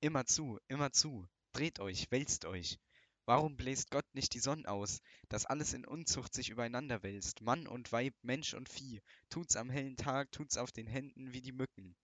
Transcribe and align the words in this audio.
Immer 0.00 0.26
zu, 0.26 0.58
immer 0.68 0.92
zu. 0.92 1.26
Dreht 1.52 1.80
euch, 1.80 2.10
wälzt 2.10 2.44
euch. 2.44 2.78
Warum 3.26 3.56
bläst 3.56 3.90
Gott 3.90 4.06
nicht 4.14 4.32
die 4.34 4.38
Sonne 4.40 4.66
aus, 4.68 5.00
dass 5.28 5.44
alles 5.44 5.74
in 5.74 5.84
Unzucht 5.84 6.34
sich 6.34 6.48
übereinander 6.48 7.02
wälzt, 7.02 7.42
Mann 7.42 7.66
und 7.66 7.92
Weib, 7.92 8.14
Mensch 8.22 8.54
und 8.54 8.68
Vieh, 8.70 9.02
tut's 9.28 9.56
am 9.56 9.68
hellen 9.68 9.96
Tag, 9.96 10.32
tut's 10.32 10.56
auf 10.56 10.72
den 10.72 10.86
Händen 10.86 11.32
wie 11.32 11.42
die 11.42 11.52
Mücken. 11.52 11.94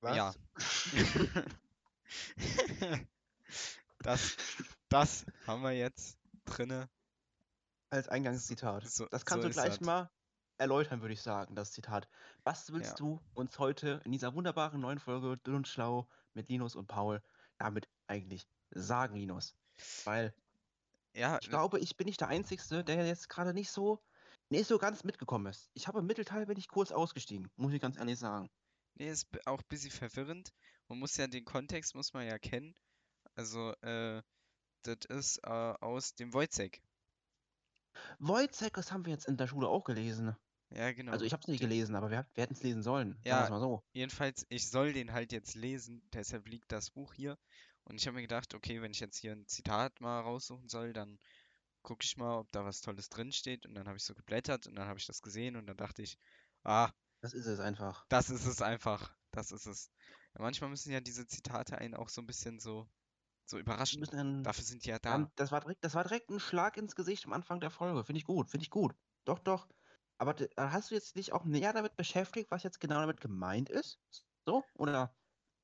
Was? 0.00 0.16
Ja. 0.16 0.34
Das, 4.02 4.34
das 4.88 5.26
haben 5.46 5.62
wir 5.62 5.72
jetzt 5.72 6.16
drinne. 6.46 6.88
Als 7.90 8.08
Eingangszitat. 8.08 8.88
So- 8.88 9.06
das 9.10 9.26
kannst 9.26 9.42
so 9.42 9.48
du 9.48 9.52
gleich 9.52 9.76
das. 9.76 9.80
mal 9.80 10.10
erläutern, 10.60 11.00
würde 11.00 11.14
ich 11.14 11.22
sagen, 11.22 11.54
das 11.56 11.72
Zitat. 11.72 12.08
Was 12.44 12.72
willst 12.72 12.90
Ja. 12.90 12.96
du 12.98 13.20
uns 13.34 13.58
heute 13.58 14.00
in 14.04 14.12
dieser 14.12 14.34
wunderbaren 14.34 14.80
neuen 14.80 14.98
Folge 15.00 15.36
Dünn 15.38 15.56
und 15.56 15.68
Schlau 15.68 16.08
mit 16.34 16.48
Linus 16.48 16.76
und 16.76 16.86
Paul 16.86 17.22
damit 17.58 17.88
eigentlich 18.06 18.46
sagen, 18.70 19.16
Linus? 19.16 19.56
Weil 20.04 20.34
Ja, 21.14 21.38
ich 21.40 21.48
glaube, 21.48 21.80
ich 21.80 21.96
bin 21.96 22.06
nicht 22.06 22.20
der 22.20 22.28
Einzige, 22.28 22.84
der 22.84 23.06
jetzt 23.06 23.28
gerade 23.28 23.54
nicht 23.54 23.70
so, 23.70 24.00
nicht 24.50 24.66
so 24.66 24.78
ganz 24.78 25.02
mitgekommen 25.04 25.46
ist. 25.46 25.70
Ich 25.74 25.88
habe 25.88 25.98
im 26.00 26.06
Mittelteil 26.06 26.46
bin 26.46 26.58
ich 26.58 26.68
kurz 26.68 26.92
ausgestiegen, 26.92 27.50
muss 27.56 27.72
ich 27.72 27.80
ganz 27.80 27.96
ehrlich 27.96 28.18
sagen. 28.18 28.50
nee, 28.94 29.10
ist 29.10 29.26
auch 29.46 29.58
ein 29.60 29.68
bisschen 29.68 29.90
verwirrend. 29.90 30.52
Man 30.88 30.98
muss 30.98 31.16
ja 31.16 31.26
den 31.26 31.44
Kontext 31.44 31.94
muss 31.94 32.12
man 32.12 32.26
ja 32.26 32.38
kennen. 32.38 32.74
Also, 33.34 33.72
äh, 33.82 34.22
das 34.82 35.04
ist 35.08 35.38
äh, 35.44 35.48
aus 35.80 36.14
dem 36.14 36.32
Wojciech. 36.34 36.82
Wojciech, 38.20 38.70
das 38.72 38.92
haben 38.92 39.04
wir 39.04 39.12
jetzt 39.12 39.26
in 39.26 39.36
der 39.36 39.46
Schule 39.48 39.66
auch 39.68 39.82
gelesen. 39.84 40.36
Ja, 40.72 40.92
genau. 40.92 41.12
Also 41.12 41.24
ich 41.24 41.32
habe 41.32 41.40
es 41.42 41.48
nicht 41.48 41.60
gelesen, 41.60 41.94
aber 41.96 42.10
wir, 42.10 42.26
wir 42.34 42.42
hätten 42.42 42.54
es 42.54 42.62
lesen 42.62 42.82
sollen. 42.82 43.18
Ja. 43.24 43.46
so. 43.58 43.82
Jedenfalls, 43.92 44.46
ich 44.48 44.68
soll 44.68 44.92
den 44.92 45.12
halt 45.12 45.32
jetzt 45.32 45.54
lesen, 45.54 46.02
deshalb 46.12 46.46
liegt 46.48 46.70
das 46.70 46.90
Buch 46.90 47.12
hier. 47.14 47.38
Und 47.84 47.96
ich 48.00 48.06
habe 48.06 48.14
mir 48.16 48.22
gedacht, 48.22 48.54
okay, 48.54 48.80
wenn 48.82 48.92
ich 48.92 49.00
jetzt 49.00 49.16
hier 49.18 49.32
ein 49.32 49.46
Zitat 49.46 50.00
mal 50.00 50.20
raussuchen 50.20 50.68
soll, 50.68 50.92
dann 50.92 51.18
gucke 51.82 52.04
ich 52.04 52.16
mal, 52.16 52.38
ob 52.38 52.52
da 52.52 52.64
was 52.64 52.80
Tolles 52.82 53.08
drin 53.08 53.32
steht. 53.32 53.66
Und 53.66 53.74
dann 53.74 53.88
habe 53.88 53.96
ich 53.96 54.04
so 54.04 54.14
geblättert 54.14 54.66
und 54.66 54.76
dann 54.76 54.86
habe 54.86 54.98
ich 54.98 55.06
das 55.06 55.22
gesehen 55.22 55.56
und 55.56 55.66
dann 55.66 55.76
dachte 55.76 56.02
ich, 56.02 56.18
ah, 56.62 56.90
Das 57.20 57.32
ist 57.32 57.46
es 57.46 57.58
einfach. 57.58 58.06
das 58.08 58.30
ist 58.30 58.46
es 58.46 58.62
einfach. 58.62 59.14
Das 59.32 59.50
ist 59.50 59.66
es. 59.66 59.90
Ja, 60.34 60.42
manchmal 60.42 60.70
müssen 60.70 60.92
ja 60.92 61.00
diese 61.00 61.26
Zitate 61.26 61.78
einen 61.78 61.94
auch 61.94 62.08
so 62.08 62.20
ein 62.20 62.26
bisschen 62.26 62.60
so, 62.60 62.88
so 63.44 63.58
überraschen. 63.58 64.08
einen, 64.10 64.44
Dafür 64.44 64.64
sind 64.64 64.84
die 64.84 64.90
ja 64.90 64.98
Ja, 65.04 65.18
da. 65.18 65.30
das 65.36 65.50
war 65.50 65.60
direkt, 65.60 65.84
das 65.84 65.94
war 65.94 66.04
direkt 66.04 66.30
ein 66.30 66.38
Schlag 66.38 66.76
ins 66.76 66.94
Gesicht 66.94 67.26
am 67.26 67.32
Anfang 67.32 67.60
der 67.60 67.70
Folge. 67.70 68.04
Finde 68.04 68.18
ich 68.18 68.24
gut, 68.24 68.50
finde 68.50 68.62
ich 68.62 68.70
gut. 68.70 68.94
Doch, 69.24 69.38
doch. 69.40 69.66
Aber 70.20 70.38
äh, 70.38 70.48
hast 70.56 70.90
du 70.90 70.94
jetzt 70.94 71.16
dich 71.16 71.32
auch 71.32 71.46
näher 71.46 71.72
damit 71.72 71.96
beschäftigt, 71.96 72.50
was 72.50 72.62
jetzt 72.62 72.78
genau 72.78 73.00
damit 73.00 73.22
gemeint 73.22 73.70
ist? 73.70 73.98
So? 74.44 74.62
Oder? 74.74 75.14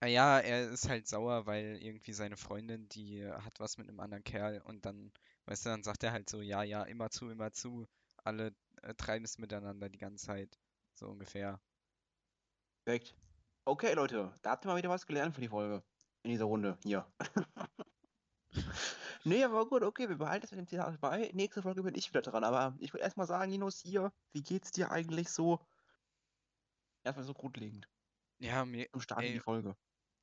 Ah 0.01 0.07
ja, 0.07 0.39
er 0.39 0.71
ist 0.71 0.89
halt 0.89 1.07
sauer, 1.07 1.45
weil 1.47 1.77
irgendwie 1.83 2.15
seine 2.15 2.39
Freundin, 2.39 2.89
die 2.89 3.21
äh, 3.21 3.33
hat 3.33 3.61
was 3.61 3.77
mit 3.77 3.87
einem 3.87 4.01
anderen 4.01 4.25
Kerl 4.25 4.62
und 4.62 4.87
dann, 4.87 5.12
weißt 5.45 5.67
du, 5.67 5.71
dann 5.71 5.83
sagt 5.83 6.05
er 6.05 6.12
halt 6.12 6.31
so, 6.31 6.41
ja, 6.41 6.62
ja, 6.62 6.84
immer 6.84 7.11
zu, 7.11 7.29
immer 7.29 7.53
zu. 7.53 7.87
Alle 8.25 8.55
äh, 8.81 8.95
treiben 8.95 9.27
es 9.27 9.37
miteinander 9.37 9.91
die 9.91 9.99
ganze 9.99 10.25
Zeit. 10.25 10.59
So 10.95 11.09
ungefähr. 11.09 11.61
Perfekt. 12.87 13.15
Okay, 13.67 13.93
Leute, 13.93 14.33
da 14.41 14.53
habt 14.53 14.65
ihr 14.65 14.69
mal 14.69 14.79
wieder 14.79 14.89
was 14.89 15.07
gelernt 15.07 15.34
für 15.34 15.43
die 15.43 15.49
Folge. 15.49 15.83
In 16.23 16.31
dieser 16.31 16.47
Runde 16.47 16.79
hier. 16.83 17.07
nee, 19.27 19.44
aber 19.44 19.66
gut, 19.66 19.82
okay, 19.82 20.08
wir 20.08 20.16
behalten 20.16 20.42
das 20.42 20.50
mit 20.52 20.60
dem 20.60 20.66
Zitat 20.66 21.00
bei. 21.00 21.30
Nächste 21.34 21.62
Folge 21.62 21.82
bin 21.82 21.94
ich 21.94 22.08
wieder 22.08 22.22
dran. 22.22 22.44
Aber 22.44 22.77
ich 22.78 22.92
würde 22.92 23.05
erstmal 23.05 23.27
sagen, 23.27 23.50
Linus, 23.50 23.80
hier, 23.80 24.12
wie 24.32 24.42
geht's 24.42 24.70
dir 24.70 24.91
eigentlich 24.91 25.28
so? 25.30 25.60
Erstmal 27.05 27.27
so 27.27 27.34
grundlegend. 27.34 27.88
Ja, 28.38 28.64
mir, 28.64 28.88
Zum 28.92 29.00
Start 29.00 29.22
in 29.22 29.28
die 29.28 29.34
ey, 29.34 29.41
Folge. 29.41 29.77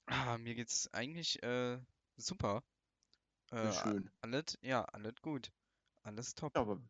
ah, 0.07 0.37
mir 0.37 0.55
geht's 0.55 0.91
eigentlich 0.93 1.41
äh, 1.43 1.79
super. 2.17 2.63
Äh, 3.51 3.71
schön. 3.71 4.09
alles, 4.21 4.58
ja, 4.61 4.83
alles 4.86 5.15
gut. 5.21 5.52
Alles 6.03 6.36
top. 6.36 6.55
Ja, 6.55 6.61
aber 6.61 6.81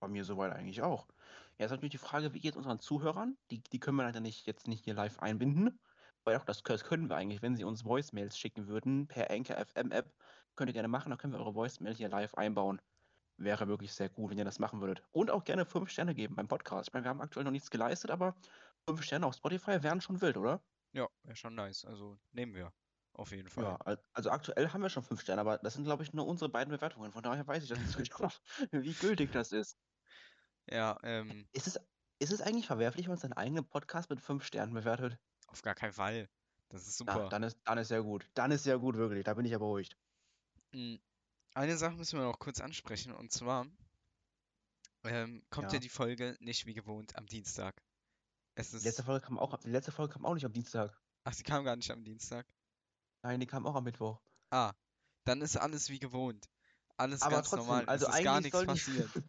bei 0.00 0.08
mir 0.08 0.24
soweit 0.24 0.52
eigentlich 0.52 0.82
auch. 0.82 1.06
Ja, 1.58 1.66
ist 1.66 1.70
natürlich 1.70 1.92
die 1.92 1.98
Frage, 1.98 2.34
wie 2.34 2.40
geht 2.40 2.52
es 2.52 2.56
unseren 2.56 2.80
Zuhörern? 2.80 3.36
Die, 3.50 3.62
die 3.62 3.80
können 3.80 3.96
wir 3.96 4.04
leider 4.04 4.20
nicht, 4.20 4.46
jetzt 4.46 4.68
nicht 4.68 4.84
hier 4.84 4.94
live 4.94 5.18
einbinden. 5.20 5.78
Weil 6.24 6.36
auch 6.36 6.44
das, 6.44 6.62
das 6.62 6.84
können 6.84 7.08
wir 7.08 7.16
eigentlich, 7.16 7.40
wenn 7.42 7.56
sie 7.56 7.64
uns 7.64 7.84
Voicemails 7.84 8.38
schicken 8.38 8.66
würden, 8.66 9.06
per 9.06 9.30
Anchor 9.30 9.64
FM 9.64 9.92
App. 9.92 10.12
Könnt 10.56 10.70
ihr 10.70 10.74
gerne 10.74 10.88
machen, 10.88 11.10
dann 11.10 11.18
können 11.18 11.32
wir 11.32 11.40
eure 11.40 11.54
Voicemail 11.54 11.94
hier 11.94 12.08
live 12.08 12.34
einbauen. 12.34 12.80
Wäre 13.36 13.68
wirklich 13.68 13.92
sehr 13.92 14.08
gut, 14.08 14.30
wenn 14.30 14.38
ihr 14.38 14.44
das 14.46 14.58
machen 14.58 14.80
würdet. 14.80 15.02
Und 15.12 15.30
auch 15.30 15.44
gerne 15.44 15.66
5 15.66 15.90
Sterne 15.90 16.14
geben 16.14 16.34
beim 16.36 16.48
Podcast. 16.48 16.88
Ich 16.88 16.94
meine, 16.94 17.04
wir 17.04 17.10
haben 17.10 17.20
aktuell 17.20 17.44
noch 17.44 17.50
nichts 17.50 17.70
geleistet, 17.70 18.10
aber 18.10 18.34
5 18.88 19.02
Sterne 19.02 19.26
auf 19.26 19.34
Spotify 19.34 19.82
wären 19.82 20.00
schon 20.00 20.20
wild, 20.22 20.36
oder? 20.38 20.62
Ja, 20.92 21.08
wäre 21.22 21.36
schon 21.36 21.54
nice. 21.54 21.84
Also 21.84 22.18
nehmen 22.32 22.54
wir. 22.54 22.72
Auf 23.12 23.32
jeden 23.32 23.48
Fall. 23.48 23.64
Ja, 23.64 23.76
al- 23.76 24.02
also 24.14 24.30
aktuell 24.30 24.70
haben 24.72 24.80
wir 24.82 24.88
schon 24.88 25.02
5 25.02 25.20
Sterne, 25.20 25.40
aber 25.42 25.58
das 25.58 25.74
sind, 25.74 25.84
glaube 25.84 26.02
ich, 26.02 26.12
nur 26.14 26.26
unsere 26.26 26.50
beiden 26.50 26.70
Bewertungen. 26.70 27.12
Von 27.12 27.22
daher 27.22 27.46
weiß 27.46 27.62
ich 27.62 27.68
das 27.68 27.78
nicht 27.78 27.92
so 27.92 27.98
genau, 28.02 28.30
wie 28.72 28.92
gültig 28.94 29.32
das 29.32 29.52
ist. 29.52 29.76
Ja, 30.70 30.98
ähm, 31.02 31.46
Ist 31.52 31.66
es, 31.66 31.78
ist 32.18 32.32
es 32.32 32.40
eigentlich 32.40 32.66
verwerflich, 32.66 33.06
wenn 33.06 33.12
man 33.12 33.18
seinen 33.18 33.32
eigenen 33.34 33.68
Podcast 33.68 34.08
mit 34.10 34.20
5 34.20 34.44
Sternen 34.44 34.72
bewertet? 34.74 35.18
auf 35.48 35.62
gar 35.62 35.74
keinen 35.74 35.92
Fall. 35.92 36.28
Das 36.68 36.88
ist 36.88 36.98
Ja, 37.00 37.12
super. 37.14 37.28
dann 37.28 37.42
ist, 37.44 37.58
dann 37.64 37.78
ist 37.78 37.90
ja 37.90 38.00
gut. 38.00 38.26
Dann 38.34 38.50
ist 38.50 38.66
ja 38.66 38.76
gut, 38.76 38.96
wirklich. 38.96 39.24
Da 39.24 39.34
bin 39.34 39.44
ich 39.44 39.52
ja 39.52 39.58
beruhigt. 39.58 39.96
Mm, 40.72 40.96
Eine 41.54 41.76
Sache 41.76 41.96
müssen 41.96 42.18
wir 42.18 42.26
noch 42.26 42.38
kurz 42.38 42.60
ansprechen 42.60 43.12
und 43.12 43.32
zwar 43.32 43.66
ähm, 45.04 45.44
kommt 45.50 45.68
ja 45.72 45.74
Ja. 45.74 45.80
die 45.80 45.88
Folge 45.88 46.36
nicht 46.40 46.66
wie 46.66 46.74
gewohnt 46.74 47.16
am 47.16 47.26
Dienstag. 47.26 47.82
Es 48.54 48.70
Die 48.70 48.76
letzte 48.76 49.02
ist, 49.02 49.06
Folge 49.06 49.26
kam 49.26 49.38
auch, 49.38 49.56
die 49.58 49.70
letzte 49.70 49.92
Folge 49.92 50.14
kam 50.14 50.26
auch 50.26 50.34
nicht 50.34 50.44
am 50.44 50.52
Dienstag. 50.52 50.98
ach, 51.24 51.32
sie 51.32 51.42
kam 51.44 51.64
gar 51.64 51.76
nicht 51.76 51.90
am 51.90 52.04
Dienstag. 52.04 52.46
Nein, 53.22 53.40
die 53.40 53.46
kam 53.46 53.66
auch 53.66 53.74
am 53.74 53.84
Mittwoch. 53.84 54.20
Ah, 54.50 54.72
dann 55.24 55.40
ist 55.42 55.56
alles 55.56 55.88
wie 55.90 55.98
gewohnt. 55.98 56.48
Alles 56.96 57.22
Aber 57.22 57.36
ganz 57.36 57.50
trotzdem, 57.50 57.66
normal. 57.66 57.82
Es 57.84 57.88
also 57.88 58.06
ist 58.06 58.22
gar 58.24 58.36
eigentlich 58.36 58.52
nichts 58.52 58.52
sollen 58.52 58.68
die, 58.68 58.80
passiert. 58.80 59.24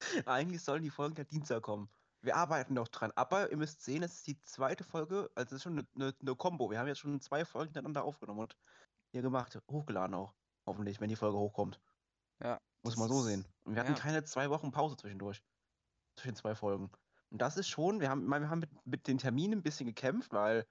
eigentlich 0.26 0.62
sollen 0.62 0.82
die 0.82 0.90
Folgen 0.90 1.16
ja 1.16 1.24
Dienstag 1.24 1.62
kommen. 1.62 1.90
Wir 2.22 2.36
arbeiten 2.36 2.74
noch 2.74 2.88
dran. 2.88 3.12
Aber 3.14 3.50
ihr 3.50 3.56
müsst 3.56 3.82
sehen, 3.82 4.02
es 4.02 4.14
ist 4.14 4.26
die 4.26 4.40
zweite 4.42 4.84
Folge, 4.84 5.30
also 5.34 5.48
es 5.54 5.58
ist 5.58 5.62
schon 5.64 5.78
eine, 5.78 5.86
eine, 5.94 6.14
eine 6.20 6.36
Kombo. 6.36 6.70
Wir 6.70 6.78
haben 6.78 6.86
jetzt 6.88 6.98
schon 7.00 7.20
zwei 7.20 7.44
Folgen 7.44 7.68
hintereinander 7.68 8.04
aufgenommen 8.04 8.40
und 8.40 8.56
hier 9.16 9.22
gemacht, 9.22 9.58
hochgeladen 9.70 10.14
auch. 10.14 10.34
Hoffentlich, 10.66 11.00
wenn 11.00 11.08
die 11.08 11.16
Folge 11.16 11.38
hochkommt. 11.38 11.80
Ja, 12.42 12.60
Muss 12.82 12.96
man 12.96 13.08
so 13.08 13.22
sehen. 13.22 13.46
Und 13.64 13.74
wir 13.74 13.80
hatten 13.80 13.92
ja, 13.94 13.98
keine 13.98 14.22
zwei 14.24 14.50
Wochen 14.50 14.70
Pause 14.72 14.96
zwischendurch. 14.96 15.42
Zwischen 16.16 16.36
zwei 16.36 16.54
Folgen. 16.54 16.90
Und 17.30 17.40
das 17.40 17.56
ist 17.56 17.68
schon, 17.68 18.00
wir 18.00 18.10
haben, 18.10 18.26
wir 18.28 18.48
haben 18.50 18.60
mit, 18.60 18.86
mit 18.86 19.06
den 19.06 19.18
Terminen 19.18 19.60
ein 19.60 19.62
bisschen 19.62 19.86
gekämpft, 19.86 20.32
weil, 20.32 20.66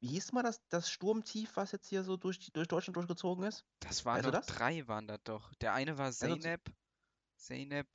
wie 0.00 0.08
hieß 0.08 0.32
mal 0.32 0.42
das, 0.42 0.60
das 0.68 0.90
Sturmtief, 0.90 1.56
was 1.56 1.70
jetzt 1.72 1.86
hier 1.86 2.02
so 2.04 2.16
durch, 2.16 2.38
die- 2.40 2.52
durch 2.52 2.66
Deutschland 2.68 2.96
durchgezogen 2.96 3.44
ist? 3.44 3.64
das 3.80 4.04
waren 4.04 4.16
Weißt 4.16 4.26
doch 4.26 4.32
das? 4.32 4.46
drei, 4.46 4.86
waren 4.88 5.06
das 5.06 5.20
doch. 5.24 5.54
Der 5.56 5.72
eine 5.74 5.96
war 5.98 6.10
Zeynep, 6.12 6.74
Zeynep 7.36 7.88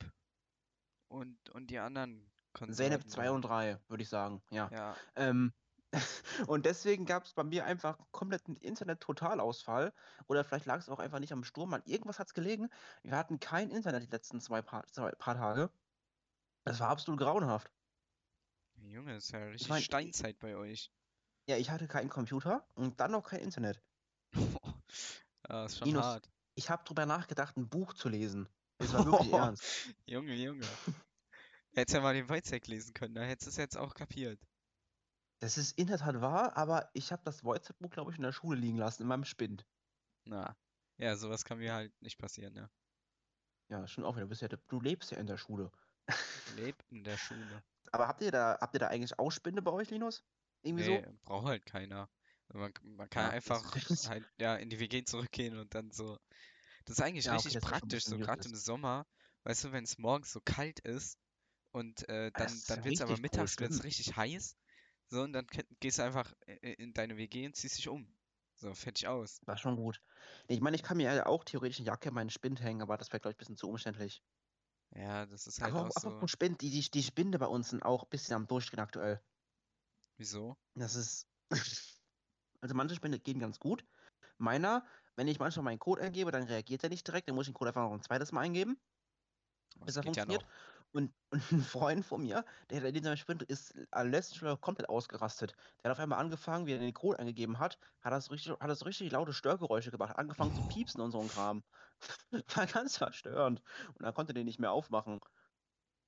und, 1.08 1.36
und 1.50 1.66
die 1.70 1.78
anderen 1.78 2.30
Zeynep 2.54 3.02
Konsorten 3.02 3.08
2 3.10 3.24
da. 3.24 3.30
und 3.32 3.42
3, 3.42 3.78
würde 3.88 4.02
ich 4.02 4.08
sagen, 4.08 4.42
ja. 4.50 4.68
Ja, 4.72 4.96
Ähm, 5.16 5.52
und 6.46 6.66
deswegen 6.66 7.04
gab 7.06 7.24
es 7.24 7.32
bei 7.34 7.42
mir 7.44 7.64
einfach 7.64 7.98
kompletten 8.12 8.56
Internet-Totalausfall. 8.56 9.92
Oder 10.26 10.44
vielleicht 10.44 10.66
lag 10.66 10.78
es 10.78 10.88
auch 10.88 10.98
einfach 11.00 11.18
nicht 11.18 11.32
am 11.32 11.44
Sturm. 11.44 11.74
An 11.74 11.82
irgendwas 11.84 12.18
hat 12.18 12.28
es 12.28 12.34
gelegen. 12.34 12.68
Wir 13.02 13.16
hatten 13.16 13.40
kein 13.40 13.70
Internet 13.70 14.04
die 14.04 14.10
letzten 14.10 14.40
zwei 14.40 14.62
paar, 14.62 14.86
zwei 14.88 15.10
paar 15.12 15.34
Tage. 15.36 15.70
Das 16.64 16.78
war 16.80 16.88
absolut 16.88 17.20
grauenhaft. 17.20 17.72
Junge, 18.82 19.16
ist 19.16 19.30
ja 19.32 19.48
Ich 19.54 19.54
richtig 19.54 19.68
meine, 19.68 19.82
Steinzeit 19.82 20.38
bei 20.38 20.56
euch. 20.56 20.90
ja, 21.46 21.56
ich 21.56 21.70
hatte 21.70 21.88
keinen 21.88 22.08
Computer 22.08 22.66
und 22.74 23.00
dann 23.00 23.10
noch 23.12 23.28
kein 23.28 23.40
Internet. 23.40 23.82
Ja, 25.48 25.64
ist 25.66 25.78
schon 25.78 25.88
Linus, 25.88 26.04
hart. 26.04 26.30
ich 26.54 26.70
habe 26.70 26.84
drüber 26.84 27.06
nachgedacht, 27.06 27.56
ein 27.56 27.68
Buch 27.68 27.92
zu 27.94 28.08
lesen. 28.08 28.48
Das 28.78 28.92
war 28.92 29.04
wirklich 29.04 29.32
ernst. 29.32 29.72
Junge, 30.06 30.34
Junge. 30.34 30.78
Hättest 31.72 31.94
ja 31.94 32.00
mal 32.00 32.14
den 32.14 32.28
Wojciech 32.28 32.66
lesen 32.68 32.94
können, 32.94 33.14
da 33.14 33.22
hättest 33.22 33.46
du 33.46 33.50
es 33.50 33.56
jetzt 33.56 33.76
auch 33.76 33.94
kapiert. 33.94 34.40
Das 35.40 35.58
ist 35.58 35.76
in 35.76 35.88
der 35.88 35.98
Tat 35.98 36.20
wahr, 36.20 36.56
aber 36.56 36.90
ich 36.94 37.10
habe 37.12 37.22
das 37.24 37.40
Voice-Buch, 37.40 37.90
glaube 37.90 38.10
ich, 38.12 38.16
in 38.16 38.22
der 38.22 38.32
Schule 38.32 38.58
liegen 38.58 38.78
lassen, 38.78 39.02
in 39.02 39.08
meinem 39.08 39.24
Spind. 39.24 39.66
Na, 40.24 40.56
ja, 40.98 41.16
sowas 41.16 41.44
kann 41.44 41.58
mir 41.58 41.74
halt 41.74 42.00
nicht 42.00 42.18
passieren, 42.18 42.54
ne? 42.54 42.70
Ja, 43.70 43.86
schon 43.86 44.04
auch 44.04 44.16
wieder. 44.16 44.24
Du, 44.24 44.28
bist 44.28 44.42
ja, 44.42 44.48
du 44.48 44.80
lebst 44.80 45.10
ja 45.12 45.16
in 45.18 45.26
der 45.26 45.38
Schule. 45.38 45.70
Lebt 46.44 46.84
in 46.90 47.02
der 47.02 47.16
Schule. 47.16 47.64
Aber 47.92 48.08
habt 48.08 48.22
ihr 48.22 48.30
da, 48.32 48.58
habt 48.60 48.74
ihr 48.74 48.80
da 48.80 48.88
eigentlich 48.88 49.18
auch 49.18 49.30
Spinde 49.30 49.62
bei 49.62 49.70
euch, 49.72 49.90
Linus? 49.90 50.24
Irgendwie 50.62 50.82
so? 50.84 51.02
Nee, 51.02 51.18
braucht 51.22 51.46
halt 51.46 51.66
keiner. 51.66 52.10
Man, 52.48 52.72
man 52.82 53.08
kann 53.10 53.26
Ja, 53.26 53.30
einfach 53.30 53.78
halt 54.04 54.26
ja 54.40 54.56
in 54.56 54.70
die 54.70 54.78
WG 54.80 55.04
zurückgehen 55.04 55.58
und 55.58 55.74
dann 55.74 55.90
so. 55.90 56.18
Das 56.84 56.98
ist 56.98 57.02
eigentlich 57.02 57.30
ja, 57.30 57.38
okay, 57.38 57.50
richtig 57.50 57.60
ein 57.60 57.60
praktisch, 57.60 58.06
so 58.06 58.18
gerade 58.18 58.48
im. 58.48 58.54
Sommer, 58.56 59.06
weißt 59.44 59.64
du, 59.64 59.72
wenn 59.72 59.84
es 59.84 59.98
morgens 59.98 60.32
so 60.32 60.40
kalt 60.40 60.80
ist 60.80 61.18
und 61.72 62.08
äh, 62.08 62.32
Ah, 62.34 62.46
dann, 62.46 62.64
dann 62.66 62.84
wird 62.84 62.96
es 62.96 63.02
aber 63.02 63.18
cool, 63.32 63.46
mittags 63.46 63.60
wird's 63.60 63.84
stimmt. 63.84 63.84
richtig 63.84 64.16
heiß. 64.16 64.56
So, 65.10 65.22
und 65.22 65.32
dann 65.34 65.46
gehst 65.80 65.98
du 65.98 66.02
einfach 66.04 66.32
in 66.46 66.92
deine 66.94 67.16
WG 67.16 67.46
und 67.46 67.54
ziehst 67.56 67.76
dich 67.78 67.88
um. 67.88 68.16
So, 68.54 68.74
fertig 68.74 69.08
aus. 69.08 69.40
War 69.46 69.56
schon 69.58 69.74
gut. 69.74 70.00
Ich 70.46 70.60
meine, 70.60 70.76
ich 70.76 70.84
kann 70.84 70.96
mir 70.98 71.12
ja 71.12 71.26
auch 71.26 71.42
theoretisch 71.42 71.78
eine 71.80 71.88
Jacke 71.88 72.10
in 72.10 72.14
meinen 72.14 72.30
Spind 72.30 72.60
hängen, 72.62 72.80
aber 72.82 72.96
das 72.96 73.08
wäre, 73.12 73.20
glaube 73.20 73.32
ich, 73.32 73.36
ein 73.36 73.38
bisschen 73.38 73.56
zu 73.56 73.68
umständlich. 73.68 74.22
Ja, 74.94 75.26
das 75.26 75.46
ist 75.48 75.60
halt 75.60 75.76
Aber 75.76 75.80
auch 75.80 75.90
auch, 75.94 76.12
so. 76.20 76.28
Spind, 76.28 76.60
die, 76.60 76.70
die, 76.70 76.90
die 76.90 77.02
Spinde 77.02 77.38
bei 77.38 77.46
uns 77.46 77.70
sind 77.70 77.82
auch 77.82 78.02
ein 78.02 78.08
bisschen 78.10 78.34
am 78.34 78.46
Durchdrehen 78.46 78.80
aktuell. 78.80 79.22
Wieso? 80.16 80.56
Das 80.74 80.94
ist. 80.94 81.28
Also 82.62 82.74
manche 82.74 82.94
Spende 82.94 83.20
gehen 83.20 83.38
ganz 83.40 83.58
gut. 83.58 83.86
Meiner, 84.38 84.86
wenn 85.16 85.28
ich 85.28 85.38
manchmal 85.38 85.64
meinen 85.64 85.78
Code 85.78 86.02
eingebe, 86.02 86.30
dann 86.30 86.44
reagiert 86.44 86.82
er 86.84 86.90
nicht 86.90 87.06
direkt, 87.06 87.28
dann 87.28 87.36
muss 87.36 87.46
ich 87.48 87.52
den 87.52 87.54
Code 87.54 87.70
einfach 87.70 87.82
noch 87.84 87.92
ein 87.94 88.02
zweites 88.02 88.32
Mal 88.32 88.42
eingeben, 88.42 88.80
bis 89.84 89.94
Das 89.94 89.98
er 89.98 90.04
ja 90.14 90.24
funktioniert. 90.24 90.26
noch. 90.26 90.48
Und, 90.92 91.14
und 91.30 91.52
ein 91.52 91.60
Freund 91.60 92.04
von 92.04 92.22
mir, 92.22 92.44
der, 92.70 92.80
der 92.80 92.90
dieser 92.92 93.16
Sprint 93.16 93.42
ist 93.44 93.74
am 93.92 94.08
letzten 94.10 94.34
Spiel 94.36 94.56
komplett 94.56 94.88
ausgerastet. 94.88 95.54
Der 95.82 95.90
hat 95.90 95.96
auf 95.98 96.02
einmal 96.02 96.18
angefangen, 96.18 96.66
wie 96.66 96.72
er 96.72 96.78
den 96.80 96.92
Code 96.94 97.18
eingegeben 97.18 97.58
hat, 97.60 97.78
hat 98.00 98.12
das 98.12 98.30
richtig, 98.30 98.52
hat 98.58 98.68
das 98.68 98.84
richtig 98.84 99.12
laute 99.12 99.32
Störgeräusche 99.32 99.92
gemacht, 99.92 100.10
hat 100.10 100.18
angefangen 100.18 100.52
zu 100.52 100.64
piepsen 100.64 101.00
und 101.00 101.12
so 101.12 101.20
ein 101.20 101.28
Kram. 101.28 101.62
War 102.56 102.66
ganz 102.66 102.98
verstörend. 102.98 103.62
Und 103.88 104.02
dann 104.02 104.14
konnte 104.14 104.34
den 104.34 104.46
nicht 104.46 104.58
mehr 104.60 104.72
aufmachen. 104.72 105.20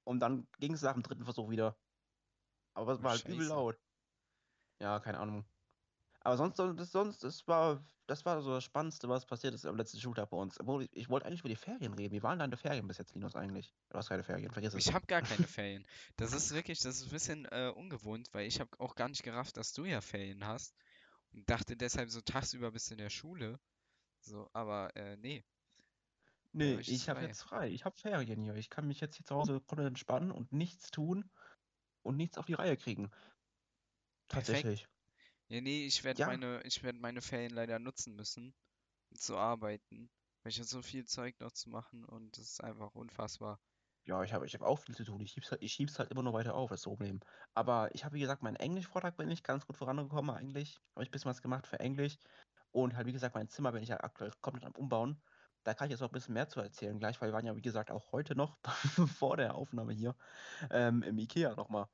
Und 0.05 0.21
dann 0.21 0.49
ging 0.59 0.75
es 0.75 0.83
nach 0.83 0.95
dem 0.95 1.03
dritten 1.03 1.25
Versuch 1.25 1.51
wieder. 1.51 1.79
Aber 2.75 2.93
es 2.95 3.03
war 3.03 3.13
halt 3.13 3.27
übel 3.27 3.47
laut. 3.49 3.81
Ja, 4.81 5.01
keine 5.01 5.19
Ahnung. 5.21 5.52
Aber 6.25 6.37
sonst, 6.37 6.57
so- 6.57 6.73
das, 6.73 6.93
sonst, 6.93 7.25
das 7.25 7.47
war, 7.49 7.85
das 8.07 8.25
war 8.25 8.43
so 8.43 8.51
das 8.51 8.65
Spannendste, 8.65 9.09
was 9.09 9.27
passiert 9.27 9.55
ist 9.55 9.67
am 9.67 9.77
letzten 9.77 10.01
Schultag 10.01 10.31
bei 10.31 10.37
uns. 10.37 10.59
Obwohl, 10.61 10.85
ich, 10.85 10.91
ich 10.93 11.09
wollte 11.09 11.27
eigentlich 11.27 11.41
über 11.41 11.49
die 11.49 11.57
Ferien 11.57 11.95
reden. 11.95 12.13
Wie 12.15 12.23
waren 12.23 12.39
deine 12.39 12.57
Ferien 12.57 12.87
bis 12.87 12.99
jetzt, 12.99 13.15
Linus, 13.15 13.35
eigentlich? 13.35 13.75
Du 13.91 13.99
hast 13.99 14.09
keine 14.09 14.23
Ferien, 14.23 14.53
vergiss 14.53 14.75
es. 14.75 14.87
Ich 14.87 14.93
habe 14.95 15.07
gar 15.07 15.23
keine 15.23 15.47
Ferien. 15.47 15.85
Das 16.17 16.33
ist 16.33 16.53
wirklich, 16.53 16.79
das 16.81 16.97
ist 16.97 17.07
ein 17.07 17.11
bisschen 17.11 17.45
äh, 17.47 17.73
ungewohnt, 17.75 18.29
weil 18.33 18.47
ich 18.47 18.61
habe 18.61 18.71
auch 18.79 18.95
gar 18.95 19.09
nicht 19.09 19.23
gerafft, 19.23 19.57
dass 19.57 19.73
du 19.73 19.85
ja 19.85 20.01
Ferien 20.01 20.47
hast 20.47 20.75
und 21.33 21.49
dachte 21.49 21.77
deshalb 21.77 22.11
so 22.11 22.21
tagsüber 22.21 22.71
bist 22.71 22.91
du 22.91 22.95
in 22.95 22.99
der 22.99 23.11
Schule. 23.11 23.59
So, 24.21 24.49
aber 24.53 24.95
äh, 24.97 25.17
nee. 25.17 25.43
Nee, 26.53 26.75
richtig 26.75 26.97
ich 26.97 27.09
habe 27.09 27.23
jetzt 27.23 27.43
frei. 27.43 27.71
Ich 27.71 27.85
habe 27.85 27.97
Ferien 27.97 28.41
hier. 28.43 28.55
Ich 28.55 28.69
kann 28.71 28.87
mich 28.87 29.01
jetzt 29.01 29.17
hier 29.17 29.27
zu 29.27 29.35
Hause 29.35 29.61
komplett 29.61 29.89
entspannen 29.89 30.31
und 30.31 30.53
nichts 30.53 30.91
tun 30.91 31.25
und 32.03 32.17
nichts 32.17 32.39
auf 32.39 32.47
die 32.47 32.55
Reihe 32.55 32.77
kriegen. 32.77 33.11
Perfekt. 34.29 34.47
Tatsächlich. 34.47 34.87
Ja, 35.53 35.61
nee, 35.61 35.87
ich 35.87 36.03
werde 36.03 36.21
Ja. 36.21 36.27
meine, 36.27 36.63
ich 36.65 36.83
werde 36.83 36.99
meine 36.99 37.21
Ferien 37.21 37.53
leider 37.53 37.79
nutzen 37.79 38.15
müssen, 38.17 38.55
um 39.11 39.19
zu 39.19 39.37
arbeiten, 39.37 40.11
weil 40.43 40.51
ich 40.51 40.59
habe 40.59 40.67
so 40.67 40.83
viel 40.83 41.05
Zeug 41.07 41.39
noch 41.41 41.53
zu 41.53 41.71
machen 41.71 42.05
und 42.07 42.39
das 42.39 42.47
ist 42.47 42.65
einfach 42.65 42.95
unfassbar. 42.95 43.61
Ja, 44.05 44.23
ich 44.25 44.33
habe 44.33 44.47
ich 44.47 44.55
hab 44.55 44.63
auch 44.63 44.81
viel 44.81 44.97
zu 44.97 45.05
tun. 45.05 45.21
Ich 45.21 45.31
schieb's 45.33 45.51
halt, 45.53 45.63
ich 45.63 45.73
schieb's 45.73 45.99
halt 45.99 46.11
immer 46.11 46.23
nur 46.25 46.33
weiter 46.33 46.55
auf, 46.55 46.71
das 46.71 46.83
Problem. 46.83 47.21
Aber 47.55 47.95
ich 47.95 48.05
habe, 48.05 48.17
wie 48.17 48.21
gesagt, 48.21 48.43
meinen 48.43 48.57
Englisch-Vortrag 48.57 49.17
bin 49.17 49.31
ich 49.31 49.45
ganz 49.45 49.67
gut 49.67 49.77
vorangekommen 49.77 50.35
eigentlich. 50.35 50.81
Habe 50.95 51.05
ich 51.05 51.09
ein 51.11 51.13
bisschen 51.13 51.31
was 51.31 51.43
gemacht 51.43 51.67
für 51.69 51.79
Englisch. 51.79 52.17
Und 52.73 52.97
halt, 52.97 53.07
wie 53.07 53.13
gesagt, 53.13 53.35
mein 53.37 53.49
Zimmer 53.49 53.73
bin 53.73 53.83
ich 53.83 53.91
ja 53.91 54.01
aktuell 54.01 54.33
komplett 54.41 54.65
am 54.67 54.73
Umbauen. 54.73 55.23
Da 55.65 55.75
kann 55.75 55.87
ich 55.87 55.93
jetzt 55.93 56.01
noch 56.01 56.09
ein 56.09 56.13
bisschen 56.13 56.35
mehr 56.35 56.49
zu 56.49 56.61
erzählen 56.61 56.99
gleich, 56.99 57.21
weil 57.21 57.29
wir 57.29 57.35
waren 57.35 57.47
ja, 57.47 57.55
wie 57.57 57.63
gesagt, 57.63 57.91
auch 57.93 58.13
heute 58.13 58.35
noch 58.37 58.59
vor 59.19 59.37
der 59.37 59.55
Aufnahme 59.55 59.93
hier 59.93 60.17
ähm, 60.71 61.03
im 61.03 61.19
Ikea 61.19 61.55
nochmal. 61.57 61.89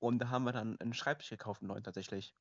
Und 0.00 0.20
da 0.20 0.30
haben 0.30 0.44
wir 0.44 0.52
dann 0.52 0.80
einen 0.80 0.94
Schreibtisch 0.94 1.30
gekauft, 1.30 1.62
einen 1.62 1.68
neuen 1.70 1.84
tatsächlich. 1.84 2.36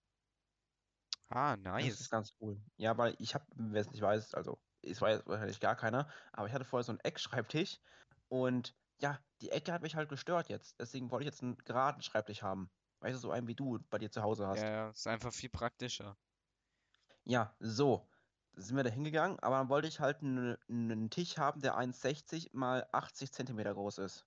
Ah, 1.29 1.55
Das 1.77 1.99
ist 1.99 2.09
nice. 2.09 2.09
ganz 2.09 2.31
cool. 2.41 2.61
Ja, 2.77 2.97
weil 2.97 3.15
ich 3.19 3.33
habe, 3.35 3.45
wer 3.55 3.81
es 3.81 3.91
nicht 3.91 4.01
weiß, 4.01 4.33
also 4.33 4.59
es 4.81 5.01
weiß 5.01 5.25
wahrscheinlich 5.25 5.59
gar 5.59 5.75
keiner, 5.75 6.09
aber 6.33 6.47
ich 6.47 6.53
hatte 6.53 6.65
vorher 6.65 6.83
so 6.83 6.91
einen 6.91 6.99
Eckschreibtisch 7.01 7.79
und 8.29 8.75
ja, 9.01 9.19
die 9.41 9.51
Ecke 9.51 9.73
hat 9.73 9.81
mich 9.83 9.95
halt 9.95 10.09
gestört 10.09 10.49
jetzt. 10.49 10.79
Deswegen 10.79 11.11
wollte 11.11 11.23
ich 11.23 11.27
jetzt 11.31 11.43
einen 11.43 11.57
geraden 11.57 12.01
Schreibtisch 12.01 12.41
haben. 12.43 12.71
Weißt 13.01 13.15
du, 13.15 13.19
so 13.19 13.31
einen 13.31 13.47
wie 13.47 13.55
du 13.55 13.79
bei 13.89 13.99
dir 13.99 14.09
zu 14.11 14.23
Hause 14.23 14.47
hast. 14.47 14.63
Ja, 14.63 14.69
ja, 14.69 14.89
ist 14.89 15.07
einfach 15.07 15.33
viel 15.33 15.49
praktischer. 15.49 16.17
Ja, 17.25 17.55
so. 17.59 18.09
Sind 18.53 18.75
wir 18.75 18.83
da 18.83 18.89
hingegangen, 18.89 19.37
aber 19.39 19.57
dann 19.57 19.69
wollte 19.69 19.87
ich 19.87 19.99
halt 19.99 20.21
einen, 20.23 20.57
einen 20.67 21.11
Tisch 21.11 21.37
haben, 21.37 21.61
der 21.61 21.77
1,60 21.77 22.49
mal 22.53 22.87
80 22.91 23.31
Zentimeter 23.31 23.73
groß 23.75 23.99
ist. 23.99 24.25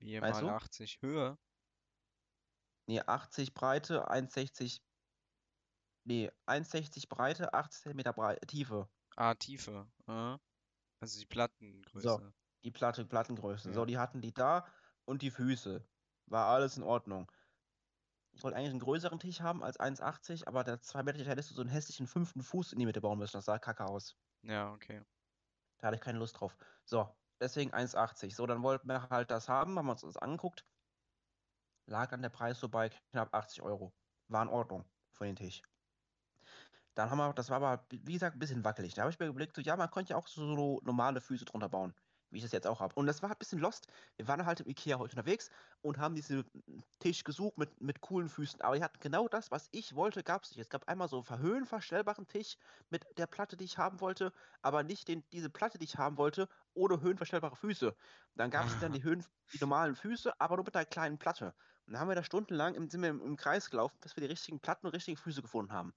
Wie 0.00 0.20
Weißt 0.20 0.42
mal 0.42 0.42
du? 0.42 0.48
80 0.50 1.00
Höhe. 1.00 1.38
Nee, 2.86 3.00
80 3.00 3.54
Breite, 3.54 4.08
1,60. 4.10 4.82
Nee, 6.04 6.30
1,60 6.46 7.08
Breite, 7.08 7.54
80 7.54 7.82
Zentimeter 7.82 8.12
Brei 8.12 8.36
Tiefe. 8.46 8.88
Ah, 9.16 9.34
Tiefe. 9.34 9.86
Äh. 10.06 10.36
Also 11.00 11.18
die 11.18 11.26
Plattengröße. 11.26 12.32
Die 12.64 12.70
Platte, 12.70 13.04
Plattengröße. 13.04 13.68
Ja. 13.68 13.74
So, 13.74 13.84
die 13.84 13.98
hatten 13.98 14.20
die 14.20 14.32
da 14.32 14.66
und 15.04 15.22
die 15.22 15.30
Füße. 15.30 15.84
War 16.26 16.46
alles 16.46 16.76
in 16.76 16.82
Ordnung. 16.82 17.30
Ich 18.34 18.42
wollte 18.42 18.56
eigentlich 18.56 18.70
einen 18.70 18.80
größeren 18.80 19.18
Tisch 19.18 19.40
haben 19.40 19.62
als 19.62 19.78
1,80, 19.78 20.46
aber 20.46 20.64
der 20.64 20.80
2 20.80 21.02
Meter 21.02 21.18
Tisch 21.18 21.26
hättest 21.26 21.50
du 21.50 21.54
so 21.54 21.60
einen 21.60 21.70
hässlichen 21.70 22.06
fünften 22.06 22.42
Fuß 22.42 22.72
in 22.72 22.78
die 22.78 22.86
Mitte 22.86 23.00
bauen 23.00 23.18
müssen. 23.18 23.36
Das 23.36 23.44
sah 23.44 23.58
kacke 23.58 23.84
aus. 23.84 24.16
Ja, 24.42 24.72
okay. 24.72 25.02
Da 25.78 25.88
hatte 25.88 25.96
ich 25.96 26.02
keine 26.02 26.18
Lust 26.18 26.40
drauf. 26.40 26.56
So, 26.84 27.08
deswegen 27.40 27.72
1,80. 27.72 28.34
So, 28.34 28.46
dann 28.46 28.62
wollten 28.62 28.88
wir 28.88 29.10
halt 29.10 29.30
das 29.30 29.48
haben, 29.48 29.76
haben 29.76 29.86
wir 29.86 29.92
uns 29.92 30.02
das 30.02 30.16
angeguckt. 30.16 30.64
Lag 31.86 32.10
dann 32.10 32.22
der 32.22 32.30
Preis 32.30 32.60
so 32.60 32.68
bei 32.68 32.90
knapp 33.10 33.34
80 33.34 33.62
Euro. 33.62 33.92
War 34.28 34.42
in 34.42 34.48
Ordnung 34.48 34.88
für 35.10 35.24
den 35.24 35.36
Tisch. 35.36 35.62
Dann 36.94 37.10
haben 37.10 37.18
wir, 37.18 37.32
das 37.32 37.48
war 37.50 37.56
aber, 37.62 37.86
wie 37.90 38.12
gesagt, 38.12 38.36
ein 38.36 38.38
bisschen 38.38 38.64
wackelig. 38.64 38.94
Da 38.94 39.02
habe 39.02 39.10
ich 39.10 39.18
mir 39.18 39.26
überlegt, 39.26 39.56
so, 39.56 39.62
ja, 39.62 39.76
man 39.76 39.90
könnte 39.90 40.10
ja 40.10 40.16
auch 40.16 40.28
so, 40.28 40.54
so 40.54 40.80
normale 40.84 41.20
Füße 41.20 41.44
drunter 41.46 41.68
bauen, 41.70 41.94
wie 42.30 42.38
ich 42.38 42.42
das 42.42 42.52
jetzt 42.52 42.66
auch 42.66 42.80
habe. 42.80 42.94
Und 42.94 43.06
das 43.06 43.22
war 43.22 43.30
ein 43.30 43.38
bisschen 43.38 43.58
lost. 43.60 43.86
Wir 44.16 44.28
waren 44.28 44.44
halt 44.44 44.60
im 44.60 44.68
Ikea 44.68 44.98
heute 44.98 45.16
unterwegs 45.16 45.50
und 45.80 45.98
haben 45.98 46.14
diesen 46.14 46.44
Tisch 46.98 47.24
gesucht 47.24 47.56
mit, 47.58 47.80
mit 47.80 48.00
coolen 48.02 48.28
Füßen. 48.28 48.60
Aber 48.60 48.76
die 48.76 48.82
hatten 48.82 48.98
genau 49.00 49.28
das, 49.28 49.50
was 49.50 49.68
ich 49.70 49.94
wollte, 49.94 50.22
gab 50.22 50.44
es 50.44 50.50
nicht. 50.50 50.60
Es 50.60 50.68
gab 50.68 50.86
einmal 50.88 51.08
so 51.08 51.16
einen 51.16 51.24
verhöhenverstellbaren 51.24 52.28
Tisch 52.28 52.56
mit 52.90 53.06
der 53.18 53.26
Platte, 53.26 53.56
die 53.56 53.64
ich 53.64 53.78
haben 53.78 54.00
wollte, 54.00 54.32
aber 54.60 54.82
nicht 54.82 55.08
den, 55.08 55.24
diese 55.32 55.48
Platte, 55.50 55.78
die 55.78 55.84
ich 55.84 55.96
haben 55.96 56.18
wollte, 56.18 56.48
ohne 56.74 57.00
höhenverstellbare 57.00 57.56
Füße. 57.56 57.94
Dann 58.34 58.50
gab 58.50 58.66
es 58.66 58.78
dann 58.78 58.92
die 58.92 59.02
Höhen, 59.02 59.24
die 59.54 59.58
normalen 59.60 59.94
Füße, 59.96 60.38
aber 60.40 60.56
nur 60.56 60.64
mit 60.66 60.76
einer 60.76 60.86
kleinen 60.86 61.18
Platte. 61.18 61.54
Und 61.86 61.94
dann 61.94 62.00
haben 62.00 62.08
wir 62.08 62.14
da 62.16 62.24
stundenlang 62.24 62.74
im, 62.74 62.88
sind 62.90 63.02
wir 63.02 63.08
im, 63.10 63.20
im 63.22 63.36
Kreis 63.36 63.70
gelaufen, 63.70 63.96
bis 64.00 64.14
wir 64.16 64.20
die 64.22 64.28
richtigen 64.28 64.60
Platten 64.60 64.86
und 64.86 64.92
richtigen 64.94 65.16
Füße 65.16 65.42
gefunden 65.42 65.72
haben. 65.72 65.94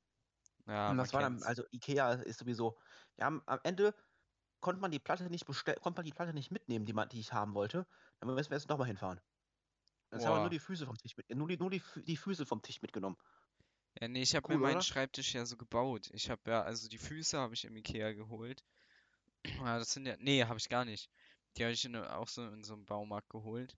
Ja, 0.67 0.91
Und 0.91 0.97
das 0.97 1.13
war 1.13 1.21
dann, 1.21 1.43
also 1.43 1.63
Ikea 1.71 2.13
ist 2.13 2.39
sowieso, 2.39 2.77
ja, 3.17 3.27
am 3.27 3.41
am 3.45 3.59
Ende 3.63 3.93
konnte 4.61 4.81
man 4.81 4.91
die 4.91 4.99
Platte 4.99 5.29
nicht 5.29 5.45
bestellen, 5.45 5.79
konnte 5.81 5.99
man 5.99 6.05
die 6.05 6.13
Platte 6.13 6.33
nicht 6.33 6.51
mitnehmen, 6.51 6.85
die, 6.85 6.93
man, 6.93 7.09
die 7.09 7.19
ich 7.19 7.33
haben 7.33 7.53
wollte. 7.53 7.87
Dann 8.19 8.33
müssen 8.33 8.49
wir 8.51 8.57
jetzt 8.57 8.69
nochmal 8.69 8.87
hinfahren. 8.87 9.21
Jetzt 10.11 10.25
haben 10.25 10.35
wir 10.35 10.39
nur 10.41 10.49
die 10.49 10.59
Füße 10.59 10.85
vom 10.85 10.97
Tisch 10.97 11.17
mit, 11.17 11.29
nur 11.35 11.47
die, 11.47 11.57
nur 11.57 11.69
die, 11.69 11.81
die 12.05 12.17
Füße 12.17 12.45
vom 12.45 12.61
Tisch 12.61 12.81
mitgenommen. 12.81 13.17
Ja, 13.99 14.07
nee, 14.07 14.21
ich 14.21 14.35
habe 14.35 14.45
mir 14.53 14.57
Cool, 14.57 14.61
meinen 14.61 14.77
oder? 14.77 14.81
Schreibtisch 14.81 15.33
ja 15.33 15.45
so 15.45 15.57
gebaut. 15.57 16.09
Ich 16.13 16.29
habe 16.29 16.49
ja, 16.51 16.61
also 16.63 16.87
die 16.87 16.97
Füße 16.97 17.37
habe 17.37 17.53
ich 17.53 17.65
im 17.65 17.75
Ikea 17.77 18.13
geholt. 18.13 18.63
Ja, 19.45 19.45
das 19.79 19.91
sind 19.93 20.05
ja, 20.05 20.15
nee, 20.19 20.43
habe 20.45 20.59
ich 20.59 20.69
gar 20.69 20.85
nicht. 20.85 21.09
Die 21.57 21.63
habe 21.63 21.73
ich 21.73 21.85
in, 21.85 21.95
auch 21.95 22.27
so 22.27 22.47
in 22.47 22.63
so 22.63 22.73
einem 22.73 22.85
Baumarkt 22.85 23.29
geholt. 23.29 23.77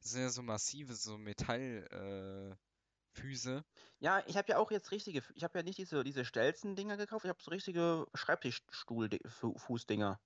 Das 0.00 0.12
sind 0.12 0.22
ja 0.22 0.30
so 0.30 0.42
massive, 0.42 0.94
so 0.94 1.18
Metall, 1.18 1.86
äh, 1.90 2.56
Füße. 3.16 3.64
Ja, 3.98 4.22
ich 4.26 4.36
habe 4.36 4.48
ja 4.50 4.58
auch 4.58 4.70
jetzt 4.70 4.90
richtige, 4.90 5.22
ich 5.34 5.44
habe 5.44 5.58
ja 5.58 5.62
nicht 5.62 5.78
diese, 5.78 6.04
diese 6.04 6.24
Stelzen-Dinger 6.24 6.96
gekauft, 6.96 7.24
ich 7.24 7.28
habe 7.30 7.42
so 7.42 7.50
richtige 7.50 8.06
Schreibtischstuhl-Fußdinger. 8.14 10.20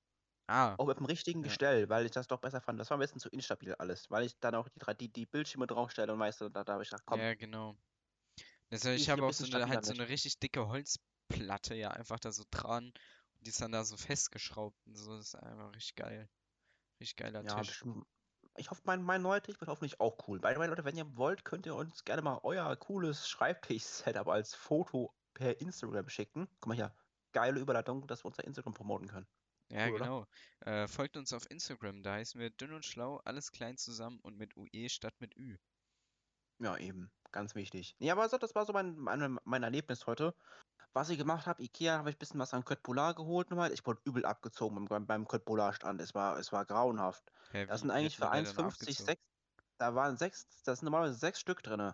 Ah, 0.48 0.78
Auch 0.78 0.86
mit 0.86 0.98
dem 0.98 1.06
richtigen 1.06 1.40
Ja. 1.42 1.44
Gestell, 1.44 1.90
weil 1.90 2.06
ich 2.06 2.12
das 2.12 2.28
doch 2.28 2.40
besser 2.40 2.62
fand. 2.62 2.80
Das 2.80 2.90
war 2.90 2.96
am 2.96 3.00
besten 3.00 3.20
zu 3.20 3.30
instabil 3.30 3.76
alles, 3.76 4.10
weil 4.10 4.26
ich 4.26 4.40
dann 4.40 4.56
auch 4.56 4.68
die, 4.68 4.80
die, 4.98 5.12
die 5.12 5.26
Bildschirme 5.26 5.68
draufstelle 5.68 6.12
und 6.12 6.20
weißt 6.20 6.42
du, 6.42 6.50
da, 6.50 6.64
da 6.64 6.74
habe 6.74 6.84
ich 6.84 6.90
gedacht, 6.90 7.04
komm, 7.06 7.20
ja, 7.22 7.34
genau. 7.34 7.76
Das, 8.70 8.82
die 8.82 8.94
ich 8.94 9.10
habe 9.10 9.22
ein 9.22 9.24
auch 9.24 9.26
bisschen 9.26 9.34
so 9.34 9.56
eine, 9.56 9.68
halt 9.68 9.84
so 9.84 9.86
mit. 9.86 9.94
eine 9.94 10.08
richtig 10.08 10.40
dicke 10.40 10.68
Holzplatte, 10.68 11.74
ja, 11.74 11.90
einfach 11.92 12.20
da 12.20 12.32
so 12.32 12.44
dran. 12.50 12.86
Und 12.88 13.46
die 13.46 13.50
ist 13.50 13.60
dann 13.60 13.72
da 13.72 13.84
so 13.84 13.96
festgeschraubt 13.96 14.78
und 14.86 14.96
so. 14.96 15.16
Das 15.16 15.28
ist 15.28 15.34
einfach 15.36 15.74
richtig 15.74 15.96
geil. 15.96 16.30
Richtig 17.00 17.16
geiler 17.16 17.44
Ja, 17.44 17.46
Tisch. 17.46 17.82
Ich 18.60 18.70
hoffe, 18.70 18.82
mein, 18.84 19.02
mein 19.02 19.22
neuer 19.22 19.40
Tisch 19.40 19.58
wird 19.58 19.70
hoffentlich 19.70 20.00
auch 20.00 20.18
cool. 20.28 20.38
By 20.38 20.50
the 20.52 20.58
way, 20.58 20.68
Leute, 20.68 20.84
wenn 20.84 20.94
ihr 20.94 21.16
wollt, 21.16 21.46
könnt 21.46 21.64
ihr 21.64 21.74
uns 21.74 22.04
gerne 22.04 22.20
mal 22.20 22.40
euer 22.42 22.76
cooles 22.76 23.26
Schreibtisch-Setup 23.26 24.28
als 24.28 24.54
Foto 24.54 25.14
per 25.32 25.58
Instagram 25.62 26.10
schicken. 26.10 26.46
Guck 26.60 26.66
mal 26.66 26.74
hier, 26.74 26.94
geile 27.32 27.58
Überleitung, 27.58 28.06
dass 28.06 28.22
wir 28.22 28.26
unser 28.26 28.44
Instagram 28.44 28.74
promoten 28.74 29.08
können. 29.08 29.26
Ja, 29.70 29.88
Cool, 29.88 29.98
genau. 29.98 30.26
Äh, 30.60 30.88
folgt 30.88 31.16
uns 31.16 31.32
auf 31.32 31.50
Instagram, 31.50 32.02
da 32.02 32.12
heißen 32.12 32.38
wir 32.38 32.50
dünn 32.50 32.74
und 32.74 32.84
schlau, 32.84 33.22
alles 33.24 33.50
klein 33.50 33.78
zusammen 33.78 34.20
und 34.20 34.36
mit 34.36 34.54
UE 34.58 34.90
statt 34.90 35.14
mit 35.20 35.34
Ü. 35.38 35.56
Ja, 36.58 36.76
eben, 36.76 37.10
ganz 37.32 37.54
wichtig. 37.54 37.96
Ja, 37.98 38.12
aber 38.12 38.28
so, 38.28 38.36
das 38.36 38.54
war 38.54 38.66
so 38.66 38.74
mein, 38.74 38.94
mein, 38.98 39.38
mein 39.44 39.62
Erlebnis 39.62 40.06
heute. 40.06 40.34
Was 40.92 41.08
ich 41.08 41.18
gemacht 41.18 41.46
habe, 41.46 41.62
Ikea, 41.62 41.98
habe 41.98 42.10
ich 42.10 42.16
ein 42.16 42.18
bisschen 42.18 42.40
was 42.40 42.52
an 42.52 42.64
Köttbullar 42.64 43.14
geholt. 43.14 43.50
nochmal. 43.50 43.72
Ich 43.72 43.86
wurde 43.86 44.00
übel 44.04 44.24
abgezogen 44.24 44.86
beim, 44.86 45.06
beim 45.06 45.28
Köttbullar-Stand. 45.28 46.00
Es 46.00 46.14
war, 46.14 46.38
es 46.38 46.52
war 46.52 46.64
grauenhaft. 46.64 47.32
Hä, 47.52 47.66
Das 47.66 47.80
sind 47.80 47.90
eigentlich 47.90 48.16
für 48.16 48.24
man 48.24 48.44
der 48.44 48.52
denn 48.52 48.52
1,50 48.52 48.66
abgezogen? 48.66 49.06
sechs. 49.06 49.22
Da 49.78 49.94
waren 49.94 50.16
sechs, 50.16 50.46
das 50.64 50.80
sind 50.80 50.86
normalerweise 50.86 51.18
sechs 51.18 51.40
Stück 51.40 51.62
drin. 51.62 51.92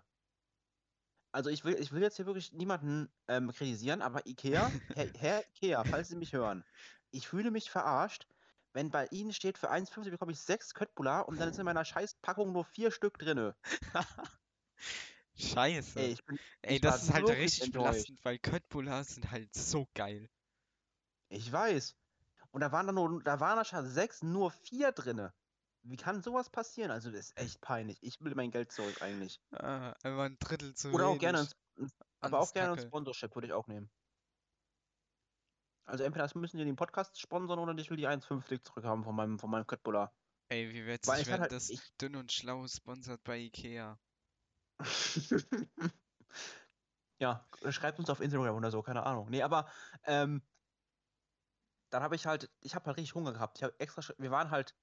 Also 1.32 1.50
ich 1.50 1.64
will, 1.64 1.74
ich 1.74 1.92
will 1.92 2.00
jetzt 2.02 2.16
hier 2.16 2.26
wirklich 2.26 2.52
niemanden 2.52 3.12
ähm, 3.28 3.52
kritisieren, 3.52 4.00
aber 4.00 4.26
Ikea, 4.26 4.70
Herr, 4.94 5.06
Herr 5.18 5.44
Ikea, 5.50 5.84
falls 5.84 6.08
Sie 6.08 6.16
mich 6.16 6.32
hören, 6.32 6.64
ich 7.10 7.28
fühle 7.28 7.50
mich 7.50 7.70
verarscht, 7.70 8.26
wenn 8.72 8.90
bei 8.90 9.06
Ihnen 9.10 9.32
steht, 9.32 9.58
für 9.58 9.70
1,50 9.70 10.10
bekomme 10.10 10.32
ich 10.32 10.40
sechs 10.40 10.74
Köttbullar 10.74 11.28
und 11.28 11.38
dann 11.38 11.50
ist 11.50 11.58
in 11.58 11.64
meiner 11.64 11.84
Scheißpackung 11.84 12.52
nur 12.52 12.64
vier 12.64 12.90
Stück 12.90 13.18
drin. 13.18 13.52
Scheiße. 15.36 16.00
Ey, 16.00 16.16
bin, 16.26 16.38
Ey, 16.62 16.80
das 16.80 17.04
ist 17.04 17.12
halt 17.12 17.28
richtig 17.28 17.72
belastend, 17.72 18.24
weil 18.24 18.38
Köttbullar 18.38 19.04
sind 19.04 19.30
halt 19.30 19.52
so 19.54 19.86
geil. 19.94 20.28
Ich 21.28 21.50
weiß. 21.52 21.94
Und 22.52 22.60
da 22.60 22.72
waren 22.72 22.86
dann 22.86 22.94
nur, 22.94 23.22
da 23.22 23.38
waren 23.40 23.56
da 23.56 23.64
schon 23.64 23.86
sechs, 23.86 24.22
nur 24.22 24.50
vier 24.50 24.92
drinne. 24.92 25.34
Wie 25.82 25.96
kann 25.96 26.22
sowas 26.22 26.50
passieren? 26.50 26.90
Also 26.90 27.10
das 27.10 27.26
ist 27.26 27.38
echt 27.38 27.60
peinlich. 27.60 27.98
Ich 28.02 28.20
will 28.20 28.34
mein 28.34 28.50
Geld 28.50 28.72
zurück 28.72 29.02
eigentlich. 29.02 29.40
Ah, 29.52 29.92
einfach 30.02 30.24
ein 30.24 30.38
Drittel 30.38 30.74
zu 30.74 30.90
Oder 30.90 31.08
auch 31.08 31.18
gerne, 31.18 31.38
wenig. 31.38 31.52
ein, 31.78 31.92
aber 32.20 32.40
auch 32.40 32.52
gerne 32.52 32.80
ein. 32.80 32.86
Sponsorship 32.86 33.34
würde 33.34 33.48
ich 33.48 33.52
auch 33.52 33.66
nehmen. 33.66 33.90
Also 35.84 36.02
entweder 36.02 36.24
das 36.24 36.34
müssen 36.34 36.58
die 36.58 36.64
den 36.64 36.74
Podcast 36.74 37.20
sponsern 37.20 37.60
oder 37.60 37.76
ich 37.78 37.90
will 37.90 37.96
die 37.96 38.08
1,50 38.08 38.64
zurückhaben 38.64 39.04
von 39.04 39.14
meinem, 39.14 39.38
von 39.38 39.50
meinem 39.50 39.66
Köttbullar. 39.66 40.12
Ey, 40.48 40.72
wie 40.72 40.86
witzig, 40.86 41.20
ich 41.20 41.26
wenn 41.28 41.40
halt, 41.40 41.52
das 41.52 41.70
ich, 41.70 41.80
dünn 42.00 42.16
und 42.16 42.32
schlau 42.32 42.66
sponsert 42.66 43.22
bei 43.22 43.38
Ikea. 43.38 43.98
ja, 47.18 47.48
schreibt 47.70 47.98
uns 47.98 48.10
auf 48.10 48.20
Instagram 48.20 48.56
oder 48.56 48.70
so, 48.70 48.82
keine 48.82 49.04
Ahnung. 49.04 49.28
Nee, 49.30 49.42
aber 49.42 49.68
ähm, 50.04 50.42
dann 51.90 52.02
habe 52.02 52.14
ich 52.16 52.26
halt, 52.26 52.50
ich 52.60 52.74
habe 52.74 52.86
halt 52.86 52.96
richtig 52.96 53.14
Hunger 53.14 53.32
gehabt. 53.32 53.58
Ich 53.58 53.62
habe 53.64 53.78
extra, 53.80 54.02
wir 54.18 54.30
waren 54.30 54.50
halt 54.50 54.74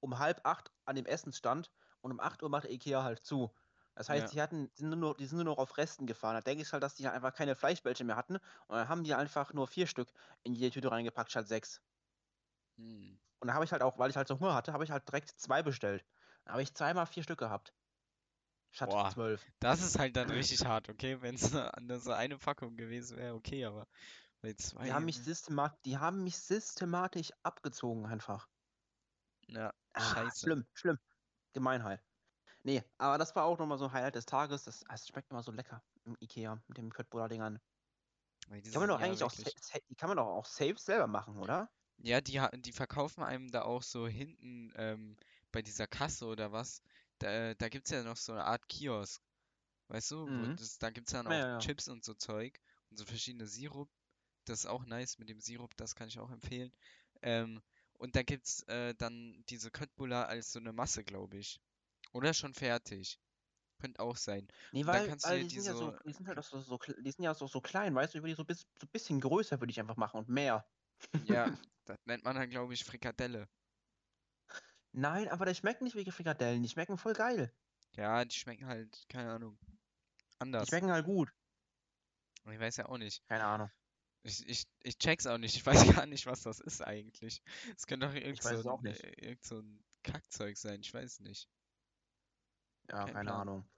um 0.00 0.18
halb 0.18 0.40
acht 0.46 0.72
an 0.84 0.96
dem 0.96 1.06
Essensstand 1.06 1.70
und 2.00 2.12
um 2.12 2.20
8 2.20 2.42
Uhr 2.42 2.48
macht 2.50 2.66
Ikea 2.66 3.02
halt 3.02 3.24
zu. 3.24 3.54
Das 3.94 4.08
heißt, 4.08 4.26
Ja. 4.26 4.32
die 4.32 4.40
hatten, 4.40 4.70
sind 4.74 4.88
nur, 4.90 4.96
noch- 4.98 5.14
die 5.16 5.26
sind 5.26 5.36
nur 5.36 5.44
noch 5.44 5.58
auf 5.58 5.76
Resten 5.76 6.06
gefahren. 6.06 6.34
Da 6.36 6.40
denke 6.40 6.62
ich 6.62 6.72
halt, 6.72 6.82
dass 6.82 6.94
die 6.94 7.04
halt 7.06 7.16
einfach 7.16 7.34
keine 7.34 7.54
Fleischbällchen 7.56 8.06
mehr 8.06 8.16
hatten. 8.16 8.36
Und 8.36 8.42
dann 8.76 8.88
haben 8.88 9.04
die 9.04 9.14
einfach 9.14 9.52
nur 9.52 9.66
vier 9.68 9.86
Stück 9.86 10.12
in 10.42 10.54
jede 10.54 10.70
Tüte 10.72 10.90
reingepackt, 10.90 11.30
statt 11.30 11.48
sechs. 11.48 11.82
Hm. 12.78 13.20
Und 13.38 13.48
dann 13.48 13.54
habe 13.54 13.64
ich 13.64 13.72
halt 13.72 13.82
auch, 13.82 13.98
weil 13.98 14.10
ich 14.10 14.16
halt 14.16 14.28
so 14.28 14.38
Hunger 14.38 14.54
hatte, 14.54 14.72
habe 14.72 14.84
ich 14.84 14.90
halt 14.90 15.06
direkt 15.08 15.28
zwei 15.30 15.62
bestellt. 15.62 16.06
Dann 16.44 16.52
habe 16.54 16.62
ich 16.62 16.74
zweimal 16.74 17.06
vier 17.06 17.22
Stück 17.22 17.38
gehabt. 17.38 17.74
Statt 18.72 18.90
Boah. 18.90 19.10
zwölf. 19.10 19.44
Das 19.58 19.82
ist 19.82 19.98
halt 19.98 20.16
dann 20.16 20.30
richtig 20.30 20.64
hart, 20.64 20.88
okay? 20.88 21.20
Wenn 21.20 21.34
es 21.34 21.52
nur 21.80 22.00
so 22.00 22.12
eine 22.12 22.38
Packung 22.38 22.76
gewesen 22.76 23.16
wäre, 23.16 23.34
okay, 23.34 23.64
aber 23.64 23.86
bei 24.42 24.54
zwei. 24.54 24.84
Die 24.84 24.92
haben 24.92 25.04
mich 25.04 25.18
systemat 25.18 25.78
die 25.84 25.98
haben 25.98 26.22
mich 26.22 26.36
systematisch 26.36 27.32
abgezogen 27.42 28.06
einfach. 28.06 28.48
Ja, 29.48 29.72
Ah, 29.94 30.14
scheiße. 30.14 30.40
schlimm, 30.40 30.66
schlimm. 30.74 30.98
Gemeinheit. 31.52 32.00
Nee, 32.62 32.84
aber 32.98 33.18
das 33.18 33.34
war 33.34 33.44
auch 33.44 33.58
nochmal 33.58 33.78
so 33.78 33.86
ein 33.86 33.92
Highlight 33.92 34.14
des 34.14 34.26
Tages. 34.26 34.64
Das, 34.64 34.80
das 34.80 35.08
schmeckt 35.08 35.30
immer 35.30 35.42
so 35.42 35.50
lecker 35.50 35.82
im 36.04 36.16
Ikea 36.20 36.58
mit 36.68 36.78
den 36.78 36.92
Köttbullar-Dingern. 36.92 37.58
Die 38.50 38.70
kann 38.70 38.80
man 38.80 38.88
doch 38.88 39.00
eigentlich 39.00 39.22
auch, 39.22 39.32
die 39.32 39.94
kann 39.94 40.08
man 40.08 40.16
doch 40.16 40.26
auch 40.26 40.44
safe 40.44 40.76
selber 40.76 41.06
machen, 41.06 41.38
oder? 41.38 41.68
Ja, 41.98 42.20
die, 42.20 42.40
die 42.56 42.72
verkaufen 42.72 43.22
einem 43.22 43.50
da 43.50 43.62
auch 43.62 43.82
so 43.82 44.08
hinten 44.08 44.72
ähm, 44.76 45.16
bei 45.52 45.62
dieser 45.62 45.86
Kasse 45.86 46.26
oder 46.26 46.52
was. 46.52 46.82
Da, 47.20 47.54
da 47.54 47.68
gibt 47.68 47.86
es 47.86 47.92
ja 47.92 48.02
noch 48.02 48.16
so 48.16 48.32
eine 48.32 48.44
Art 48.44 48.68
Kiosk. 48.68 49.22
Weißt 49.88 50.10
du? 50.12 50.26
Mhm. 50.26 50.56
das, 50.56 50.78
da 50.78 50.90
gibt 50.90 51.08
es 51.08 51.12
dann 51.12 51.26
auch 51.26 51.32
ja, 51.32 51.48
ja. 51.52 51.58
Chips 51.58 51.88
und 51.88 52.04
so 52.04 52.14
Zeug 52.14 52.60
und 52.90 52.96
so 52.96 53.04
verschiedene 53.04 53.46
Sirup. 53.46 53.88
Das 54.46 54.60
ist 54.60 54.66
auch 54.66 54.84
nice 54.86 55.18
mit 55.18 55.28
dem 55.28 55.40
Sirup, 55.40 55.76
das 55.76 55.94
kann 55.94 56.08
ich 56.08 56.18
auch 56.18 56.30
empfehlen. 56.30 56.72
Ähm, 57.22 57.60
und 57.98 58.16
da 58.16 58.22
gibt 58.22 58.46
es 58.46 58.62
äh, 58.64 58.94
dann 58.94 59.44
diese 59.48 59.70
Köttbullar 59.70 60.28
als 60.28 60.52
so 60.52 60.58
eine 60.58 60.72
Masse, 60.72 61.04
glaube 61.04 61.38
ich. 61.38 61.60
Oder 62.12 62.32
schon 62.34 62.54
fertig. 62.54 63.20
Könnte 63.78 64.00
auch 64.00 64.16
sein. 64.16 64.46
Nee, 64.72 64.86
weil, 64.86 65.06
kannst 65.08 65.26
du 65.26 65.30
weil 65.30 65.40
dir 65.40 65.48
die 65.48 65.60
sind 65.60 65.66
ja 65.66 65.74
so, 65.74 65.90
die 66.06 66.12
sind 66.12 66.28
halt 66.28 66.38
auch 66.38 66.44
so, 66.44 66.60
so, 66.60 66.78
die 66.78 67.10
sind 67.10 67.24
ja 67.24 67.34
so, 67.34 67.46
so 67.46 67.60
klein, 67.60 67.94
weißt 67.94 68.14
du, 68.14 68.18
ich 68.18 68.22
würde 68.22 68.32
die 68.32 68.36
so 68.36 68.44
bis, 68.44 68.60
so 68.60 68.86
ein 68.86 68.90
bisschen 68.92 69.20
größer 69.20 69.60
würde 69.60 69.70
ich 69.70 69.80
einfach 69.80 69.96
machen 69.96 70.18
und 70.20 70.28
mehr. 70.28 70.66
Ja, 71.24 71.46
das 71.84 71.98
nennt 72.04 72.24
man 72.24 72.36
dann, 72.36 72.50
glaube 72.50 72.74
ich, 72.74 72.84
Frikadelle. 72.84 73.48
Nein, 74.92 75.28
aber 75.28 75.46
die 75.46 75.54
schmecken 75.54 75.84
nicht 75.84 75.96
wie 75.96 76.10
Frikadellen, 76.10 76.62
die 76.62 76.68
schmecken 76.68 76.98
voll 76.98 77.12
geil. 77.12 77.52
Ja, 77.92 78.24
die 78.24 78.34
schmecken 78.34 78.66
halt, 78.66 79.04
keine 79.08 79.32
Ahnung, 79.32 79.58
Die 79.62 80.40
anders. 80.40 80.68
schmecken 80.68 80.90
halt 80.90 81.04
gut. 81.04 81.32
Ich 82.50 82.58
weiß 82.58 82.76
ja 82.78 82.86
auch 82.86 82.98
nicht. 82.98 83.26
Keine 83.28 83.44
Ahnung. 83.44 83.70
Ich, 84.22 84.46
ich, 84.48 84.66
ich 84.82 84.98
check's 84.98 85.26
auch 85.26 85.38
nicht. 85.38 85.56
Ich 85.56 85.64
weiß 85.64 85.82
gar 86.04 86.06
nicht, 86.06 86.26
was 86.26 86.42
das 86.42 86.60
ist 86.60 86.82
eigentlich. 86.82 87.42
Es 87.76 87.86
könnte 87.86 88.06
doch 88.06 88.14
irgend 88.14 88.42
so 88.42 88.70
auch 88.70 88.80
ein, 88.80 88.86
äh, 88.86 89.26
irgend 89.26 89.44
so 89.44 89.60
ein 89.60 89.84
Kackzeug 90.02 90.56
sein. 90.56 90.80
Ich 90.80 90.92
weiß 90.92 91.20
nicht. 91.20 91.48
Ja, 92.88 93.04
Kein 93.04 93.14
keine 93.14 93.30
Plan. 93.30 93.40
Ahnung. 93.40 93.70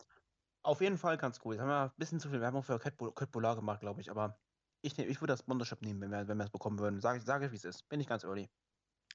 Auf 0.63 0.81
jeden 0.81 0.99
Fall 0.99 1.19
ganz 1.19 1.41
cool. 1.45 1.55
Jetzt 1.55 1.63
haben 1.63 1.69
wir 1.69 1.85
ein 1.91 1.97
bisschen 1.97 2.21
zu 2.21 2.31
viel 2.31 2.41
Werbung 2.41 2.63
für 2.63 2.79
Köttbullar 2.79 3.57
gemacht, 3.57 3.81
glaube 3.81 4.01
ich, 4.01 4.11
aber 4.11 4.39
ich, 4.81 4.97
nehm, 4.97 5.09
ich 5.09 5.21
würde 5.21 5.33
das 5.33 5.41
Sponsorship 5.41 5.83
nehmen, 5.83 6.01
wenn 6.01 6.11
wir, 6.11 6.29
wenn 6.29 6.39
wir 6.39 6.45
es 6.45 6.51
bekommen 6.51 6.79
würden. 6.79 7.01
Sage 7.01 7.19
ich, 7.19 7.25
sage 7.25 7.47
ich, 7.47 7.53
wie 7.53 7.57
es 7.57 7.65
ist. 7.65 7.89
Bin 7.89 8.01
ich 8.01 8.07
ganz 8.07 8.25
early. 8.25 8.49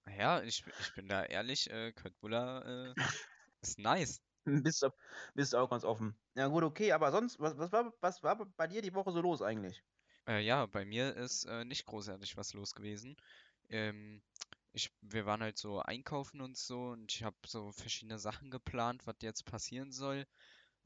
Ja, 0.07 0.41
ich, 0.41 0.65
ich 0.77 0.93
bin 0.93 1.07
da 1.07 1.23
ehrlich, 1.25 1.69
äh, 1.69 1.91
Köttbullar 1.93 2.65
äh, 2.91 2.95
ist 3.61 3.79
nice. 3.79 4.21
bist, 4.45 4.81
du, 4.81 4.89
bist 5.35 5.53
du 5.53 5.57
auch 5.57 5.69
ganz 5.69 5.83
offen. 5.83 6.19
Ja, 6.35 6.47
gut, 6.47 6.63
okay, 6.63 6.91
aber 6.91 7.11
sonst, 7.11 7.39
was, 7.39 7.57
was, 7.57 7.71
war, 7.71 7.93
was 8.01 8.23
war 8.23 8.45
bei 8.55 8.67
dir 8.67 8.81
die 8.81 8.93
Woche 8.93 9.11
so 9.11 9.21
los 9.21 9.41
eigentlich? 9.41 9.83
Äh, 10.27 10.41
ja, 10.43 10.65
bei 10.65 10.85
mir 10.85 11.15
ist 11.15 11.45
äh, 11.45 11.65
nicht 11.65 11.85
großartig 11.85 12.37
was 12.37 12.53
los 12.53 12.73
gewesen. 12.73 13.15
Ähm, 13.69 14.23
ich, 14.73 14.95
wir 15.01 15.25
waren 15.25 15.41
halt 15.41 15.57
so 15.57 15.79
einkaufen 15.81 16.41
und 16.41 16.57
so 16.57 16.89
und 16.89 17.11
ich 17.13 17.23
habe 17.23 17.37
so 17.45 17.71
verschiedene 17.71 18.19
Sachen 18.19 18.51
geplant, 18.51 19.07
was 19.07 19.15
jetzt 19.21 19.45
passieren 19.45 19.91
soll. 19.91 20.25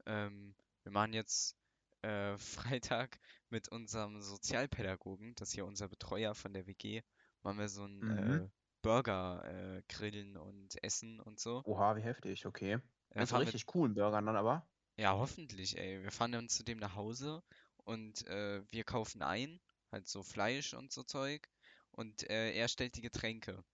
Ähm, 0.06 0.56
wir 0.84 0.92
machen 0.92 1.12
jetzt 1.14 1.58
äh, 2.02 2.38
Freitag 2.88 3.20
mit 3.50 3.68
unserem 3.70 4.20
Sozialpädagogen, 4.22 5.34
das 5.36 5.50
ist 5.50 5.54
hier 5.56 5.66
unser 5.66 5.88
Betreuer 5.88 6.34
von 6.34 6.54
der 6.54 6.66
WG, 6.66 7.02
machen 7.42 7.58
wir 7.58 7.68
so 7.68 7.86
ein 7.86 8.06
Mhm. 8.06 8.42
äh, 8.42 8.48
Burger 8.82 9.42
äh, 9.44 9.82
grillen 9.88 10.36
und 10.36 10.82
essen 10.82 11.20
und 11.20 11.40
so. 11.40 11.62
Oha, 11.64 11.96
wie 11.96 12.02
heftig, 12.02 12.46
okay. 12.46 12.78
Mit 13.14 13.28
fahren 13.28 13.40
wir, 13.40 13.46
richtig 13.46 13.66
coolen 13.66 13.94
Burgern 13.94 14.26
dann 14.26 14.36
aber. 14.36 14.66
ja, 14.96 15.12
hoffentlich, 15.12 15.76
ey. 15.78 16.02
Wir 16.02 16.10
fahren 16.10 16.32
dann 16.32 16.48
zu 16.48 16.64
dem 16.64 16.78
nach 16.78 16.94
Hause 16.94 17.42
und 17.84 18.26
äh, 18.26 18.62
wir 18.70 18.84
kaufen 18.84 19.22
ein, 19.22 19.60
halt 19.90 20.08
so 20.08 20.22
Fleisch 20.22 20.74
und 20.74 20.92
so 20.92 21.02
Zeug 21.02 21.48
und 21.90 22.28
äh, 22.30 22.52
er 22.52 22.68
stellt 22.68 22.96
die 22.96 23.02
Getränke. 23.02 23.64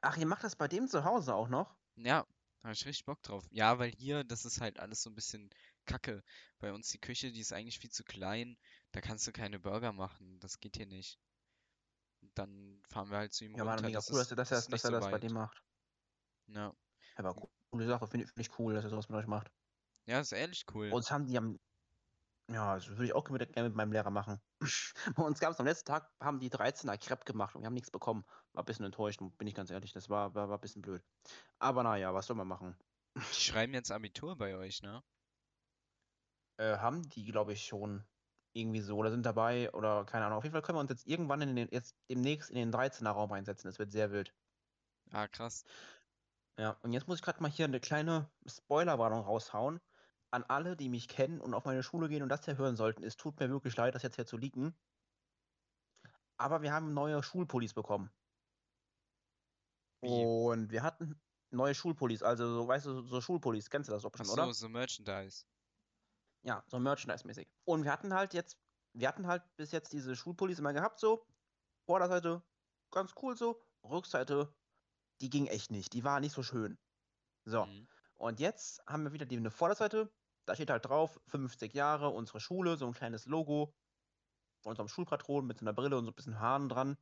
Ach, 0.00 0.16
ihr 0.16 0.26
macht 0.26 0.44
das 0.44 0.56
bei 0.56 0.68
dem 0.68 0.88
zu 0.88 1.04
Hause 1.04 1.34
auch 1.34 1.48
noch? 1.48 1.76
Ja, 1.96 2.26
da 2.62 2.68
hab 2.68 2.74
ich 2.74 2.86
richtig 2.86 3.04
Bock 3.04 3.22
drauf. 3.22 3.44
Ja, 3.50 3.78
weil 3.78 3.90
hier, 3.90 4.24
das 4.24 4.44
ist 4.44 4.60
halt 4.60 4.78
alles 4.78 5.02
so 5.02 5.10
ein 5.10 5.14
bisschen 5.14 5.50
Kacke. 5.84 6.22
Bei 6.60 6.72
uns 6.72 6.88
die 6.88 7.00
Küche, 7.00 7.32
die 7.32 7.40
ist 7.40 7.52
eigentlich 7.52 7.80
viel 7.80 7.90
zu 7.90 8.04
klein. 8.04 8.56
Da 8.92 9.00
kannst 9.00 9.26
du 9.26 9.32
keine 9.32 9.58
Burger 9.58 9.92
machen. 9.92 10.38
Das 10.38 10.60
geht 10.60 10.76
hier 10.76 10.86
nicht. 10.86 11.18
Dann 12.34 12.82
fahren 12.88 13.10
wir 13.10 13.18
halt 13.18 13.32
zu 13.32 13.44
ihm 13.44 13.56
Ja, 13.56 13.64
war 13.64 13.74
runter. 13.74 13.86
mega 13.86 13.98
Das 13.98 14.10
cool, 14.10 14.18
dass, 14.18 14.26
ist, 14.26 14.32
er- 14.32 14.36
dass, 14.36 14.48
das 14.48 14.64
er, 14.66 14.70
dass 14.70 14.84
er 14.84 14.90
so 14.90 14.96
das 15.00 15.10
bei 15.10 15.18
dem 15.18 15.32
macht. 15.32 15.62
Ja. 16.48 16.74
Aber 17.16 17.34
coole 17.70 17.86
Sache, 17.86 18.06
finde 18.06 18.26
find 18.26 18.46
ich 18.46 18.58
cool, 18.58 18.74
dass 18.74 18.84
er 18.84 18.90
sowas 18.90 19.08
mit 19.08 19.18
euch 19.18 19.26
macht. 19.26 19.50
Ja, 20.06 20.20
ist 20.20 20.32
ehrlich 20.32 20.64
cool. 20.74 20.90
Uns 20.92 21.10
haben 21.10 21.26
die 21.26 21.36
am. 21.36 21.58
Ja, 22.50 22.74
das 22.74 22.88
würde 22.88 23.04
ich 23.06 23.12
auch 23.14 23.24
gerne 23.24 23.68
mit 23.68 23.74
meinem 23.74 23.92
Lehrer 23.92 24.10
machen. 24.10 24.40
Bei 25.16 25.22
uns 25.22 25.38
gab 25.40 25.52
es 25.52 25.60
am 25.60 25.66
letzten 25.66 25.86
Tag, 25.86 26.10
haben 26.20 26.40
die 26.40 26.50
13er 26.50 26.98
Crepe 26.98 27.24
gemacht 27.24 27.54
und 27.54 27.62
wir 27.62 27.66
haben 27.66 27.74
nichts 27.74 27.90
bekommen. 27.90 28.24
War 28.52 28.62
ein 28.62 28.66
bisschen 28.66 28.84
enttäuscht, 28.84 29.20
bin 29.38 29.46
ich 29.46 29.54
ganz 29.54 29.70
ehrlich. 29.70 29.92
Das 29.92 30.08
war, 30.08 30.34
war, 30.34 30.48
war 30.48 30.58
ein 30.58 30.60
bisschen 30.60 30.82
blöd. 30.82 31.02
Aber 31.58 31.82
naja, 31.82 32.12
was 32.12 32.26
soll 32.26 32.36
man 32.36 32.48
machen? 32.48 32.76
Die 33.16 33.22
schreiben 33.40 33.74
jetzt 33.74 33.90
Abitur 33.92 34.36
bei 34.36 34.56
euch, 34.56 34.82
ne? 34.82 35.02
Äh, 36.58 36.76
haben 36.78 37.08
die, 37.10 37.24
glaube 37.24 37.52
ich, 37.52 37.64
schon 37.64 38.04
irgendwie 38.54 38.80
so 38.80 38.96
oder 38.96 39.10
sind 39.10 39.24
dabei 39.26 39.72
oder 39.72 40.04
keine 40.04 40.26
Ahnung. 40.26 40.38
Auf 40.38 40.44
jeden 40.44 40.52
Fall 40.52 40.62
können 40.62 40.76
wir 40.76 40.80
uns 40.80 40.90
jetzt 40.90 41.06
irgendwann 41.06 41.40
in 41.42 41.56
den, 41.56 41.68
jetzt 41.70 41.96
demnächst 42.10 42.50
in 42.50 42.56
den 42.56 42.70
13er 42.72 43.10
Raum 43.10 43.32
einsetzen. 43.32 43.68
Das 43.68 43.78
wird 43.78 43.92
sehr 43.92 44.10
wild. 44.12 44.34
Ah, 45.10 45.28
krass. 45.28 45.64
Ja, 46.58 46.78
und 46.82 46.92
jetzt 46.92 47.08
muss 47.08 47.18
ich 47.18 47.22
gerade 47.22 47.42
mal 47.42 47.50
hier 47.50 47.64
eine 47.66 47.80
kleine 47.80 48.30
Spoilerwarnung 48.46 49.20
raushauen. 49.22 49.80
An 50.30 50.44
alle, 50.44 50.76
die 50.76 50.88
mich 50.88 51.08
kennen 51.08 51.40
und 51.40 51.54
auf 51.54 51.64
meine 51.66 51.82
Schule 51.82 52.08
gehen 52.08 52.22
und 52.22 52.28
das 52.30 52.44
hier 52.44 52.56
hören 52.56 52.76
sollten. 52.76 53.04
Es 53.04 53.16
tut 53.16 53.38
mir 53.38 53.50
wirklich 53.50 53.76
leid, 53.76 53.94
das 53.94 54.02
jetzt 54.02 54.16
hier 54.16 54.26
zu 54.26 54.38
leaken. 54.38 54.74
Aber 56.38 56.62
wir 56.62 56.72
haben 56.72 56.94
neue 56.94 57.22
Schulpullis 57.22 57.74
bekommen. 57.74 58.10
Wie? 60.02 60.08
Und 60.08 60.70
wir 60.70 60.82
hatten 60.82 61.20
neue 61.50 61.74
Schulpullis, 61.74 62.22
also 62.22 62.46
so, 62.46 62.68
weißt 62.68 62.86
du, 62.86 63.02
so 63.02 63.20
Schulpullis, 63.20 63.70
kennst 63.70 63.88
du 63.88 63.92
das 63.92 64.04
Ach 64.04 64.24
schon, 64.24 64.26
so, 64.26 64.32
oder? 64.32 64.52
so 64.52 64.68
Merchandise. 64.68 65.44
Ja, 66.44 66.64
so 66.68 66.78
Merchandise-mäßig. 66.78 67.48
Und 67.64 67.84
wir 67.84 67.92
hatten 67.92 68.14
halt 68.14 68.34
jetzt, 68.34 68.58
wir 68.94 69.08
hatten 69.08 69.26
halt 69.26 69.42
bis 69.56 69.72
jetzt 69.72 69.92
diese 69.92 70.16
Schulpullis 70.16 70.58
immer 70.58 70.72
gehabt, 70.72 70.98
so. 70.98 71.26
Vorderseite 71.86 72.42
ganz 72.92 73.14
cool 73.22 73.36
so, 73.36 73.62
Rückseite, 73.84 74.54
die 75.20 75.30
ging 75.30 75.46
echt 75.46 75.70
nicht, 75.70 75.92
die 75.94 76.04
war 76.04 76.20
nicht 76.20 76.32
so 76.32 76.42
schön. 76.42 76.78
So, 77.44 77.66
Mhm. 77.66 77.88
und 78.14 78.40
jetzt 78.40 78.84
haben 78.86 79.04
wir 79.04 79.12
wieder 79.12 79.26
die 79.26 79.36
eine 79.36 79.50
Vorderseite, 79.50 80.14
da 80.46 80.54
steht 80.54 80.70
halt 80.70 80.84
drauf, 80.86 81.20
50 81.26 81.74
Jahre, 81.74 82.10
unsere 82.10 82.40
Schule, 82.40 82.76
so 82.76 82.86
ein 82.86 82.92
kleines 82.92 83.26
Logo 83.26 83.74
von 84.62 84.70
unserem 84.70 84.88
Schulpatron 84.88 85.46
mit 85.46 85.58
so 85.58 85.64
einer 85.64 85.72
Brille 85.72 85.98
und 85.98 86.04
so 86.04 86.10
ein 86.10 86.14
bisschen 86.14 86.38
Haaren 86.40 86.68
dran. 86.68 86.98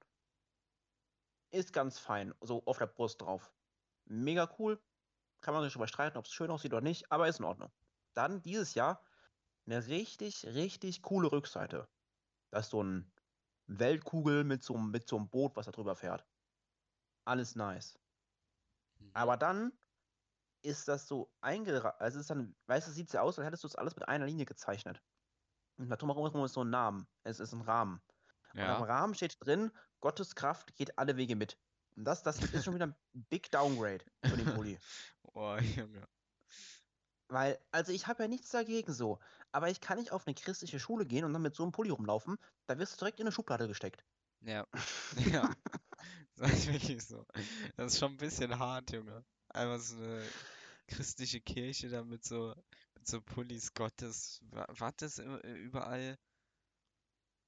Ist 1.52 1.73
ganz 1.73 1.99
fein, 1.99 2.35
so 2.40 2.64
auf 2.66 2.78
der 2.78 2.87
Brust 2.87 3.20
drauf. 3.23 3.52
Mega 4.04 4.54
cool. 4.59 4.82
Kann 5.40 5.54
man 5.54 5.62
sich 5.64 5.73
drüber 5.73 5.88
streiten, 5.88 6.18
ob 6.18 6.26
es 6.26 6.32
schön 6.32 6.50
aussieht 6.50 6.73
oder 6.73 6.82
nicht, 6.82 7.11
aber 7.11 7.28
ist 7.28 7.38
in 7.40 7.44
Ordnung. 7.47 7.73
Dann 8.14 8.42
dieses 8.42 8.75
Jahr 8.75 9.04
eine 9.67 9.87
richtig, 9.87 10.45
richtig 10.47 11.02
coole 11.02 11.31
Rückseite. 11.31 11.88
Da 12.50 12.61
ist 12.61 12.71
so 12.71 12.83
ein 12.83 13.12
Weltkugel 13.67 14.45
mit 14.45 14.62
so, 14.64 14.75
einem- 14.75 14.90
mit 14.90 15.07
so 15.09 15.17
einem 15.17 15.29
Boot, 15.29 15.55
was 15.57 15.67
da 15.67 15.73
drüber 15.73 15.95
fährt. 15.95 16.26
Alles 17.25 17.55
nice. 17.55 17.99
Mhm. 18.99 19.11
Aber 19.14 19.37
dann 19.37 19.79
ist 20.62 20.88
das 20.88 21.07
so 21.07 21.33
eingereiht, 21.40 21.95
also 22.00 22.19
es 22.19 22.23
ist 22.23 22.31
dann, 22.31 22.55
weißt 22.67 22.88
du, 22.88 22.93
sieht 22.93 23.12
ja 23.12 23.23
aus, 23.23 23.38
als 23.38 23.47
hättest 23.47 23.64
du 23.64 23.69
das 23.69 23.76
alles 23.76 23.95
mit 23.95 24.09
einer 24.09 24.26
Linie 24.26 24.45
gezeichnet. 24.45 25.02
Und 25.79 25.88
da 25.88 25.97
drumherum 25.97 26.45
ist 26.45 26.52
so 26.52 26.64
ein 26.64 26.71
Namen. 26.71 27.07
Es 27.23 27.40
ist 27.40 27.52
ein 27.55 27.62
Rahmen. 27.62 28.02
Und 28.52 28.61
am 28.61 28.67
Ja. 28.67 28.85
Rahmen 28.85 29.14
steht 29.14 29.37
drin, 29.40 29.71
Gottes 30.00 30.35
Kraft 30.35 30.75
geht 30.76 30.99
alle 30.99 31.17
Wege 31.17 31.37
mit. 31.37 31.59
Und 31.97 32.05
das, 32.05 32.23
das 32.23 32.38
ist 32.43 32.64
schon 32.64 32.75
wieder 32.75 32.88
ein 32.88 32.97
Big 33.12 33.50
Downgrade 33.50 34.05
für 34.25 34.37
den 34.37 34.55
Pulli. 34.55 34.79
Oh, 35.33 35.57
Junge. 35.59 36.09
Weil, 37.31 37.59
also 37.71 37.93
ich 37.93 38.07
habe 38.07 38.25
ja 38.25 38.29
nichts 38.29 38.51
dagegen 38.51 38.93
so, 38.93 39.19
aber 39.53 39.71
ich 39.71 39.81
kann 39.81 39.99
nicht 39.99 40.13
auf 40.13 40.27
eine 40.27 40.35
christliche 40.35 40.81
Schule 40.81 41.07
gehen 41.07 41.25
und 41.25 41.33
dann 41.33 41.43
mit 41.43 41.55
so 41.55 41.63
einem 41.63 41.73
Pulli 41.73 41.91
rumlaufen, 41.91 42.37
da 42.67 42.79
wirst 42.79 42.95
du 42.95 42.99
direkt 42.99 43.21
in 43.21 43.27
eine 43.27 43.33
Schublade 43.33 43.69
gesteckt. 43.69 44.05
Ja, 44.43 44.67
ja, 45.33 45.55
das 46.37 46.53
ist 46.53 46.73
wirklich 46.73 47.05
so. 47.05 47.25
Das 47.77 47.93
ist 47.93 47.99
schon 48.01 48.13
ein 48.13 48.17
bisschen 48.17 48.59
hart, 48.59 48.91
Junge. 48.93 49.25
Einfach 49.49 49.79
so 49.81 49.97
eine 49.97 50.29
christliche 50.89 51.41
Kirche 51.41 51.89
da 51.89 52.03
mit 52.03 52.25
so, 52.25 52.55
mit 52.95 53.07
so 53.07 53.21
Pullis 53.21 53.75
Gottes, 53.75 54.41
wa- 54.51 54.67
was 54.69 54.95
ist 55.03 55.19
überall? 55.19 56.19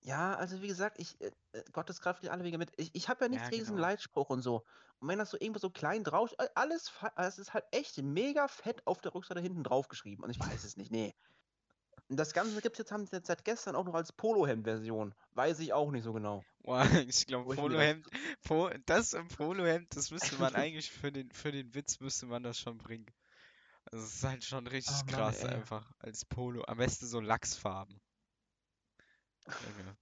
Ja, 0.04 0.34
also 0.34 0.60
wie 0.62 0.68
gesagt, 0.68 0.98
ich, 0.98 1.20
äh, 1.20 1.30
äh, 1.52 1.62
Gottes 1.72 2.00
Kraft 2.00 2.22
geht 2.22 2.30
alle 2.30 2.44
Wege 2.44 2.58
mit. 2.58 2.72
Ich, 2.76 2.90
ich 2.92 3.08
habe 3.08 3.24
ja 3.24 3.28
nichts 3.28 3.44
Ja, 3.44 3.50
gegen 3.50 3.62
diesen 3.62 3.76
genau. 3.76 3.88
Leitspruch 3.88 4.30
und 4.30 4.42
so. 4.42 4.64
Und 4.98 5.08
wenn 5.08 5.18
das 5.18 5.30
so 5.30 5.36
irgendwo 5.38 5.60
so 5.60 5.70
klein 5.70 6.02
drauf, 6.04 6.34
äh, 6.38 6.48
alles, 6.54 6.92
also 7.14 7.28
es 7.28 7.38
ist 7.38 7.54
halt 7.54 7.64
echt 7.70 7.98
mega 7.98 8.48
fett 8.48 8.86
auf 8.86 9.00
der 9.00 9.14
Rückseite 9.14 9.40
hinten 9.40 9.62
drauf 9.62 9.88
geschrieben. 9.88 10.24
Und 10.24 10.30
ich 10.30 10.40
weiß 10.40 10.64
es 10.64 10.76
nicht, 10.76 10.90
nee. 10.90 11.14
Und 12.08 12.16
das 12.16 12.32
Ganze 12.32 12.60
gibt 12.60 12.74
es 12.74 12.78
jetzt, 12.78 12.92
haben 12.92 13.06
sie 13.06 13.16
jetzt 13.16 13.28
seit 13.28 13.44
gestern 13.44 13.76
auch 13.76 13.84
noch 13.84 13.94
als 13.94 14.12
Polohemd-Version. 14.12 15.14
Weiß 15.32 15.60
ich 15.60 15.72
auch 15.72 15.90
nicht 15.90 16.02
so 16.04 16.12
genau. 16.12 16.44
Boah, 16.62 16.84
ich 17.08 17.26
glaube, 17.26 17.54
Polohemd, 17.54 18.06
Po, 18.44 18.70
das 18.86 19.12
im 19.12 19.28
Polohemd, 19.28 19.96
das 19.96 20.10
müsste 20.10 20.36
man 20.36 20.54
eigentlich 20.54 20.90
für 20.90 21.12
den, 21.12 21.30
für 21.30 21.52
den 21.52 21.74
Witz 21.74 22.00
müsste 22.00 22.26
man 22.26 22.42
das 22.42 22.58
schon 22.58 22.78
bringen. 22.78 23.06
Also 23.84 24.04
es 24.04 24.14
ist 24.14 24.24
halt 24.24 24.44
schon 24.44 24.66
richtig 24.68 25.04
Mann, 25.06 25.06
krass 25.06 25.44
ey. 25.44 25.48
einfach 25.54 25.90
als 25.98 26.24
Polo. 26.24 26.64
Am 26.66 26.78
besten 26.78 27.06
so 27.06 27.20
Lachsfarben. 27.20 28.00
Junge. 29.46 29.96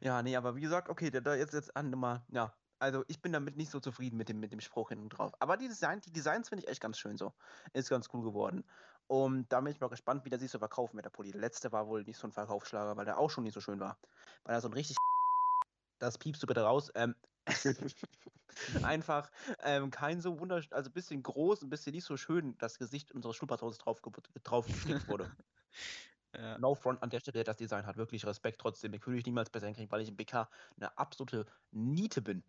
Ja, 0.00 0.22
nee, 0.22 0.36
aber 0.36 0.56
wie 0.56 0.60
gesagt, 0.60 0.88
okay, 0.88 1.10
da, 1.10 1.20
da 1.20 1.34
jetzt 1.34 1.54
jetzt 1.54 1.76
an 1.76 1.90
mal, 1.90 2.24
ja. 2.28 2.54
Also 2.78 3.04
ich 3.06 3.22
bin 3.22 3.32
damit 3.32 3.56
nicht 3.56 3.70
so 3.70 3.78
zufrieden 3.78 4.16
mit 4.16 4.28
dem, 4.28 4.40
mit 4.40 4.50
dem 4.50 4.60
Spruch 4.60 4.88
hinten 4.88 5.08
drauf. 5.08 5.32
Aber 5.38 5.56
die, 5.56 5.68
Design, 5.68 6.00
die 6.00 6.10
Designs 6.10 6.48
finde 6.48 6.64
ich 6.64 6.70
echt 6.70 6.80
ganz 6.80 6.98
schön 6.98 7.16
so. 7.16 7.32
Ist 7.74 7.88
ganz 7.88 8.08
cool 8.12 8.24
geworden. 8.24 8.64
Und 9.06 9.52
da 9.52 9.60
bin 9.60 9.72
ich 9.72 9.80
mal 9.80 9.88
gespannt, 9.88 10.24
wie 10.24 10.30
der 10.30 10.40
sich 10.40 10.50
so 10.50 10.58
verkaufen 10.58 10.96
mit 10.96 11.04
der 11.04 11.10
Pulli. 11.10 11.30
Der 11.30 11.40
letzte 11.40 11.70
war 11.70 11.86
wohl 11.86 12.02
nicht 12.02 12.18
so 12.18 12.26
ein 12.26 12.32
Verkaufsschlager, 12.32 12.96
weil 12.96 13.04
der 13.04 13.18
auch 13.18 13.30
schon 13.30 13.44
nicht 13.44 13.54
so 13.54 13.60
schön 13.60 13.78
war. 13.78 13.98
Weil 14.42 14.56
er 14.56 14.60
so 14.60 14.68
ein 14.68 14.72
richtig 14.72 14.96
das 16.00 16.18
piepst 16.18 16.42
du 16.42 16.48
bitte 16.48 16.62
raus. 16.62 16.90
Ähm, 16.96 17.14
einfach 18.82 19.30
ähm, 19.60 19.90
kein 19.90 20.20
so 20.20 20.40
wunderschön, 20.40 20.72
also 20.72 20.90
ein 20.90 20.92
bisschen 20.92 21.22
groß, 21.22 21.62
ein 21.62 21.70
bisschen 21.70 21.92
nicht 21.92 22.04
so 22.04 22.16
schön 22.16 22.56
das 22.58 22.78
Gesicht 22.78 23.12
unseres 23.12 23.36
Schulpatrons 23.36 23.78
drauf, 23.78 24.00
drauf 24.42 24.66
gestickt 24.66 25.06
wurde. 25.08 25.30
Ja, 26.34 26.58
No 26.58 26.74
front 26.74 27.02
an 27.02 27.10
der 27.10 27.20
Stelle, 27.20 27.44
das 27.44 27.56
Design 27.56 27.86
hat. 27.86 27.96
Wirklich 27.96 28.24
Respekt 28.24 28.60
trotzdem. 28.60 28.92
Ich 28.94 29.06
würde 29.06 29.18
ich 29.18 29.26
niemals 29.26 29.50
besser 29.50 29.66
hinkriegen, 29.66 29.90
weil 29.90 30.00
ich 30.00 30.08
im 30.08 30.16
BK 30.16 30.48
eine 30.76 30.96
absolute 30.96 31.46
Niete 31.70 32.22
bin. 32.22 32.42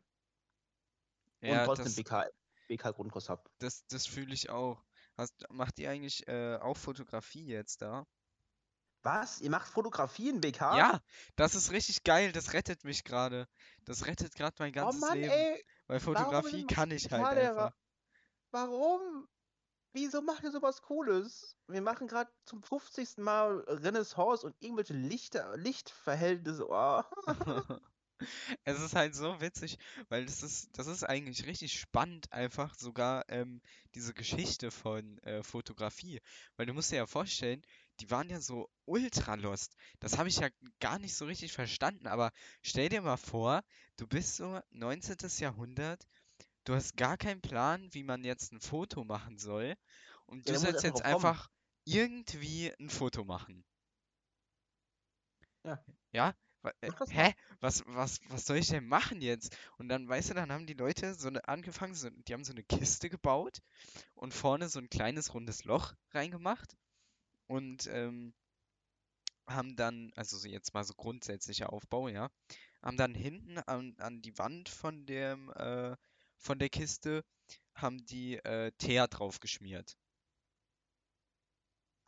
Und 1.42 1.50
ja 1.50 1.66
trotzdem 1.66 1.86
das, 1.86 1.96
BK, 1.96 2.25
BK-Grundkurs 2.70 3.30
habe. 3.30 3.44
das, 3.60 3.86
das 3.88 4.06
fühle 4.06 4.34
ich 4.34 4.50
auch. 4.50 4.82
Hast, 5.18 5.46
macht 5.50 5.78
ihr 5.80 5.90
eigentlich 5.90 6.28
äh, 6.28 6.56
auch 6.58 6.78
Fotografie 6.78 7.46
jetzt 7.46 7.82
da? 7.82 8.08
Was? 9.04 9.42
Ihr 9.42 9.50
macht 9.50 9.68
Fotografie 9.68 10.30
in 10.30 10.40
BK? 10.40 10.78
Ja, 10.78 11.02
das 11.36 11.56
ist 11.56 11.72
richtig 11.72 12.04
geil. 12.04 12.32
Das 12.32 12.54
rettet 12.54 12.86
mich 12.86 13.04
gerade. 13.04 13.48
Das 13.84 14.08
rettet 14.08 14.34
gerade 14.34 14.56
mein 14.60 14.72
Oh 14.72 14.75
ganzes 14.75 15.02
Mann, 15.02 15.18
Leben. 15.18 15.30
ey. 15.30 15.66
Weil 15.88 16.00
Fotografie 16.00 16.66
kann 16.66 16.90
ich 16.90 17.12
halt 17.12 17.38
einfach. 17.38 17.75
Warum? 18.52 19.28
Wieso 19.93 20.23
macht 20.23 20.43
ihr 20.43 20.51
sowas 20.51 20.81
Cooles? 20.81 21.55
Wir 21.67 21.81
machen 21.81 22.07
gerade 22.07 22.31
zum 22.45 22.63
50. 22.63 23.17
Mal 23.17 23.59
Renaissance 23.67 24.45
und 24.45 24.55
irgendwelche 24.59 24.95
Lichter, 24.95 25.55
Lichtverhältnisse. 25.55 26.67
Oh. 26.67 27.03
Es 28.63 28.79
ist 28.79 28.95
halt 28.95 29.15
so 29.15 29.41
witzig, 29.41 29.77
weil 30.07 30.25
das 30.25 30.43
ist, 30.43 30.69
das 30.77 30.88
ist 30.88 31.03
eigentlich 31.03 31.45
richtig 31.45 31.77
spannend, 31.77 32.31
einfach 32.31 32.73
sogar 32.75 33.25
ähm, 33.27 33.62
diese 33.95 34.13
Geschichte 34.13 34.71
von 34.71 35.17
äh, 35.19 35.43
Fotografie. 35.43 36.21
Weil 36.55 36.65
du 36.65 36.73
musst 36.73 36.91
dir 36.91 36.97
ja 36.97 37.05
vorstellen, 37.05 37.62
die 38.00 38.09
waren 38.09 38.29
ja 38.29 38.39
so 38.39 38.69
ultra 38.85 39.35
lost. 39.35 39.75
Das 40.00 40.17
habe 40.17 40.29
ich 40.29 40.38
ja 40.38 40.47
gar 40.79 41.00
nicht 41.00 41.15
so 41.15 41.25
richtig 41.25 41.51
verstanden, 41.51 42.07
aber 42.07 42.32
stell 42.62 42.88
dir 42.88 43.01
mal 43.01 43.17
vor, 43.17 43.62
du 43.97 44.08
bist 44.08 44.38
so 44.38 44.60
19. 44.71 45.17
Jahrhundert, 45.39 46.08
du 46.65 46.76
hast 46.76 46.97
gar 46.97 47.17
keinen 47.17 47.41
Plan, 47.41 47.93
wie 47.93 48.04
man 48.04 48.23
jetzt 48.23 48.52
ein 48.54 48.62
Foto 48.62 49.04
machen 49.04 49.38
soll 49.38 49.76
und 50.26 50.47
Ja, 50.47 50.54
du 50.54 50.60
sollst 50.60 50.84
jetzt 50.84 50.99
drauf 50.99 51.04
kommen. 51.04 51.15
einfach 51.15 51.49
irgendwie 51.86 52.71
ein 52.80 52.89
Foto 52.89 53.23
machen. 53.26 53.65
Ja. 55.63 55.84
Ja? 56.12 56.34
Äh. 56.82 56.91
Hä? 57.10 57.34
Was, 57.60 57.84
was, 57.88 58.19
was 58.30 58.45
soll 58.45 58.58
ich 58.58 58.67
denn 58.67 58.88
machen 58.88 59.21
jetzt? 59.21 59.58
Und 59.78 59.89
dann, 59.89 60.08
weißt 60.08 60.30
du, 60.32 60.34
dann 60.34 60.52
haben 60.52 60.65
die 60.65 60.73
Leute 60.73 61.13
so 61.13 61.28
eine 61.28 61.47
angefangen, 61.47 61.95
so, 61.95 62.10
die 62.10 62.34
haben 62.34 62.43
so 62.45 62.54
eine 62.54 62.63
Kiste 62.63 63.10
gebaut 63.10 63.60
und 64.15 64.34
vorne 64.34 64.69
so 64.69 64.80
ein 64.80 64.89
kleines 64.89 65.34
rundes 65.34 65.65
Loch 65.65 65.93
reingemacht 66.12 66.78
und 67.47 67.88
ähm, 67.88 68.34
haben 69.47 69.76
dann, 69.76 70.12
also 70.15 70.38
so 70.38 70.47
jetzt 70.47 70.73
mal 70.73 70.84
so 70.84 70.93
grundsätzlicher 70.93 71.71
Aufbau, 71.73 72.08
ja, 72.08 72.30
haben 72.82 72.97
dann 72.97 73.13
hinten 73.15 73.58
an, 73.60 73.95
an 73.99 74.21
die 74.21 74.38
Wand 74.38 74.69
von 74.69 75.06
dem, 75.06 75.52
äh, 75.52 75.95
von 76.43 76.60
der 76.60 76.69
Kiste, 76.69 77.23
haben 77.73 78.06
die 78.06 78.36
äh, 78.36 78.71
Teer 78.77 79.08
drauf 79.08 79.39
geschmiert. 79.39 79.97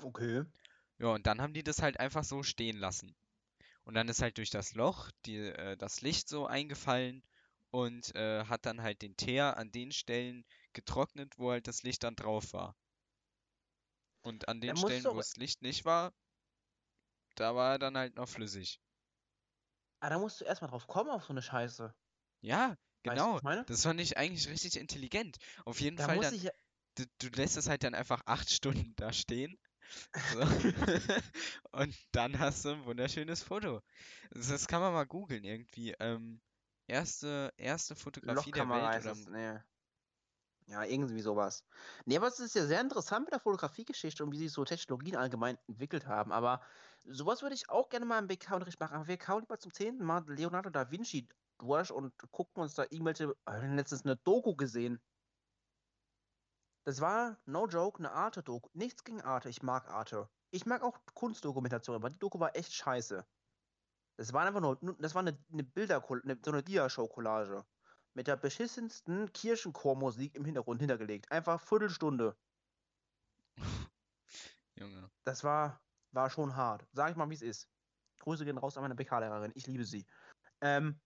Okay. 0.04 0.43
Ja, 1.00 1.08
und 1.08 1.26
dann 1.26 1.41
haben 1.41 1.54
die 1.54 1.63
das 1.63 1.82
halt 1.82 2.00
einfach 2.00 2.24
so 2.24 2.43
stehen 2.43 2.78
lassen. 2.78 3.15
Und 3.86 3.93
dann 3.95 4.10
ist 4.10 4.21
halt 4.21 4.38
durch 4.38 4.50
das 4.50 4.74
Loch 4.76 5.12
die, 5.26 5.38
äh, 5.38 5.78
das 5.78 6.02
Licht 6.02 6.28
so 6.28 6.48
eingefallen 6.48 7.24
und 7.71 8.13
äh, 8.15 8.45
hat 8.45 8.65
dann 8.65 8.82
halt 8.82 9.02
den 9.02 9.15
Teer 9.15 9.58
an 9.58 9.71
den 9.71 9.91
Stellen 9.91 10.45
getrocknet, 10.74 11.38
wo 11.38 11.52
halt 11.52 11.67
das 11.67 11.84
Licht 11.84 12.04
dann 12.04 12.15
drauf 12.15 12.54
war. 12.54 12.76
Und 14.21 14.48
an 14.48 14.60
den 14.60 14.76
Stellen, 14.76 15.06
wo 15.06 15.17
das 15.17 15.36
Licht 15.38 15.62
nicht 15.62 15.86
war, 15.86 16.13
da 17.36 17.56
war 17.56 17.74
er 17.74 17.80
dann 17.80 17.98
halt 17.98 18.15
noch 18.15 18.28
flüssig. 18.28 18.80
ah, 20.00 20.10
da 20.10 20.19
musst 20.19 20.41
du 20.41 20.45
erstmal 20.45 20.69
drauf 20.69 20.88
kommen 20.88 21.10
auf 21.10 21.26
so 21.26 21.34
eine 21.34 21.41
Scheiße. 21.41 21.93
Ja, 22.41 22.78
Weißt 23.06 23.22
du, 23.22 23.39
genau. 23.39 23.63
Das 23.65 23.84
fand 23.84 24.00
ich 24.00 24.18
eigentlich 24.18 24.48
richtig 24.50 24.78
intelligent. 24.78 25.38
Auf 25.65 25.80
jeden 25.82 25.98
Da 25.98 26.06
Fall 26.06 26.20
dann, 26.20 26.34
ich 26.34 26.50
du, 26.96 27.06
du 27.20 27.28
lässt 27.30 27.58
es 27.58 27.68
halt 27.68 27.84
dann 27.84 27.94
einfach 27.94 28.22
acht 28.26 28.50
Stunden 28.50 28.94
da 28.96 29.13
stehen. 29.13 29.58
So. 30.34 30.39
Und 31.72 31.96
dann 32.12 32.39
hast 32.39 32.65
du 32.65 32.70
ein 32.70 32.86
wunderschönes 32.86 33.44
Foto. 33.44 33.82
Das, 34.32 34.68
kann 34.68 34.82
man 34.82 34.94
mal 34.94 35.06
googeln 35.06 35.44
irgendwie. 35.44 35.94
Ähm, 36.00 36.41
erste, 36.88 37.54
erste 37.58 37.96
Fotografie 37.96 38.52
der 38.52 38.70
Welt 38.70 39.06
oder. 39.06 39.15
Nee. 39.32 39.60
Ja, 40.68 40.84
irgendwie 40.84 41.22
sowas. 41.22 41.63
Nee, 42.06 42.18
aber 42.18 42.28
es 42.28 42.39
ist 42.39 42.56
ja 42.56 42.65
sehr 42.65 42.82
interessant 42.82 43.26
mit 43.26 43.34
der 43.34 43.39
Fotografiegeschichte 43.39 44.24
und 44.24 44.32
wie 44.32 44.38
sich 44.38 44.52
so 44.52 44.65
Technologien 44.65 45.15
allgemein 45.15 45.60
entwickelt 45.68 46.08
haben. 46.08 46.32
Aber 46.32 46.60
sowas 47.04 47.44
würde 47.44 47.54
ich 47.54 47.70
auch 47.70 47.89
gerne 47.89 48.06
mal 48.08 48.18
im 48.18 48.28
BK-Unterricht 48.28 48.80
machen. 48.80 48.96
Aber 48.96 49.08
wir 49.08 49.18
kauen 49.18 49.41
lieber 49.41 49.60
zum 49.60 49.72
zehnten 49.72 50.04
Mal 50.04 50.24
Leonardo 50.28 50.72
da 50.72 50.89
Vinci 50.89 51.28
durch 51.58 51.91
und 51.91 52.13
gucken 52.32 52.62
uns 52.62 52.76
da 52.76 52.84
irgendwelche. 52.84 53.30
Wir 53.30 53.36
haben 53.54 53.76
letztens 53.76 54.06
eine 54.06 54.18
Doku 54.18 54.56
gesehen. 54.56 55.02
Das 56.86 57.02
war, 57.02 57.39
no 57.46 57.68
joke, 57.68 57.98
eine 58.00 58.12
Arte-Doku. 58.12 58.70
Nichts 58.74 59.04
gegen 59.04 59.22
Arte. 59.22 59.50
Ich 59.50 59.63
mag 59.63 59.88
Arte. 59.89 60.30
Ich 60.52 60.65
mag 60.65 60.84
auch 60.84 61.00
Kunstdokumentation, 61.15 61.96
aber 61.96 62.10
die 62.10 62.20
Doku 62.20 62.39
war 62.39 62.56
echt 62.56 62.74
scheiße. 62.74 63.26
Das 64.18 64.34
war 64.34 64.46
einfach 64.46 64.62
nur, 64.62 64.78
nur- 64.82 64.96
das 64.98 65.15
war 65.15 65.22
eine, 65.22 65.38
eine 65.52 65.63
Bilder, 65.63 66.04
eine, 66.10 66.39
so 66.44 66.52
eine 66.52 66.63
Dia-Show-Collage. 66.63 67.65
Mit 68.13 68.28
der 68.28 68.38
beschissensten 68.38 69.34
Kirchenchormusik 69.34 70.36
im 70.36 70.46
Hintergrund 70.46 70.80
hintergelegt. 70.80 71.30
Einfach 71.32 71.60
Viertelstunde. 71.60 72.38
Junge. 74.76 75.10
Das 75.26 75.44
war, 75.44 75.82
war 76.12 76.30
schon 76.30 76.56
hart. 76.56 76.88
Sag 76.94 77.12
ich 77.12 77.18
mal, 77.18 77.30
wie 77.30 77.34
es 77.34 77.41
ist. 77.41 77.70
Grüße 78.20 78.46
gehen 78.46 78.58
raus 78.58 78.78
an 78.78 78.84
meine 78.84 78.96
BK-Lehrerin. 78.96 79.52
Ich 79.56 79.68
liebe 79.68 79.84
sie. 79.84 80.06
Ähm, 80.62 81.02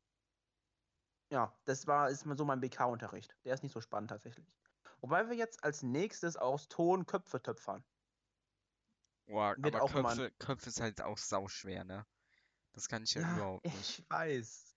ja, 1.32 1.54
das 1.66 1.88
war, 1.88 2.10
ist 2.10 2.22
so 2.38 2.46
mein 2.46 2.60
BK-Unterricht. 2.60 3.36
Der 3.46 3.54
ist 3.54 3.64
nicht 3.64 3.74
so 3.74 3.82
spannend 3.82 4.10
tatsächlich. 4.10 4.58
Wobei 5.02 5.30
wir 5.30 5.36
jetzt 5.36 5.64
als 5.64 5.84
nächstes 5.84 6.38
aus 6.38 6.68
Ton 6.68 7.06
Köpfe 7.06 7.42
töpfern. 7.42 7.84
Boah, 9.28 9.56
Wird 9.56 9.76
aber 9.76 9.84
auch. 9.84 9.92
Köpfe, 9.94 10.32
Köpfe 10.40 10.68
ist 10.70 10.82
halt 10.82 11.02
auch 11.02 11.18
sauschwer, 11.18 11.86
ne? 11.86 12.06
Das 12.74 12.88
kann 12.90 13.04
ich 13.04 13.14
ja 13.14 13.22
Ja, 13.22 13.28
überhaupt 13.34 13.72
nicht. 13.74 14.02
ich 14.02 14.10
weiß. 14.10 14.76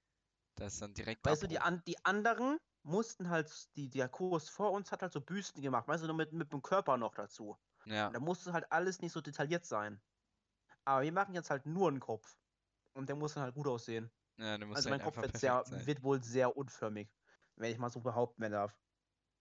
Das 0.56 0.74
ist 0.74 0.82
dann 0.82 0.94
direkt 0.94 1.24
Weißt 1.24 1.42
du, 1.42 1.46
die, 1.48 1.58
an, 1.60 1.82
die 1.86 2.04
anderen 2.04 2.58
mussten 2.82 3.28
halt, 3.30 3.74
die, 3.76 3.88
der 3.90 4.08
Kurs 4.08 4.48
vor 4.48 4.72
uns 4.72 4.90
hat 4.92 5.02
halt 5.02 5.12
so 5.12 5.20
Büsten 5.20 5.62
gemacht, 5.62 5.86
weißt 5.88 6.02
du, 6.02 6.06
nur 6.08 6.16
mit, 6.16 6.32
mit 6.32 6.52
dem 6.52 6.62
Körper 6.62 6.96
noch 6.96 7.14
dazu. 7.14 7.58
Ja, 7.84 8.08
Und 8.08 8.14
da 8.14 8.20
musste 8.20 8.52
halt 8.52 8.70
alles 8.72 9.00
nicht 9.00 9.12
so 9.12 9.20
detailliert 9.20 9.64
sein. 9.64 10.02
Aber 10.84 11.02
wir 11.02 11.12
machen 11.12 11.34
jetzt 11.34 11.50
halt 11.50 11.66
nur 11.66 11.88
einen 11.88 12.00
Kopf. 12.00 12.38
Und 12.94 13.08
der 13.08 13.16
muss 13.16 13.34
dann 13.34 13.44
halt 13.44 13.54
gut 13.54 13.68
aussehen. 13.68 14.12
Ja, 14.38 14.58
Also 14.72 14.74
halt 14.74 14.86
mein 14.88 15.00
Kopf 15.02 15.20
wird, 15.20 15.36
sehr, 15.36 15.64
wird 15.68 16.02
wohl 16.02 16.22
sehr 16.22 16.56
unförmig, 16.56 17.10
wenn 17.56 17.72
ich 17.72 17.78
mal 17.78 17.90
so 17.90 18.00
behaupten 18.00 18.50
darf. 18.50 18.76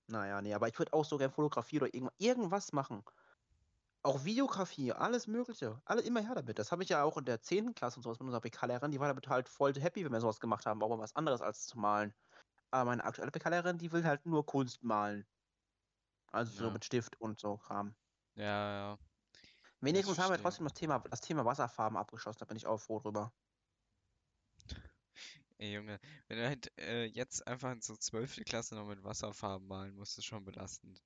Naja, 0.07 0.41
nee, 0.41 0.53
aber 0.53 0.67
ich 0.67 0.77
würde 0.77 0.93
auch 0.93 1.05
so 1.05 1.17
gerne 1.17 1.33
Fotografie 1.33 1.77
oder 1.77 1.93
irgend, 1.93 2.11
irgendwas 2.17 2.73
machen. 2.73 3.03
Auch 4.03 4.25
Videografie, 4.25 4.91
alles 4.93 5.27
Mögliche. 5.27 5.81
Alle 5.85 6.01
immer 6.01 6.21
her 6.21 6.35
damit. 6.35 6.59
Das 6.59 6.71
habe 6.71 6.83
ich 6.83 6.89
ja 6.89 7.03
auch 7.03 7.17
in 7.17 7.25
der 7.25 7.41
10. 7.41 7.75
Klasse 7.75 7.97
und 7.97 8.03
sowas 8.03 8.19
mit 8.19 8.25
unserer 8.25 8.41
PK-Lehrerin. 8.41 8.91
Die 8.91 8.99
war 8.99 9.07
damit 9.07 9.27
halt 9.27 9.47
voll 9.47 9.73
happy, 9.75 10.03
wenn 10.05 10.11
wir 10.11 10.21
sowas 10.21 10.39
gemacht 10.39 10.65
haben. 10.65 10.81
Auch 10.81 10.89
mal 10.89 10.99
was 10.99 11.15
anderes 11.15 11.41
als 11.41 11.67
zu 11.67 11.77
malen. 11.79 12.13
Aber 12.71 12.85
meine 12.91 13.03
aktuelle 13.05 13.31
PK-Lehrerin, 13.31 13.77
die 13.79 13.91
will 13.91 14.05
halt 14.05 14.25
nur 14.25 14.45
Kunst 14.45 14.83
malen. 14.83 15.27
Also 16.33 16.51
so 16.51 16.69
Ja. 16.69 16.71
mit 16.71 16.83
Stift 16.83 17.21
und 17.21 17.39
so 17.39 17.57
Kram. 17.57 17.95
Ja, 18.35 18.45
ja. 18.45 18.97
Wenigstens 19.81 20.17
haben 20.17 20.31
wir 20.31 20.37
trotzdem 20.37 20.63
das 20.65 20.73
Thema, 20.73 20.99
das 20.99 21.21
Thema 21.21 21.43
Wasserfarben 21.45 21.97
abgeschlossen. 21.97 22.39
Da 22.39 22.45
bin 22.45 22.57
ich 22.57 22.67
auch 22.67 22.77
froh 22.79 22.99
drüber. 22.99 23.33
Ey, 25.61 25.71
Junge, 25.75 25.99
wenn 26.27 26.37
du 26.39 26.45
halt 26.45 26.77
äh, 26.77 27.05
jetzt 27.05 27.47
einfach 27.47 27.71
in 27.71 27.79
so 27.79 27.95
12. 27.95 28.43
Klasse 28.43 28.75
noch 28.75 28.85
mit 28.87 29.01
Wasserfarben 29.05 29.65
malen 29.65 29.95
musst, 29.95 30.17
ist 30.17 30.25
schon 30.25 30.43
belastend. 30.43 31.01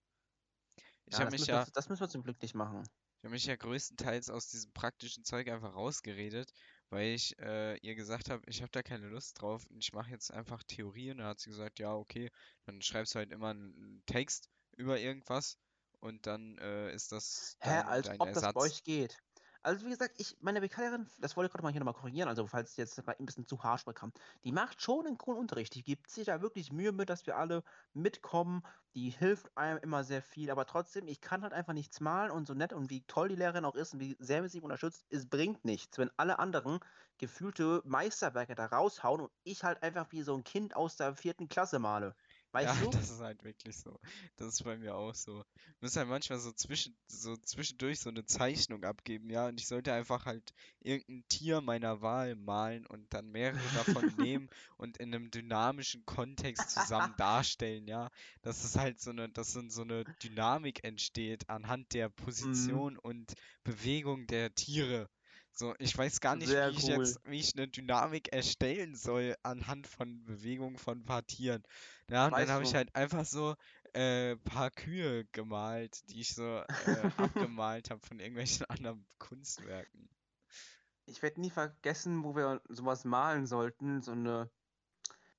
Ich 1.11 1.19
Ja, 1.19 1.19
habe 1.19 1.31
das 1.31 1.37
mich 1.37 1.47
müssen 1.47 1.53
wir, 1.53 1.59
ja, 1.59 1.65
das 1.73 1.89
müssen 1.89 2.01
wir 2.01 2.09
zum 2.09 2.21
Glück 2.23 2.39
nicht 2.43 2.53
machen. 2.55 2.83
ich 3.21 3.25
habe 3.25 3.33
mich 3.33 3.45
ja 3.45 3.55
größtenteils 3.57 4.29
aus 4.29 4.47
diesem 4.49 4.71
praktischen 4.71 5.23
Zeug 5.25 5.49
einfach 5.49 5.73
rausgeredet, 5.73 6.51
weil 6.89 7.07
ich 7.13 7.37
äh, 7.39 7.75
ihr 7.79 7.95
gesagt 7.95 8.29
habe, 8.29 8.43
ich 8.47 8.61
habe 8.61 8.71
da 8.71 8.83
keine 8.83 9.07
Lust 9.09 9.41
drauf 9.41 9.65
und 9.69 9.83
ich 9.83 9.91
mache 9.93 10.11
jetzt 10.11 10.31
einfach 10.31 10.63
Theorie. 10.63 11.11
Und 11.11 11.17
dann 11.17 11.27
hat 11.27 11.39
sie 11.39 11.49
gesagt, 11.49 11.79
ja, 11.79 11.93
okay, 11.95 12.29
dann 12.65 12.81
schreibst 12.81 13.15
du 13.15 13.19
halt 13.19 13.31
immer 13.31 13.49
einen 13.49 14.03
Text 14.05 14.49
über 14.77 14.99
irgendwas 14.99 15.57
und 15.99 16.25
dann 16.27 16.57
äh, 16.59 16.93
ist 16.93 17.11
das 17.11 17.57
Hä, 17.59 17.81
dein, 17.81 17.83
als 17.85 18.11
ob 18.19 18.31
das 18.31 18.47
bei 18.53 18.61
Ersatz. 18.61 18.61
euch 18.61 18.83
geht. 18.83 19.17
Also 19.65 19.83
wie 19.83 19.89
gesagt, 19.89 20.13
ich, 20.19 20.37
meine 20.41 20.61
Vikarin, 20.61 21.09
das 21.17 21.35
wollte 21.35 21.47
ich 21.47 21.51
gerade 21.51 21.63
mal 21.63 21.71
hier 21.71 21.79
nochmal 21.79 21.95
korrigieren, 21.95 22.29
also 22.29 22.45
falls 22.45 22.69
es 22.71 22.77
jetzt 22.77 23.09
ein 23.09 23.25
bisschen 23.25 23.47
zu 23.47 23.63
harsch 23.63 23.83
bekam, 23.83 24.11
die 24.43 24.51
macht 24.51 24.79
schon 24.79 25.07
einen 25.07 25.17
coolen 25.17 25.39
Unterricht. 25.39 25.73
Die 25.73 25.83
gibt 25.83 26.07
sich 26.11 26.25
da 26.27 26.39
wirklich 26.43 26.71
Mühe 26.71 26.91
mit, 26.91 27.09
dass 27.09 27.25
wir 27.25 27.35
alle 27.35 27.63
mitkommen. 27.91 28.61
Die 28.93 29.09
hilft 29.09 29.57
einem 29.57 29.79
immer 29.79 30.03
sehr 30.03 30.21
viel, 30.21 30.51
aber 30.51 30.67
trotzdem, 30.67 31.07
ich 31.07 31.19
kann 31.19 31.41
halt 31.41 31.51
einfach 31.51 31.73
nichts 31.73 31.99
malen 31.99 32.29
und 32.31 32.45
so 32.45 32.53
nett 32.53 32.73
und 32.73 32.91
wie 32.91 33.05
toll 33.07 33.27
die 33.29 33.35
Lehrerin 33.35 33.65
auch 33.65 33.73
ist 33.73 33.93
und 33.95 33.99
wie 34.01 34.15
sehr 34.19 34.47
sie 34.49 34.61
unterstützt, 34.61 35.07
es 35.09 35.27
bringt 35.27 35.65
nichts, 35.65 35.97
wenn 35.97 36.11
alle 36.15 36.37
anderen 36.37 36.79
gefühlte 37.17 37.81
Meisterwerke 37.85 38.53
da 38.53 38.67
raushauen 38.67 39.19
und 39.21 39.31
ich 39.43 39.63
halt 39.63 39.81
einfach 39.81 40.11
wie 40.11 40.21
so 40.21 40.35
ein 40.35 40.43
Kind 40.43 40.75
aus 40.75 40.95
der 40.95 41.15
vierten 41.15 41.47
Klasse 41.47 41.79
male. 41.79 42.15
Ja, 42.57 42.73
Weißt 42.73 42.81
du? 42.81 42.89
das 42.89 43.09
ist 43.09 43.19
halt 43.19 43.43
wirklich 43.43 43.75
so. 43.77 43.99
Das 44.37 44.47
ist 44.47 44.63
bei 44.63 44.77
mir 44.77 44.95
auch 44.95 45.13
so. 45.13 45.43
Ich 45.75 45.81
muss 45.81 45.95
halt 45.97 46.07
manchmal 46.07 46.39
so 46.39 46.51
zwischen, 46.53 46.97
so 47.07 47.35
zwischendurch 47.37 47.99
so 47.99 48.09
eine 48.09 48.25
Zeichnung 48.25 48.83
abgeben, 48.85 49.29
ja, 49.29 49.47
und 49.47 49.59
ich 49.59 49.67
sollte 49.67 49.93
einfach 49.93 50.25
halt 50.25 50.53
irgendein 50.79 51.27
Tier 51.27 51.61
meiner 51.61 52.01
Wahl 52.01 52.35
malen 52.35 52.85
und 52.87 53.13
dann 53.13 53.29
mehrere 53.29 53.71
davon 53.71 54.15
nehmen 54.15 54.49
und 54.77 54.97
in 54.97 55.13
einem 55.13 55.31
dynamischen 55.31 56.05
Kontext 56.05 56.71
zusammen 56.71 57.15
darstellen, 57.17 57.87
ja. 57.87 58.09
Dass 58.41 58.63
es 58.63 58.75
halt 58.77 58.99
so 59.01 59.11
eine, 59.11 59.29
dass 59.29 59.53
so 59.53 59.81
eine 59.81 60.05
Dynamik 60.23 60.83
entsteht 60.83 61.49
anhand 61.49 61.93
der 61.93 62.09
Mhm. 62.39 62.85
Position 62.89 62.97
und 62.97 63.33
Bewegung 63.63 64.27
der 64.27 64.53
Tiere. 64.55 65.09
So, 65.51 65.73
ich 65.79 65.97
weiß 65.97 66.19
gar 66.19 66.35
nicht, 66.35 66.51
Sehr 66.51 66.65
wie 66.65 66.75
ich 66.75 66.83
cool. 66.83 66.87
jetzt, 66.87 67.19
wie 67.23 67.39
ich 67.39 67.53
eine 67.55 67.67
Dynamik 67.67 68.33
erstellen 68.33 68.95
soll 68.95 69.35
anhand 69.43 69.87
von 69.87 70.23
Bewegungen 70.25 70.77
von 70.77 70.99
ein 70.99 71.05
paar 71.05 71.25
Tieren. 71.25 71.63
Ja, 72.09 72.27
und 72.27 72.37
dann 72.37 72.49
habe 72.49 72.63
ich 72.63 72.75
halt 72.75 72.93
einfach 72.95 73.25
so 73.25 73.55
äh, 73.93 74.35
paar 74.37 74.69
Kühe 74.71 75.25
gemalt, 75.31 76.07
die 76.09 76.21
ich 76.21 76.35
so 76.35 76.43
äh, 76.43 76.65
abgemalt 77.17 77.89
habe 77.89 78.05
von 78.05 78.19
irgendwelchen 78.19 78.65
anderen 78.69 79.07
Kunstwerken. 79.17 80.09
ich 81.07 81.21
werde 81.23 81.41
nie 81.41 81.49
vergessen, 81.49 82.23
wo 82.23 82.35
wir 82.35 82.61
sowas 82.67 83.05
malen 83.05 83.47
sollten, 83.47 84.01
so 84.01 84.11
eine, 84.11 84.51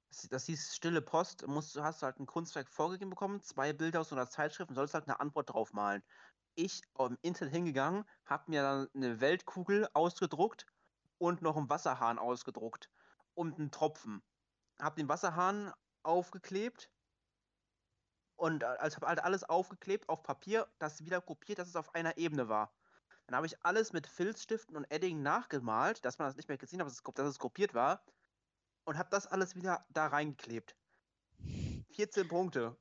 das, 0.09 0.29
das 0.29 0.47
hieß 0.47 0.75
Stille 0.75 1.03
Post, 1.03 1.47
musst, 1.47 1.77
du 1.77 1.85
hast 1.85 2.03
du 2.03 2.07
halt 2.07 2.19
ein 2.19 2.27
Kunstwerk 2.27 2.69
vorgegeben 2.69 3.11
bekommen, 3.11 3.43
zwei 3.43 3.73
Bilder 3.73 4.01
aus 4.01 4.09
so 4.09 4.17
einer 4.17 4.29
Zeitschrift 4.29 4.71
und 4.71 4.77
sollst 4.77 4.95
halt 4.95 5.07
eine 5.07 5.21
Antwort 5.21 5.53
drauf 5.53 5.73
malen. 5.73 6.03
Ich 6.57 6.81
im 6.99 7.19
Internet 7.21 7.55
hingegangen, 7.55 8.05
habe 8.25 8.51
mir 8.51 8.63
dann 8.63 8.89
eine 8.95 9.21
Weltkugel 9.21 9.89
ausgedruckt 9.93 10.67
und 11.19 11.43
noch 11.43 11.57
einen 11.57 11.69
Wasserhahn 11.69 12.19
ausgedruckt 12.19 12.91
und 13.35 13.59
einen 13.59 13.71
Tropfen. 13.71 14.23
Hab 14.79 14.97
den 14.97 15.09
Wasserhahn 15.09 15.73
aufgeklebt 16.07 16.91
und 18.37 18.63
äh, 18.63 18.67
also 18.67 18.97
habe 18.97 19.07
halt 19.07 19.21
alles 19.21 19.45
aufgeklebt 19.45 20.09
auf 20.09 20.23
Papier, 20.23 20.67
das 20.79 21.05
wieder 21.05 21.21
kopiert, 21.21 21.59
dass 21.59 21.69
es 21.69 21.77
auf 21.77 21.95
einer 21.95 22.17
Ebene 22.17 22.49
war. 22.49 22.73
Dann 23.27 23.37
habe 23.37 23.47
ich 23.47 23.65
alles 23.65 23.93
mit 23.93 24.07
Filzstiften 24.07 24.77
und 24.77 24.85
Edding 24.91 25.23
nachgemalt, 25.23 26.05
dass 26.05 26.19
man 26.19 26.29
das 26.29 26.37
nicht 26.37 26.49
mehr 26.49 26.59
gesehen 26.59 26.81
hat, 26.81 26.87
dass 26.87 26.95
es, 26.95 27.03
dass 27.03 27.29
es 27.29 27.39
kopiert 27.39 27.75
war. 27.75 28.05
Und 28.85 28.99
habe 28.99 29.11
das 29.11 29.27
alles 29.27 29.57
wieder 29.57 29.85
da 29.91 30.07
reingeklebt. 30.07 30.77
14 31.91 32.29
Punkte. 32.29 32.77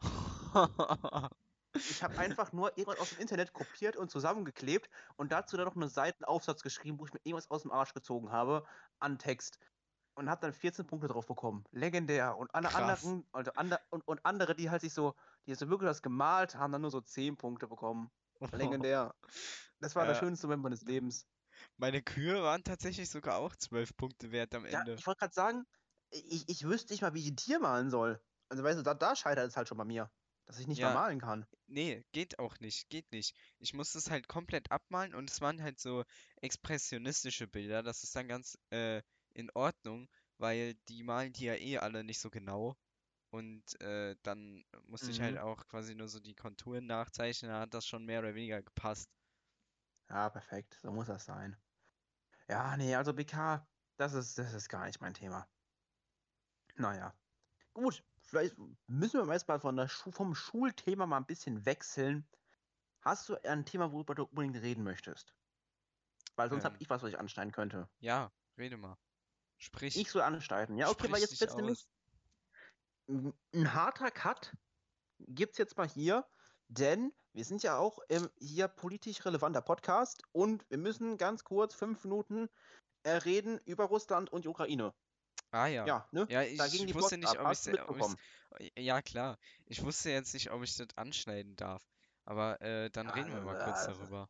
Ich 1.76 2.04
habe 2.04 2.16
einfach 2.18 2.52
nur 2.52 2.78
irgendwas 2.78 3.00
aus 3.00 3.10
dem 3.10 3.18
Internet 3.18 3.52
kopiert 3.52 3.96
und 3.96 4.08
zusammengeklebt 4.08 4.88
und 5.16 5.32
dazu 5.32 5.56
dann 5.56 5.66
noch 5.66 5.74
einen 5.74 5.88
Seitenaufsatz 5.88 6.62
geschrieben, 6.62 7.00
wo 7.00 7.06
ich 7.06 7.12
mir 7.12 7.18
irgendwas 7.24 7.50
aus 7.50 7.62
dem 7.62 7.72
Arsch 7.72 7.94
gezogen 7.94 8.30
habe 8.30 8.64
an 9.00 9.18
Text. 9.18 9.58
Und 10.16 10.30
habe 10.30 10.40
dann 10.40 10.52
14 10.52 10.86
Punkte 10.86 11.08
drauf 11.08 11.26
bekommen. 11.26 11.64
Legendär. 11.72 12.36
Und 12.36 12.54
alle 12.54 12.72
Krass. 12.72 12.74
anderen, 12.74 13.26
also 13.32 13.52
ander, 13.54 13.80
und, 13.90 14.06
und 14.06 14.24
andere, 14.24 14.54
die 14.54 14.70
halt 14.70 14.82
sich 14.82 14.94
so, 14.94 15.14
die 15.46 15.54
so 15.54 15.68
wirklich 15.68 15.90
was 15.90 16.02
gemalt 16.02 16.54
haben, 16.56 16.72
dann 16.72 16.82
nur 16.82 16.90
so 16.92 17.00
10 17.00 17.36
Punkte 17.36 17.66
bekommen. 17.66 18.10
Legendär. 18.52 19.16
Das 19.80 19.96
war 19.96 20.06
der 20.06 20.14
Ja, 20.14 20.14
schönste 20.14 20.46
Moment 20.46 20.62
meines 20.62 20.82
Lebens. 20.82 21.26
meine 21.76 22.02
Kühe 22.02 22.42
waren 22.42 22.64
tatsächlich 22.64 23.08
sogar 23.10 23.38
auch 23.38 23.54
12 23.54 23.96
Punkte 23.96 24.32
wert 24.32 24.56
am 24.56 24.64
Ja, 24.70 24.82
Ende. 24.82 24.96
ich 24.96 25.06
wollte 25.06 25.20
gerade 25.20 25.32
sagen, 25.34 25.64
ich, 26.10 26.48
ich 26.48 26.64
wüsste 26.64 26.92
nicht 26.92 27.02
mal, 27.02 27.14
wie 27.14 27.20
ich 27.20 27.30
ein 27.30 27.36
Tier 27.36 27.58
malen 27.60 27.90
soll. 27.90 28.22
Also 28.48 28.62
weißt 28.62 28.78
du, 28.78 28.82
da, 28.82 28.94
da 28.94 29.16
scheitert 29.16 29.48
es 29.48 29.56
halt 29.56 29.68
schon 29.68 29.78
bei 29.78 29.84
mir, 29.84 30.10
dass 30.46 30.58
ich 30.58 30.66
nicht 30.66 30.82
mal 30.82 30.90
Ja, 30.90 30.90
malen 30.90 31.20
kann. 31.20 31.46
nee, 31.66 32.04
geht 32.12 32.38
auch 32.40 32.60
nicht, 32.60 32.88
geht 32.90 33.12
nicht. 33.12 33.36
Ich 33.58 33.74
musste 33.74 33.98
es 33.98 34.10
halt 34.10 34.28
komplett 34.28 34.70
abmalen 34.72 35.14
und 35.14 35.30
es 35.30 35.40
waren 35.42 35.62
halt 35.62 35.80
so 35.80 36.04
expressionistische 36.42 37.48
Bilder. 37.48 37.82
Das 37.82 38.04
ist 38.04 38.16
dann 38.16 38.28
ganz 38.28 38.58
äh, 38.70 39.02
in 39.34 39.50
Ordnung, 39.54 40.08
weil 40.38 40.74
die 40.88 41.02
malen 41.04 41.32
die 41.32 41.44
ja 41.46 41.54
eh 41.56 41.78
alle 41.78 42.04
nicht 42.04 42.20
so 42.20 42.30
genau. 42.30 42.76
Und 43.30 43.80
äh, 43.82 44.16
dann 44.22 44.64
musste 44.84 45.10
ich 45.12 45.20
halt 45.20 45.36
Mhm. 45.36 45.38
auch 45.38 45.66
quasi 45.68 45.94
nur 45.96 46.08
so 46.08 46.20
die 46.20 46.34
Konturen 46.36 46.86
nachzeichnen, 46.86 47.50
da 47.50 47.60
hat 47.62 47.74
das 47.74 47.86
schon 47.86 48.04
mehr 48.06 48.20
oder 48.20 48.34
weniger 48.36 48.62
gepasst. 48.62 49.10
Ja, 50.08 50.30
perfekt. 50.30 50.78
So 50.82 50.92
muss 50.92 51.08
das 51.08 51.24
sein. 51.26 51.56
Ja, 52.48 52.76
nee, 52.78 52.94
also 52.96 53.12
BK, 53.14 53.68
das 53.98 54.14
ist, 54.14 54.38
das 54.38 54.54
ist 54.54 54.68
gar 54.70 54.86
nicht 54.86 55.00
mein 55.02 55.14
Thema. 55.14 55.48
Naja. 56.76 57.14
Gut, 57.74 58.04
vielleicht 58.22 58.56
müssen 58.88 59.26
wir 59.26 59.32
jetzt 59.34 59.48
mal 59.48 59.60
von 59.60 59.76
der 59.76 59.88
Schu 59.88 60.12
vom 60.12 60.34
Schulthema 60.34 61.06
mal 61.06 61.18
ein 61.18 61.26
bisschen 61.26 61.66
wechseln. 61.66 62.28
Hast 63.02 63.28
du 63.28 63.36
ein 63.44 63.66
Thema, 63.66 63.92
worüber 63.92 64.14
du 64.16 64.24
unbedingt 64.24 64.56
reden 64.58 64.84
möchtest? 64.84 65.36
Weil 66.36 66.48
sonst 66.48 66.64
habe 66.64 66.76
Ähm, 66.76 66.80
ich 66.80 66.88
was, 66.90 67.02
was 67.02 67.10
ich 67.10 67.18
anschneiden 67.18 67.52
könnte. 67.52 67.88
ja, 68.00 68.30
rede 68.56 68.76
mal. 68.76 68.96
Sprich, 69.64 69.96
Ich 69.96 70.10
soll 70.10 70.22
anschneiden. 70.22 70.76
Ja, 70.76 70.90
okay, 70.90 71.10
weil 71.10 71.20
jetzt 71.20 71.40
wird's 71.40 71.56
nämlich 71.56 71.86
ein 73.08 73.74
harter 73.74 74.10
Cut 74.10 74.54
gibt's 75.18 75.58
jetzt 75.58 75.76
mal 75.76 75.88
hier, 75.88 76.26
denn 76.68 77.12
wir 77.32 77.44
sind 77.44 77.62
ja 77.62 77.78
auch 77.78 77.98
ähm, 78.10 78.28
hier 78.38 78.68
politisch 78.68 79.24
relevanter 79.24 79.62
Podcast 79.62 80.22
und 80.32 80.68
wir 80.70 80.78
müssen 80.78 81.16
ganz 81.16 81.44
kurz 81.44 81.74
fünf 81.74 82.04
Minuten 82.04 82.48
äh, 83.04 83.10
reden 83.10 83.58
über 83.64 83.84
Russland 83.84 84.30
und 84.30 84.44
die 84.44 84.48
Ukraine. 84.48 84.92
Ah 85.50 85.66
ja. 85.66 85.86
Ja, 85.86 86.08
ne? 86.12 86.26
Ja, 86.28 86.40
Da 86.42 86.66
ich 86.66 86.72
ging 86.72 86.86
die 86.86 86.94
wusste 86.94 87.16
nicht, 87.16 87.38
ob 87.38 87.52
ich 87.52 87.64
ja 88.76 89.02
klar. 89.02 89.38
Ich 89.66 89.82
wusste 89.82 90.10
jetzt 90.10 90.34
nicht, 90.34 90.50
ob 90.50 90.62
ich 90.62 90.76
das 90.76 90.88
anschneiden 90.96 91.56
darf. 91.56 91.82
Aber 92.24 92.60
äh, 92.60 92.90
dann 92.90 93.06
Ja, 93.06 93.12
reden 93.14 93.34
wir 93.34 93.40
mal 93.40 93.60
äh, 93.60 93.64
kurz 93.64 93.86
also, 93.86 94.00
darüber. 94.00 94.28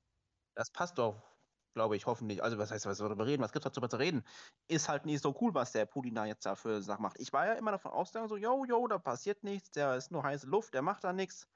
das 0.54 0.70
passt 0.70 0.98
doch, 0.98 1.33
glaube 1.74 1.96
ich, 1.96 2.06
hoffentlich. 2.06 2.42
Also, 2.42 2.58
was 2.58 2.70
heißt, 2.70 2.86
was 2.86 2.98
darüber 2.98 3.26
reden? 3.26 3.42
Was 3.42 3.52
gibt's 3.52 3.70
darüber 3.70 3.90
zu 3.90 3.98
reden? 3.98 4.24
Ist 4.68 4.88
halt 4.88 5.06
nicht 5.06 5.22
so 5.22 5.36
cool, 5.40 5.54
was 5.54 5.72
der 5.72 5.86
Putin 5.86 6.14
da 6.14 6.24
jetzt 6.26 6.46
dafür 6.46 6.82
Sachen 6.82 7.02
macht. 7.02 7.20
Ich 7.20 7.32
war 7.32 7.46
ja 7.46 7.54
immer 7.54 7.72
davon 7.72 7.92
ausgegangen, 7.92 8.28
so, 8.28 8.36
yo, 8.36 8.64
yo, 8.64 8.86
da 8.88 8.98
passiert 8.98 9.42
nichts, 9.44 9.70
der 9.72 9.96
ist 9.96 10.10
nur 10.10 10.22
heiße 10.22 10.46
Luft, 10.46 10.74
der 10.74 10.82
macht 10.82 11.04
da 11.04 11.12
nichts. 11.12 11.48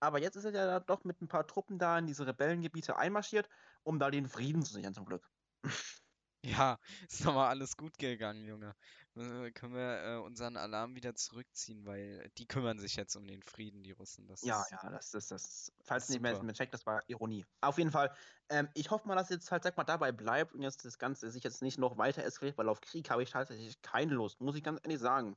Aber 0.00 0.20
jetzt 0.20 0.36
ist 0.36 0.44
er 0.44 0.52
ja 0.52 0.80
doch 0.80 1.04
mit 1.04 1.20
ein 1.20 1.28
paar 1.28 1.46
Truppen 1.46 1.78
da 1.78 1.98
in 1.98 2.06
diese 2.06 2.26
Rebellengebiete 2.26 2.96
einmarschiert, 2.96 3.48
um 3.82 3.98
da 3.98 4.10
den 4.10 4.28
Frieden 4.28 4.62
zu 4.62 4.72
sichern, 4.74 4.94
zum 4.94 5.04
Glück. 5.06 5.28
Ja, 6.50 6.78
ist 7.10 7.24
nochmal 7.24 7.48
alles 7.48 7.76
gut 7.76 7.98
gegangen, 7.98 8.46
Junge. 8.46 8.74
Äh, 9.14 9.50
können 9.52 9.74
wir 9.74 10.02
äh, 10.04 10.16
unseren 10.18 10.56
Alarm 10.56 10.94
wieder 10.94 11.14
zurückziehen, 11.14 11.84
weil 11.86 12.30
die 12.38 12.46
kümmern 12.46 12.78
sich 12.78 12.96
jetzt 12.96 13.16
um 13.16 13.26
den 13.26 13.42
Frieden, 13.42 13.82
die 13.82 13.92
Russen. 13.92 14.26
Das 14.28 14.42
Ja, 14.42 14.64
ist, 14.64 14.70
ja, 14.70 14.90
das 14.90 15.14
ist 15.14 15.30
das. 15.32 15.72
Falls 15.82 16.08
nicht 16.08 16.20
mehr, 16.20 16.36
super. 16.36 16.44
mehr 16.44 16.54
checkt, 16.54 16.72
das 16.72 16.86
war 16.86 17.02
Ironie. 17.08 17.44
Auf 17.60 17.76
jeden 17.78 17.90
Fall. 17.90 18.14
Ähm, 18.48 18.68
ich 18.74 18.90
hoffe 18.90 19.08
mal, 19.08 19.16
dass 19.16 19.30
jetzt 19.30 19.50
halt, 19.50 19.64
sag 19.64 19.76
mal, 19.76 19.82
dabei 19.84 20.12
bleibt 20.12 20.54
und 20.54 20.62
jetzt 20.62 20.84
das 20.84 20.98
Ganze 20.98 21.30
sich 21.30 21.42
jetzt 21.42 21.60
nicht 21.60 21.76
noch 21.78 21.98
weiter 21.98 22.22
eskaliert, 22.24 22.56
weil 22.56 22.68
auf 22.68 22.80
Krieg 22.80 23.10
habe 23.10 23.22
ich 23.24 23.30
tatsächlich 23.30 23.82
keine 23.82 24.14
Lust, 24.14 24.40
muss 24.40 24.54
ich 24.56 24.62
ganz 24.62 24.80
ehrlich 24.84 25.00
sagen. 25.00 25.36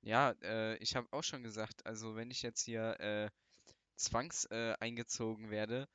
Ja, 0.00 0.32
äh, 0.42 0.76
ich 0.78 0.96
habe 0.96 1.08
auch 1.12 1.22
schon 1.24 1.42
gesagt, 1.42 1.86
also 1.86 2.14
wenn 2.16 2.30
ich 2.30 2.42
jetzt 2.42 2.62
hier 2.62 2.98
äh, 3.00 3.30
zwangs 3.96 4.46
äh, 4.50 4.74
eingezogen 4.80 5.50
werde, 5.50 5.88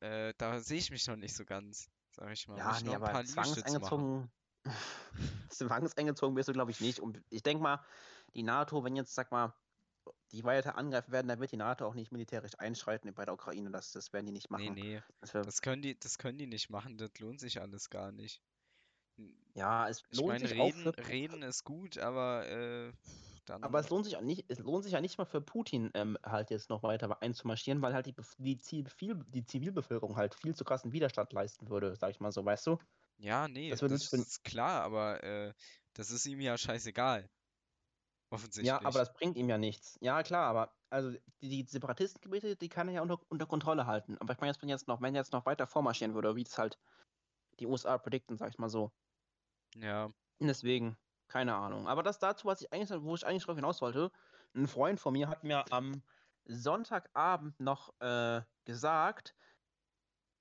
äh, 0.00 0.34
da 0.38 0.60
sehe 0.60 0.78
ich 0.78 0.90
mich 0.90 1.06
noch 1.08 1.16
nicht 1.16 1.34
so 1.36 1.44
ganz, 1.46 1.90
sag 2.14 2.32
ich 2.32 2.48
mal. 2.48 2.58
Ja, 2.58 2.80
nee, 2.80 2.94
aber 2.94 3.24
zwangseingezogen. 3.24 4.30
zwangseingezogen 5.50 6.36
wirst 6.36 6.48
du, 6.48 6.52
glaube 6.52 6.70
ich, 6.70 6.80
nicht. 6.80 7.00
Und 7.00 7.22
ich 7.30 7.42
denke 7.42 7.62
mal, 7.62 7.84
die 8.34 8.42
NATO, 8.42 8.84
wenn 8.84 8.96
jetzt, 8.96 9.14
sag 9.14 9.30
mal, 9.32 9.54
die 10.32 10.44
weiter 10.44 10.76
angreifen 10.76 11.12
werden, 11.12 11.28
dann 11.28 11.40
wird 11.40 11.52
die 11.52 11.56
NATO 11.56 11.86
auch 11.86 11.94
nicht 11.94 12.12
militärisch 12.12 12.58
einschreiten 12.58 13.12
bei 13.14 13.24
der 13.24 13.34
Ukraine. 13.34 13.70
Das, 13.70 13.92
das 13.92 14.12
werden 14.12 14.26
die 14.26 14.32
nicht 14.32 14.50
Nee, 14.50 14.64
machen. 14.64 14.74
nee, 14.74 15.02
Das 15.20 15.34
wär, 15.34 15.42
das 15.42 15.60
können 15.62 15.82
die, 15.82 15.98
das 15.98 16.18
können 16.18 16.38
die 16.38 16.46
nicht 16.46 16.70
machen, 16.70 16.96
das 16.98 17.10
lohnt 17.18 17.40
sich 17.40 17.60
alles 17.60 17.90
gar 17.90 18.12
nicht. 18.12 18.42
Ja, 19.54 19.88
es 19.88 20.02
Ich 20.10 20.18
lohnt 20.18 20.28
meine, 20.28 20.48
sich 20.48 20.58
auch 20.58 20.68
reden, 20.68 20.82
für, 20.94 20.96
reden 20.96 21.42
ist 21.42 21.64
gut, 21.64 21.98
aber 21.98 22.48
äh, 22.48 22.92
Aber 23.60 23.78
es 23.78 23.88
dann, 23.88 23.90
lohnt 23.90 24.04
sich 24.06 24.16
auch 24.16 24.22
nicht, 24.22 24.44
es 24.48 24.58
lohnt 24.58 24.84
sich 24.84 24.92
ja 24.92 25.00
nicht 25.00 25.18
mal 25.18 25.24
für 25.24 25.40
Putin 25.40 25.90
ähm, 25.94 26.18
halt 26.24 26.50
jetzt 26.50 26.68
noch 26.70 26.82
weiter 26.82 27.22
einzumarschieren, 27.22 27.80
weil 27.82 27.94
halt 27.94 28.06
die, 28.06 28.14
die, 28.38 28.58
Ziel, 28.58 28.88
viel, 28.88 29.16
die 29.28 29.44
Zivilbevölkerung 29.44 30.16
halt 30.16 30.34
viel 30.34 30.54
zu 30.54 30.64
krassen 30.64 30.92
Widerstand 30.92 31.32
leisten 31.32 31.68
würde, 31.70 31.94
sag 31.96 32.10
ich 32.10 32.20
mal 32.20 32.32
so, 32.32 32.44
weißt 32.44 32.66
du? 32.66 32.78
Ja, 33.18 33.48
nee, 33.48 33.70
Das 33.70 33.82
das 33.86 34.08
für, 34.08 34.26
ist 34.26 34.42
klar, 34.44 34.82
aber 34.82 35.22
äh, 35.24 35.54
das 35.94 36.10
ist 36.10 36.26
ihm 36.26 36.40
ja 36.40 36.58
scheißegal, 36.58 37.30
ja, 38.60 38.80
aber 38.84 38.98
offensichtlich. 38.98 39.00
das 39.00 39.12
bringt 39.12 39.36
ihm 39.36 39.48
ja 39.48 39.58
nichts. 39.58 39.98
Ja, 40.00 40.22
klar, 40.22 40.46
aber 40.48 40.72
also 40.90 41.10
die, 41.42 41.48
die 41.48 41.64
Separatistengebiete, 41.66 42.56
die 42.56 42.68
kann 42.68 42.88
er 42.88 42.94
ja 42.94 43.02
unter, 43.02 43.18
unter 43.28 43.46
Kontrolle 43.46 43.86
halten. 43.86 44.16
Aber 44.18 44.32
ich 44.34 44.40
meine, 44.40 44.52
jetzt, 44.52 44.62
wenn 44.62 44.68
jetzt 44.68 44.88
noch, 44.88 45.00
wenn 45.00 45.14
er 45.14 45.20
jetzt 45.22 45.32
noch 45.32 45.46
weiter 45.46 45.66
vormarschieren 45.66 46.14
würde, 46.14 46.36
wie 46.36 46.42
es 46.42 46.58
halt 46.58 46.78
die 47.60 47.66
USA 47.66 47.98
predikten, 47.98 48.36
sag 48.38 48.50
ich 48.50 48.58
mal 48.58 48.68
so. 48.70 48.92
Ja, 49.74 50.12
Deswegen, 50.40 50.98
keine 51.32 51.54
Ahnung. 51.54 51.88
Aber 51.88 52.02
das 52.02 52.18
dazu, 52.18 52.46
was 52.46 52.60
ich 52.60 52.70
eigentlich, 52.72 53.02
wo 53.02 53.14
ich 53.14 53.26
eigentlich 53.26 53.44
drauf 53.44 53.56
hinaus 53.56 53.80
wollte, 53.80 54.12
ein 54.54 54.68
Freund 54.68 55.00
von 55.00 55.14
mir 55.14 55.28
hat 55.28 55.44
mir 55.44 55.64
am 55.72 56.02
Sonntagabend 56.44 57.58
noch 57.58 57.98
äh, 58.00 58.42
gesagt, 58.66 59.34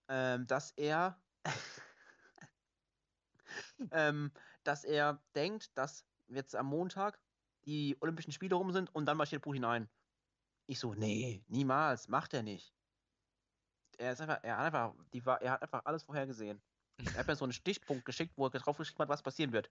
ähm, 0.09 0.45
dass 0.47 0.71
er 0.71 1.17
ähm, 3.91 4.33
dass 4.65 4.83
er 4.83 5.23
denkt, 5.33 5.77
dass 5.77 6.05
jetzt 6.27 6.57
am 6.57 6.65
Montag 6.65 7.21
die 7.63 7.95
Olympischen 8.01 8.33
Spiele 8.33 8.55
rum 8.55 8.73
sind 8.73 8.93
und 8.93 9.05
dann 9.05 9.15
marschiert 9.15 9.43
Putin 9.43 9.63
ein. 9.63 9.89
Ich 10.67 10.79
so, 10.79 10.93
nee, 10.93 11.41
niemals, 11.47 12.09
macht 12.09 12.33
er 12.33 12.43
nicht. 12.43 12.73
Er 13.97 14.11
ist 14.11 14.19
einfach, 14.19 14.39
er 14.43 14.57
hat 14.57 14.65
einfach, 14.65 14.93
die, 15.13 15.23
er 15.25 15.51
hat 15.51 15.61
einfach 15.61 15.85
alles 15.85 16.03
vorhergesehen. 16.03 16.61
Er 17.13 17.19
hat 17.21 17.27
mir 17.27 17.35
so 17.35 17.45
einen 17.45 17.53
Stichpunkt 17.53 18.05
geschickt, 18.05 18.33
wo 18.37 18.45
er 18.47 18.51
drauf 18.51 18.77
geschrieben 18.77 18.99
hat, 18.99 19.09
was 19.09 19.23
passieren 19.23 19.53
wird. 19.53 19.69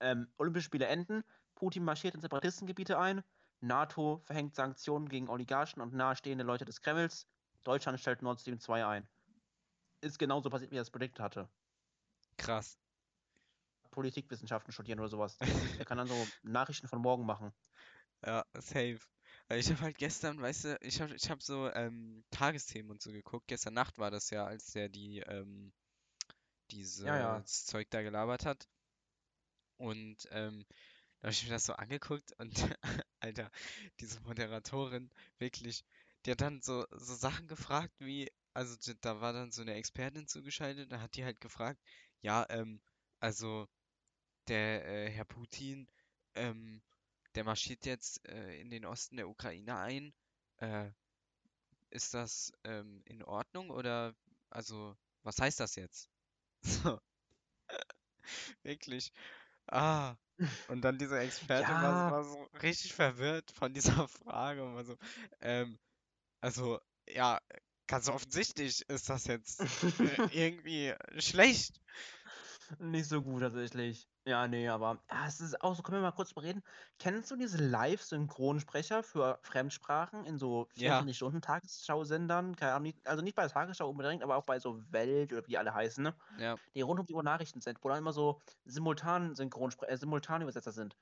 Ähm, 0.00 0.32
Olympische 0.38 0.66
Spiele 0.66 0.86
enden, 0.86 1.24
Putin 1.54 1.84
marschiert 1.84 2.14
in 2.14 2.20
Separatistengebiete 2.20 2.98
ein, 2.98 3.22
NATO 3.60 4.18
verhängt 4.24 4.54
Sanktionen 4.56 5.08
gegen 5.08 5.28
Oligarchen 5.28 5.82
und 5.82 5.94
nahestehende 5.94 6.44
Leute 6.44 6.64
des 6.64 6.80
Kremls, 6.82 7.28
Deutschland 7.64 8.00
stellt 8.00 8.22
Nord 8.22 8.40
Stream 8.40 8.58
2 8.60 8.86
ein. 8.86 9.08
Ist 10.02 10.18
genauso 10.18 10.50
passiert, 10.50 10.70
wie 10.72 10.76
er 10.76 10.82
es 10.82 10.90
prediktet 10.90 11.20
hatte. 11.20 11.50
krass. 12.36 12.78
Politikwissenschaften 13.90 14.72
studieren 14.72 15.00
oder 15.00 15.08
sowas. 15.08 15.40
Er 15.76 15.84
kann 15.84 15.98
dann 15.98 16.08
so 16.08 16.32
Nachrichten 16.42 16.88
von 16.88 17.00
morgen 17.00 17.26
machen. 17.26 17.52
Ja, 18.24 18.44
safe. 18.54 19.00
Ich 19.50 19.70
habe 19.70 19.80
halt 19.80 19.98
gestern, 19.98 20.40
weißt 20.40 20.64
du, 20.64 20.78
ich 20.82 21.00
habe 21.00 21.14
ich 21.14 21.30
hab 21.30 21.42
so 21.42 21.70
ähm, 21.72 22.24
Tagesthemen 22.30 22.90
und 22.90 23.02
so 23.02 23.10
geguckt. 23.12 23.48
Gestern 23.48 23.74
Nacht 23.74 23.98
war 23.98 24.10
das 24.10 24.30
ja, 24.30 24.44
als 24.46 24.72
der 24.72 24.88
die 24.88 25.20
ähm, 25.20 25.72
dieses 26.72 27.04
Ja, 27.04 27.16
ja. 27.18 27.44
Zeug 27.44 27.88
da 27.90 28.02
gelabert 28.02 28.44
hat. 28.46 28.68
Und 29.78 30.28
ähm, 30.30 30.64
da 31.20 31.26
habe 31.26 31.32
ich 31.32 31.44
mir 31.44 31.50
das 31.50 31.66
so 31.66 31.74
angeguckt 31.74 32.32
und 32.38 32.54
Alter, 33.20 33.50
diese 34.00 34.20
Moderatorin, 34.22 35.10
wirklich, 35.38 35.84
die 36.24 36.32
hat 36.32 36.40
dann 36.40 36.62
so, 36.62 36.86
so 36.92 37.14
Sachen 37.14 37.48
gefragt 37.48 37.94
wie, 37.98 38.30
also 38.54 38.76
da 39.00 39.20
war 39.20 39.32
dann 39.32 39.52
so 39.52 39.62
eine 39.62 39.74
Expertin 39.74 40.26
zugeschaltet, 40.28 40.92
da 40.92 41.00
hat 41.00 41.16
die 41.16 41.24
halt 41.24 41.40
gefragt, 41.40 41.80
ja, 42.22 42.46
ähm, 42.50 42.80
also 43.20 43.68
der 44.48 44.86
äh, 44.86 45.10
Herr 45.10 45.24
Putin, 45.26 45.88
ähm, 46.34 46.82
der 47.34 47.44
marschiert 47.44 47.86
jetzt 47.86 48.26
äh, 48.28 48.60
in 48.60 48.70
den 48.70 48.84
Osten 48.86 49.16
der 49.16 49.28
Ukraine 49.28 49.76
ein. 49.78 50.14
Äh, 50.58 50.90
ist 51.90 52.14
das 52.14 52.52
ähm, 52.64 53.02
in 53.04 53.22
Ordnung 53.22 53.70
oder, 53.70 54.14
also, 54.50 54.96
was 55.22 55.38
heißt 55.38 55.60
das 55.60 55.76
jetzt? 55.76 56.10
So, 56.82 57.00
wirklich. 58.62 59.12
Ah. 59.68 60.16
Und 60.68 60.82
dann 60.82 60.98
dieser 60.98 61.20
Experte 61.22 61.80
war, 61.80 61.94
so- 61.96 62.04
Ja, 62.04 62.10
war 62.10 62.24
so 62.24 62.42
richtig 62.62 62.94
verwirrt 62.94 63.50
von 63.52 63.74
dieser 63.74 64.08
Frage 64.08 64.64
und 64.64 64.74
war 64.76 64.84
so, 64.84 64.96
ähm, 65.40 65.78
also, 66.40 66.80
ja, 67.08 67.40
ganz 67.88 68.08
offensichtlich 68.08 68.88
ist 68.88 69.10
das 69.10 69.26
jetzt 69.26 69.60
äh, 69.60 69.66
irgendwie 70.32 70.94
schlecht. 71.18 71.80
Nicht 72.78 73.08
so 73.08 73.22
gut 73.22 73.40
tatsächlich. 73.42 74.08
Ja, 74.26 74.46
nee, 74.48 74.68
aber 74.68 75.02
ja, 75.10 75.26
es 75.26 75.40
ist 75.40 75.60
auch 75.62 75.74
so, 75.74 75.82
können 75.82 75.98
wir 75.98 76.02
mal 76.02 76.12
kurz 76.12 76.36
reden. 76.36 76.62
Kennst 76.98 77.30
du 77.30 77.36
diese 77.36 77.56
Live-Synchronsprecher 77.56 79.02
für 79.02 79.38
Fremdsprachen 79.42 80.26
in 80.26 80.38
so 80.38 80.68
Ja, 80.74 81.06
24-Stunden-Tagesschau-Sendern? 81.14 82.54
Keine 82.54 82.72
Ahnung, 82.72 82.82
nicht, 82.84 83.06
also 83.06 83.22
nicht 83.22 83.34
bei 83.34 83.42
der 83.42 83.50
Tagesschau 83.50 83.88
unbedingt, 83.88 84.22
aber 84.22 84.36
auch 84.36 84.44
bei 84.44 84.58
so 84.58 84.78
Welt 84.92 85.32
oder 85.32 85.42
wie 85.46 85.50
die 85.52 85.58
alle 85.58 85.72
heißen, 85.74 86.04
ne? 86.04 86.16
ja, 86.36 86.58
Die 86.74 86.82
rund 86.82 87.00
um 87.00 87.06
die 87.06 87.14
Uhr 87.14 87.22
Nachrichten 87.22 87.60
sind, 87.62 87.78
wo 87.82 87.88
dann 87.88 87.98
immer 87.98 88.12
so 88.12 88.40
simultan 88.64 89.34
Synchronsprecher, 89.34 89.92
äh, 89.92 89.98
Simultanübersetzer 89.98 90.72
sind. 90.72 90.96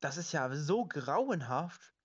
Das 0.00 0.16
ist 0.16 0.32
ja 0.32 0.48
so 0.56 0.86
grauenhaft. 0.86 1.95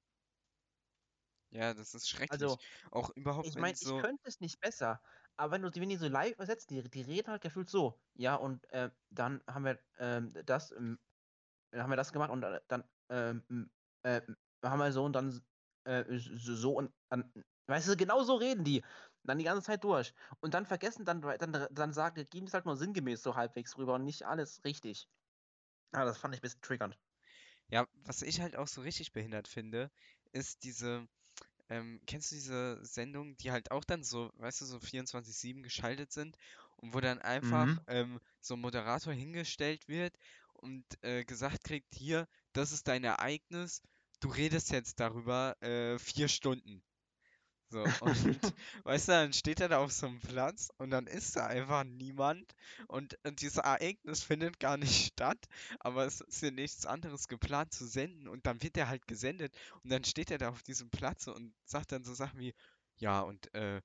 Ja, 1.52 1.74
das 1.74 1.94
ist 1.94 2.10
schrecklich. 2.10 2.30
Also, 2.30 2.60
Auch 2.92 3.10
überhaupt, 3.12 3.50
ich 3.50 3.58
meine, 3.58 3.78
ich 3.80 3.96
so, 3.96 3.98
könnte 3.98 4.22
es 4.26 4.40
nicht 4.40 4.60
besser, 4.60 5.02
aber 5.38 5.54
wenn 5.54 5.62
du 5.64 5.72
die, 5.72 5.82
wenn 5.82 5.90
die 5.90 5.98
so 5.98 6.08
live 6.08 6.34
übersetzt, 6.34 6.70
die, 6.70 6.84
die 6.90 7.02
reden 7.02 7.30
halt 7.32 7.42
gefühlt 7.42 7.70
so. 7.70 8.02
Ja, 8.16 8.36
und 8.36 8.70
äh, 8.72 8.92
dann 9.10 9.44
haben 9.48 9.66
wir 9.66 9.80
ähm, 10.00 10.34
das, 10.46 10.70
dann 10.70 11.00
haben 11.76 11.90
wir 11.92 11.98
das 11.98 12.14
gemacht 12.14 12.32
und 12.32 12.44
äh, 12.44 12.62
dann 12.68 12.84
ähm, 13.10 13.72
äh, 14.04 14.22
haben 14.64 14.80
wir 14.80 14.92
so 14.92 15.06
und 15.06 15.14
dann 15.14 15.44
äh, 15.86 16.06
so 16.18 16.74
und 16.78 16.94
dann, 17.10 17.34
weißt 17.68 17.90
du, 17.90 17.98
genau 17.98 18.24
so 18.24 18.36
reden 18.36 18.64
die. 18.64 18.84
Dann 19.24 19.38
die 19.40 19.46
ganze 19.46 19.64
Zeit 19.64 19.84
durch. 19.84 20.14
Und 20.42 20.54
dann 20.56 20.66
vergessen, 20.66 21.06
dann, 21.06 21.22
dann, 21.22 21.68
dann 21.72 21.94
sagen, 21.94 22.16
die 22.16 22.26
geben 22.28 22.48
es 22.48 22.54
halt 22.54 22.66
nur 22.66 22.78
sinngemäß 22.78 23.22
so 23.24 23.36
halbwegs 23.36 23.78
rüber 23.78 23.96
und 23.96 24.06
nicht 24.06 24.24
alles 24.26 24.64
richtig. 24.66 25.10
Ah, 25.94 26.06
das 26.06 26.18
fand 26.20 26.36
ich 26.36 26.42
ein 26.42 26.44
bisschen 26.44 26.62
triggernd. 26.62 27.00
ja, 27.68 27.88
was 27.94 28.22
ich 28.22 28.42
halt 28.42 28.56
auch 28.56 28.68
so 28.68 28.82
richtig 28.82 29.12
behindert 29.14 29.48
finde, 29.48 29.92
ist 30.32 30.64
diese, 30.64 31.08
ähm, 31.72 32.02
kennst 32.08 32.32
du 32.32 32.36
diese 32.36 32.80
Sendungen, 32.86 33.38
die 33.38 33.52
halt 33.52 33.72
auch 33.72 33.84
dann 33.86 34.04
so, 34.04 34.32
weißt 34.36 34.62
du, 34.62 34.66
so 34.66 34.80
24/7 34.80 35.64
geschaltet 35.64 36.12
sind 36.12 36.38
und 36.78 36.94
wo 36.94 37.00
dann 37.02 37.20
einfach 37.20 37.70
Mhm. 37.70 37.86
ähm, 37.88 38.20
so 38.42 38.56
ein 38.56 38.62
Moderator 38.62 39.14
hingestellt 39.14 39.88
wird 39.88 40.18
und 40.54 40.86
äh, 41.04 41.24
gesagt 41.26 41.64
kriegt, 41.66 41.96
hier, 41.96 42.28
das 42.54 42.72
ist 42.72 42.88
dein 42.88 43.04
Ereignis, 43.04 43.82
du 44.20 44.30
redest 44.30 44.72
jetzt 44.72 45.00
darüber 45.00 45.62
äh, 45.64 45.98
vier 46.00 46.28
Stunden. 46.28 46.84
So, 47.72 47.96
und 48.00 48.40
weißt 48.84 49.08
du, 49.08 49.12
dann 49.14 49.34
steht 49.34 49.62
er 49.62 49.70
da 49.70 49.80
auf 49.80 49.92
so 49.94 50.08
einem 50.08 50.20
Platz 50.20 50.70
und 50.78 50.92
dann 50.92 51.08
ist 51.08 51.36
da 51.38 51.48
einfach 51.48 51.84
niemand 51.86 52.54
und, 52.88 53.18
und 53.26 53.42
dieses 53.42 53.58
Ereignis 53.58 54.24
findet 54.24 54.60
gar 54.60 54.78
nicht 54.78 55.08
statt, 55.14 55.46
aber 55.80 56.06
es 56.06 56.22
ist 56.22 56.42
ja 56.42 56.52
nichts 56.52 56.86
anderes 56.86 57.28
geplant 57.28 57.74
zu 57.74 57.86
senden 57.88 58.28
und 58.28 58.46
dann 58.46 58.62
wird 58.62 58.78
er 58.78 58.90
halt 58.90 59.08
gesendet 59.08 59.56
und 59.84 59.92
dann 59.92 60.04
steht 60.04 60.32
er 60.32 60.38
da 60.38 60.50
auf 60.50 60.64
diesem 60.64 60.90
Platz 60.92 61.28
und 61.28 61.54
sagt 61.66 61.92
dann 61.94 62.04
so 62.04 62.14
Sachen 62.14 62.40
wie, 62.40 62.54
ja, 62.98 63.22
und 63.22 63.54
äh, 63.56 63.82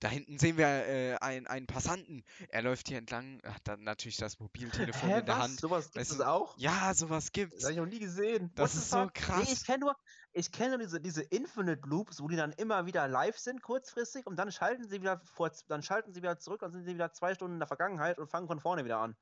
da 0.00 0.08
hinten 0.08 0.38
sehen 0.38 0.58
wir 0.58 0.66
äh, 0.66 1.16
einen, 1.16 1.46
einen 1.46 1.66
Passanten. 1.66 2.24
Er 2.48 2.62
läuft 2.62 2.88
hier 2.88 2.98
entlang, 2.98 3.40
hat 3.44 3.62
dann 3.64 3.84
natürlich 3.84 4.18
das 4.18 4.38
Mobiltelefon 4.38 5.14
Hä, 5.14 5.16
in 5.16 5.26
der 5.26 5.38
was? 5.38 5.38
Hand. 5.38 5.60
Sowas 5.60 5.90
gibt 5.92 6.10
Weißt 6.10 6.10
es 6.10 6.20
auch? 6.20 6.58
ja, 6.58 6.94
sowas 6.94 7.32
Das 7.50 7.62
gibt's. 7.62 7.64
habe 7.64 7.72
ich 7.72 7.78
noch 7.78 7.86
nie 7.86 8.00
gesehen. 8.00 8.52
What 8.56 8.72
Das 8.72 8.74
the 8.74 8.80
ist 8.80 8.90
so 8.90 9.08
fuck? 9.08 9.12
Nee, 9.28 9.44
ich 9.52 9.62
krass. 9.62 9.64
kenne 9.64 9.80
nur, 9.80 9.96
ich 10.34 10.50
kenne 10.50 10.70
nur 10.70 10.78
diese, 10.78 11.00
diese 11.00 11.22
Infinite 11.22 11.88
Loops, 11.88 12.20
wo 12.20 12.26
die 12.26 12.36
dann 12.36 12.52
immer 12.52 12.86
wieder 12.86 13.06
live 13.06 13.38
sind, 13.38 13.62
kurzfristig, 13.62 14.26
und 14.26 14.36
dann 14.36 14.50
schalten 14.50 14.88
sie 14.88 15.00
wieder 15.00 15.20
vor, 15.24 15.50
dann 15.68 15.82
schalten 15.82 16.12
sie 16.12 16.22
wieder 16.22 16.38
zurück 16.38 16.62
und 16.62 16.72
sind 16.72 16.84
sie 16.84 16.94
wieder 16.94 17.12
zwei 17.12 17.34
Stunden 17.34 17.54
in 17.54 17.60
der 17.60 17.68
Vergangenheit 17.68 18.18
und 18.18 18.28
fangen 18.28 18.48
von 18.48 18.58
vorne 18.58 18.84
wieder 18.84 18.98
an. 18.98 19.16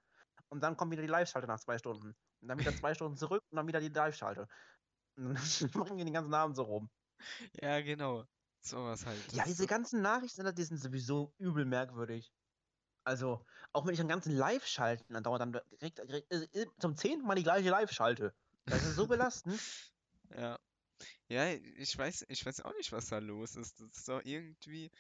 Und 0.49 0.63
dann 0.63 0.77
kommt 0.77 0.91
wieder 0.91 1.03
die 1.03 1.09
Live-Schalte 1.09 1.47
nach 1.47 1.61
zwei 1.61 1.79
Stunden. 1.79 2.17
Und 2.41 2.49
dann 2.49 2.59
wieder 2.59 2.75
zwei 2.75 2.95
Stunden 2.95 3.17
zurück 3.17 3.45
und 3.51 3.57
dann 3.57 3.67
wieder 3.67 3.81
die 3.81 3.89
Live-Schalte. 3.89 4.49
Und 5.17 5.35
dann 5.35 5.35
bringen 5.85 5.99
die 5.99 6.05
den 6.05 6.15
ganzen 6.15 6.33
Abend 6.33 6.57
so 6.57 6.63
rum. 6.63 6.91
Ja, 7.61 7.81
genau. 7.83 8.25
Sowas 8.63 9.05
halt. 9.05 9.33
Ja, 9.33 9.45
diese 9.45 9.67
ganzen 9.67 10.01
Nachrichten, 10.01 10.55
die 10.55 10.65
sind 10.65 10.79
sowieso 10.79 11.35
übel 11.39 11.67
merkwürdig. 11.67 12.33
Also, 13.05 13.45
auch 13.73 13.85
wenn 13.85 13.95
ich 13.95 14.01
einen 14.01 14.09
ganzen 14.09 14.35
Live-Schalten 14.35 15.13
dann 15.13 15.25
dauert, 15.25 15.41
dann 15.41 15.53
direkt, 15.73 15.99
direkt 15.99 16.33
äh, 16.33 16.67
zum 16.79 16.97
zehnten 16.97 17.27
Mal 17.27 17.35
die 17.35 17.43
gleiche 17.43 17.69
Live-Schalte. 17.69 18.35
Das 18.65 18.83
ist 18.83 18.95
so 18.95 19.07
belastend. 19.07 19.61
ja. 20.37 20.59
Ja, 21.33 21.49
ich 21.51 21.97
weiß, 21.97 22.27
ich 22.29 22.45
weiß 22.45 22.61
auch 22.61 22.75
nicht, 22.77 22.93
was 22.93 23.07
da 23.09 23.19
los 23.19 23.57
ist. 23.57 23.81
Das 23.81 23.89
ist 23.97 24.09
doch 24.09 24.21
irgendwie, 24.25 24.91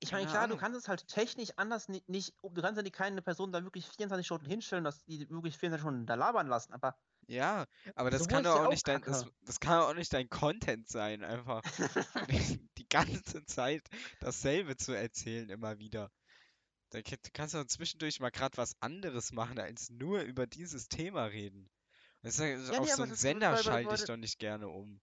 Ich 0.00 0.12
meine, 0.12 0.26
klar, 0.26 0.48
du 0.48 0.56
kannst 0.56 0.78
es 0.78 0.86
halt 0.88 1.06
technisch 1.08 1.50
anders 1.56 1.88
ni- 1.88 2.04
nicht, 2.06 2.34
du 2.42 2.60
kannst 2.60 2.76
ja 2.76 2.82
die 2.82 2.90
keine 2.90 3.22
Person 3.22 3.52
da 3.52 3.62
wirklich 3.64 3.86
24 3.86 4.26
Stunden 4.26 4.44
hinstellen, 4.46 4.84
dass 4.84 5.04
die 5.06 5.30
wirklich 5.30 5.56
24 5.56 5.80
Stunden 5.82 6.04
da 6.06 6.14
labern 6.14 6.48
lassen, 6.48 6.72
aber 6.74 6.98
Ja, 7.28 7.66
aber 7.96 8.10
das 8.10 8.22
so 8.22 8.26
kann 8.28 8.44
doch 8.44 8.54
auch 8.54 8.66
auch 8.66 8.66
nicht 8.68 8.86
dein, 8.88 9.02
das, 9.04 9.24
das 9.42 9.58
kann 9.60 9.80
auch 9.80 9.94
nicht 9.94 10.12
dein 10.12 10.28
Content 10.28 10.88
sein, 10.88 11.24
einfach 11.24 11.62
die, 12.20 12.70
die 12.78 12.88
ganze 12.88 13.44
Zeit 13.46 13.82
dasselbe 14.20 14.76
zu 14.76 14.92
erzählen 14.92 15.48
immer 15.50 15.78
wieder. 15.78 16.10
Da 16.90 17.02
ka- 17.02 17.16
kannst 17.34 17.54
du 17.54 17.66
zwischendurch 17.66 18.20
mal 18.20 18.30
gerade 18.32 18.58
was 18.58 18.76
anderes 18.82 19.32
machen, 19.32 19.60
als 19.60 19.90
nur 19.90 20.22
über 20.22 20.46
dieses 20.48 20.88
Thema 20.88 21.26
reden. 21.26 21.71
Das 22.22 22.38
ist 22.38 22.70
ja, 22.70 22.78
auf 22.78 22.86
nee, 22.86 22.92
so 22.92 23.04
das, 23.04 23.20
Sender 23.20 23.56
schalte 23.56 23.94
ich 23.94 24.04
doch 24.04 24.16
nicht 24.16 24.38
gerne 24.38 24.68
um. 24.68 25.00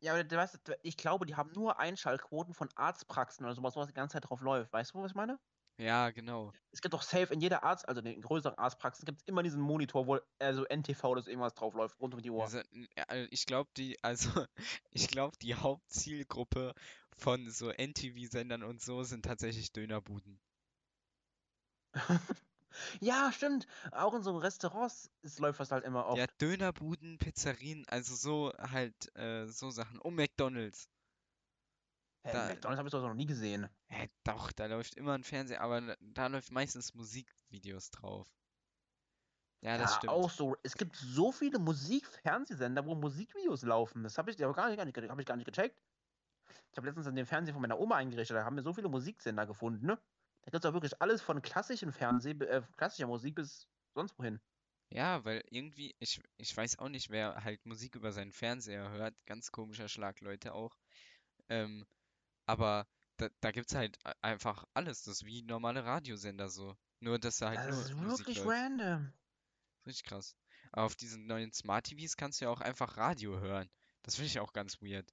ja, 0.00 0.12
aber 0.12 0.24
du 0.24 0.36
weißt, 0.36 0.58
ich 0.82 0.96
glaube, 0.96 1.24
die 1.26 1.36
haben 1.36 1.52
nur 1.52 1.78
Einschaltquoten 1.78 2.52
von 2.52 2.68
Arztpraxen 2.74 3.44
oder 3.46 3.54
sowas, 3.54 3.76
wo 3.76 3.80
das 3.80 3.88
die 3.88 3.94
ganze 3.94 4.14
Zeit 4.14 4.28
drauf 4.28 4.40
läuft. 4.40 4.72
Weißt 4.72 4.94
du, 4.94 5.02
was 5.02 5.12
ich 5.12 5.16
meine? 5.16 5.38
Ja, 5.78 6.10
genau. 6.10 6.52
Es 6.72 6.80
gibt 6.80 6.94
doch 6.94 7.02
safe 7.02 7.32
in 7.34 7.40
jeder 7.40 7.62
Arzt, 7.62 7.86
also 7.88 8.00
in 8.00 8.22
größeren 8.22 8.56
Arztpraxen, 8.56 9.04
gibt 9.04 9.20
es 9.20 9.28
immer 9.28 9.42
diesen 9.42 9.60
Monitor, 9.60 10.06
wo 10.06 10.18
also 10.38 10.64
NTV 10.64 11.04
oder 11.04 11.22
so 11.22 11.30
irgendwas 11.30 11.54
drauf 11.54 11.74
läuft, 11.74 12.00
rund 12.00 12.14
um 12.14 12.22
die 12.22 12.30
Uhr. 12.30 12.42
Also, 12.42 12.60
also 13.08 13.28
ich 13.30 13.46
glaube, 13.46 13.70
die, 13.76 14.02
also, 14.02 14.28
ich 14.90 15.08
glaube, 15.08 15.36
die 15.42 15.54
Hauptzielgruppe 15.54 16.74
von 17.12 17.50
so 17.50 17.70
NTV-Sendern 17.70 18.62
und 18.62 18.80
so 18.80 19.02
sind 19.04 19.24
tatsächlich 19.24 19.72
Dönerbuden. 19.72 20.40
Ja, 23.00 23.32
stimmt. 23.32 23.66
Auch 23.92 24.14
in 24.14 24.22
so 24.22 24.36
Restaurants 24.36 25.10
es 25.22 25.38
läuft 25.38 25.60
das 25.60 25.70
halt 25.70 25.84
immer 25.84 26.06
Ja, 26.10 26.26
oft. 26.26 26.30
Dönerbuden, 26.40 27.18
Pizzerien, 27.18 27.86
also 27.88 28.16
so 28.16 28.52
halt, 28.58 29.14
äh, 29.14 29.46
so 29.46 29.70
Sachen. 29.70 30.00
Und 30.00 30.16
McDonald's. 30.16 30.88
Hä, 32.24 32.32
Da, 32.32 32.42
McDonald's 32.42 32.78
habe 32.78 32.88
ich 32.88 32.92
doch 32.92 33.00
noch 33.02 33.14
nie 33.14 33.24
gesehen. 33.26 33.70
hä, 33.88 34.08
doch, 34.24 34.52
da 34.52 34.66
läuft 34.66 34.94
immer 34.94 35.14
ein 35.14 35.24
Fernseher, 35.24 35.60
aber 35.60 35.96
da, 36.00 36.26
läuft 36.28 36.52
meistens 36.52 36.94
Musikvideos 36.94 37.90
drauf. 37.90 38.28
Ja, 39.60 39.76
das 39.76 39.92
Ja, 39.92 40.02
auch 40.06 40.30
stimmt. 40.30 40.30
so. 40.30 40.56
Es 40.62 40.76
gibt 40.76 40.96
so 40.96 41.32
viele 41.32 41.58
Musik-Fernsehsender, 41.58 42.86
wo 42.86 42.94
Musikvideos 42.94 43.62
laufen. 43.62 44.02
Das 44.04 44.16
habe 44.16 44.30
ich 44.30 44.42
aber 44.42 44.54
gar 44.54 44.68
nicht, 44.68 44.76
gar 44.78 44.84
nicht, 44.86 45.10
habe 45.10 45.20
ich 45.20 45.26
gar 45.26 45.36
nicht 45.36 45.46
gecheckt. 45.46 45.82
Ich 46.72 46.76
habe 46.78 46.88
letztens 46.88 47.06
den 47.12 47.26
Fernseher 47.26 47.54
von 47.54 47.62
meiner 47.62 47.78
Oma 47.80 47.96
eingerichtet, 47.96 48.36
da 48.36 48.44
haben 48.44 48.56
wir 48.56 48.62
so 48.62 48.74
viele 48.74 48.88
Musiksender 48.90 49.46
gefunden, 49.46 49.86
ne? 49.86 50.00
Da 50.46 50.52
gibt 50.52 50.64
es 50.64 50.68
auch 50.68 50.74
wirklich 50.74 51.02
alles 51.02 51.20
von 51.22 51.42
klassischem 51.42 51.92
Fernseh, 51.92 52.30
äh, 52.30 52.62
klassischer 52.76 53.08
Musik 53.08 53.34
bis 53.34 53.68
sonst 53.94 54.16
wohin. 54.18 54.40
Ja, 54.90 55.24
weil 55.24 55.42
irgendwie, 55.50 55.96
ich, 55.98 56.22
ich 56.36 56.56
weiß 56.56 56.78
auch 56.78 56.88
nicht, 56.88 57.10
wer 57.10 57.42
halt 57.42 57.66
Musik 57.66 57.96
über 57.96 58.12
seinen 58.12 58.30
Fernseher 58.30 58.88
hört. 58.90 59.14
Ganz 59.26 59.50
komischer 59.50 59.88
Schlag, 59.88 60.20
Leute 60.20 60.54
auch. 60.54 60.78
Ähm, 61.48 61.84
aber 62.46 62.86
da, 63.16 63.28
da 63.40 63.50
gibt's 63.50 63.74
halt 63.74 63.98
a- 64.04 64.14
einfach 64.22 64.64
alles. 64.74 65.02
Das 65.02 65.14
ist 65.16 65.24
wie 65.26 65.42
normale 65.42 65.84
Radiosender 65.84 66.48
so. 66.48 66.76
Nur, 67.00 67.18
dass 67.18 67.38
da 67.38 67.48
halt 67.48 67.58
Das 67.58 67.74
nur 67.74 67.80
ist 67.84 67.94
Musik 67.94 68.18
wirklich 68.28 68.44
läuft. 68.44 68.50
random. 68.50 69.12
Richtig 69.84 70.04
krass. 70.04 70.36
Aber 70.70 70.84
auf 70.86 70.94
diesen 70.94 71.26
neuen 71.26 71.52
Smart 71.52 71.86
TVs 71.86 72.16
kannst 72.16 72.40
du 72.40 72.44
ja 72.44 72.50
auch 72.52 72.60
einfach 72.60 72.96
Radio 72.96 73.40
hören. 73.40 73.68
Das 74.02 74.14
finde 74.14 74.28
ich 74.28 74.38
auch 74.38 74.52
ganz 74.52 74.80
weird. 74.80 75.12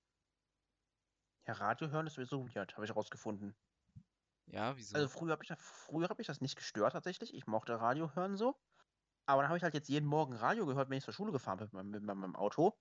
Ja, 1.48 1.54
Radio 1.54 1.90
hören 1.90 2.06
ist 2.08 2.14
sowieso 2.14 2.48
weird, 2.48 2.74
habe 2.76 2.86
ich 2.86 2.90
herausgefunden. 2.92 3.56
Ja, 4.46 4.76
wieso? 4.78 4.96
Also 4.96 5.08
früher 5.08 5.32
habe 5.34 5.44
ich, 5.44 5.54
früher 5.60 6.10
hab 6.10 6.20
ich 6.20 6.28
das 6.28 6.42
nicht 6.42 6.56
gestört 6.56 6.94
tatsächlich. 6.94 7.34
Ich 7.34 7.48
mochte 7.48 7.80
Radio 7.80 8.16
hören 8.16 8.38
so. 8.38 8.56
Aber 9.28 9.42
dann 9.44 9.50
habe 9.50 9.58
ich 9.58 9.64
halt 9.64 9.76
jetzt 9.76 9.90
jeden 9.90 10.08
Morgen 10.08 10.34
Radio 10.36 10.66
gehört, 10.66 10.90
wenn 10.90 10.98
ich 11.00 11.06
zur 11.06 11.14
Schule 11.16 11.32
gefahren 11.34 11.58
bin 11.60 11.66
mit 11.68 11.74
meinem, 11.74 11.92
mit 11.92 12.04
meinem 12.04 12.36
Auto. 12.38 12.74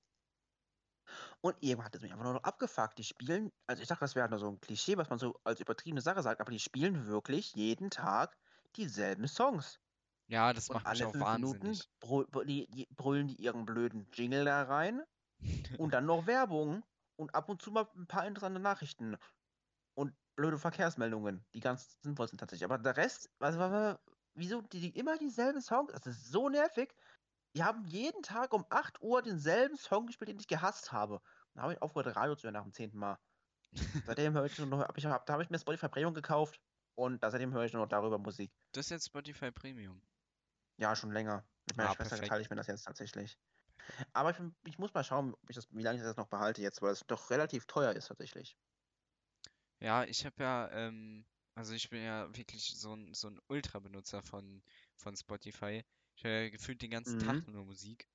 Und 1.41 1.57
irgendwann 1.61 1.87
hat 1.87 1.95
es 1.95 2.03
mich 2.03 2.13
einfach 2.13 2.25
nur 2.25 2.35
noch 2.35 2.45
abgefuckt. 2.45 2.99
Die 2.99 3.05
spielen, 3.05 3.51
also 3.67 3.83
ich 3.83 3.89
dachte, 3.89 4.01
das 4.01 4.15
wäre 4.15 4.29
nur 4.29 4.39
so 4.39 4.49
ein 4.49 4.61
Klischee, 4.61 4.97
was 4.97 5.11
man 5.11 5.19
so 5.19 5.35
als 5.45 5.61
übertriebene 5.61 6.01
Sache 6.01 6.23
sagt, 6.23 6.41
aber 6.41 6.51
die 6.51 6.59
spielen 6.59 7.07
wirklich 7.07 7.55
jeden 7.55 7.91
Tag 7.91 8.37
dieselben 8.77 9.27
Songs. 9.29 9.79
Ja, 10.27 10.53
das 10.53 10.71
Und 10.71 10.73
macht 10.73 10.89
mich 10.89 11.05
alle 11.05 11.07
auch 11.07 11.19
fünf 11.19 11.31
Minuten 11.33 11.81
wahnsinnig. 11.81 11.89
brü- 12.03 12.45
die, 12.47 12.69
die 12.71 12.89
brüllen 12.95 13.29
die 13.29 13.37
ihren 13.37 13.67
blöden 13.67 14.09
Jingle 14.13 14.45
da 14.47 14.65
rein 14.65 15.03
und 15.77 15.95
dann 15.95 16.07
noch 16.07 16.27
Werbung 16.27 16.85
und 17.17 17.35
ab 17.35 17.49
und 17.49 17.63
zu 17.63 17.73
mal 17.73 17.89
ein 17.97 18.07
paar 18.09 18.27
interessante 18.27 18.61
Nachrichten 18.61 19.15
und 19.15 19.23
blöde 20.37 20.59
Verkehrsmeldungen, 20.59 21.47
die 21.55 21.61
ganz 21.61 21.99
sinnvoll 22.03 22.29
sind 22.29 22.39
tatsächlich. 22.39 22.65
Aber 22.65 22.79
der 22.79 22.97
Rest, 22.97 23.31
was, 23.39 23.57
wieso 24.35 24.63
die, 24.63 24.81
die 24.81 24.99
immer 24.99 25.19
dieselben 25.19 25.61
Songs? 25.61 25.93
Das 25.93 26.07
ist 26.07 26.27
so 26.31 26.49
nervig. 26.49 26.95
Die 27.57 27.65
haben 27.65 27.85
jeden 27.87 28.23
Tag 28.23 28.55
um 28.55 28.67
8 28.71 29.03
Uhr 29.03 29.23
denselben 29.23 29.77
Song 29.77 30.07
gespielt, 30.07 30.31
den 30.31 30.39
ich 30.41 30.49
gehasst 30.49 30.93
habe. 30.93 31.21
Dann 31.55 31.65
habe 31.65 31.75
ich 31.75 31.83
aufgehört, 31.83 32.17
Radio 32.17 32.37
zu 32.37 32.45
hören 32.45 32.55
nach 32.55 32.65
dem 32.65 32.73
zehnten 32.75 32.99
Mal. 32.99 33.19
Seitdem 34.07 34.35
höre 34.35 34.47
ich 34.47 34.59
nur 34.59 34.67
noch, 34.69 34.87
ich, 34.97 35.07
hab, 35.07 35.27
da 35.27 35.35
habe 35.35 35.43
ich 35.43 35.51
mir 35.51 35.59
Spotify 35.59 35.89
Premium 35.89 36.15
gekauft 36.15 36.61
und 36.97 37.23
da- 37.23 37.31
seitdem 37.31 37.53
höre 37.55 37.65
ich 37.65 37.73
nur 37.73 37.83
noch 37.83 37.89
darüber 37.91 38.19
Musik. 38.19 38.53
Das 38.73 38.87
ist 38.87 38.91
jetzt 38.91 39.07
Spotify 39.07 39.51
Premium. 39.51 40.03
Ja, 40.79 40.95
schon 40.97 41.13
länger. 41.13 41.49
Mit 41.67 41.77
meiner 41.77 41.89
Ah, 41.89 41.91
Schwester 41.91 42.21
perfekt. 42.21 42.25
teile 42.25 42.43
ich 42.43 42.51
mir 42.51 42.57
das 42.57 42.67
jetzt 42.67 42.85
tatsächlich. 42.85 43.39
Aber 44.13 44.31
ich, 44.31 44.39
ich 44.67 44.79
muss 44.79 44.95
mal 44.95 45.05
schauen, 45.05 45.35
ob 45.35 45.51
ich 45.51 45.57
das, 45.57 45.69
wie 45.73 45.83
lange 45.83 45.99
ich 45.99 46.05
das 46.05 46.17
noch 46.17 46.29
behalte 46.29 46.63
jetzt, 46.63 46.83
weil 46.83 46.93
es 46.93 47.07
doch 47.07 47.31
relativ 47.31 47.67
teuer 47.67 47.93
ist 47.95 48.09
tatsächlich. 48.09 48.59
Ja, 49.83 50.05
ich 50.05 50.25
habe 50.25 50.43
ja, 50.43 50.71
ähm, 50.73 51.27
also 51.55 51.75
ich 51.75 51.91
bin 51.91 52.03
ja 52.03 52.35
wirklich 52.35 52.75
so 52.79 52.95
ein, 52.97 53.13
so 53.15 53.29
ein 53.29 53.39
Ultra-Benutzer 53.49 54.23
von, 54.23 54.63
von 54.97 55.15
Spotify. 55.17 55.85
Ich 56.17 56.25
höre 56.25 56.45
ja 56.45 56.49
gefühlt 56.49 56.81
den 56.81 56.91
ganzen 56.91 57.19
Mhm. 57.19 57.19
Tag 57.19 57.47
nur 57.49 57.65
Musik. 57.67 58.09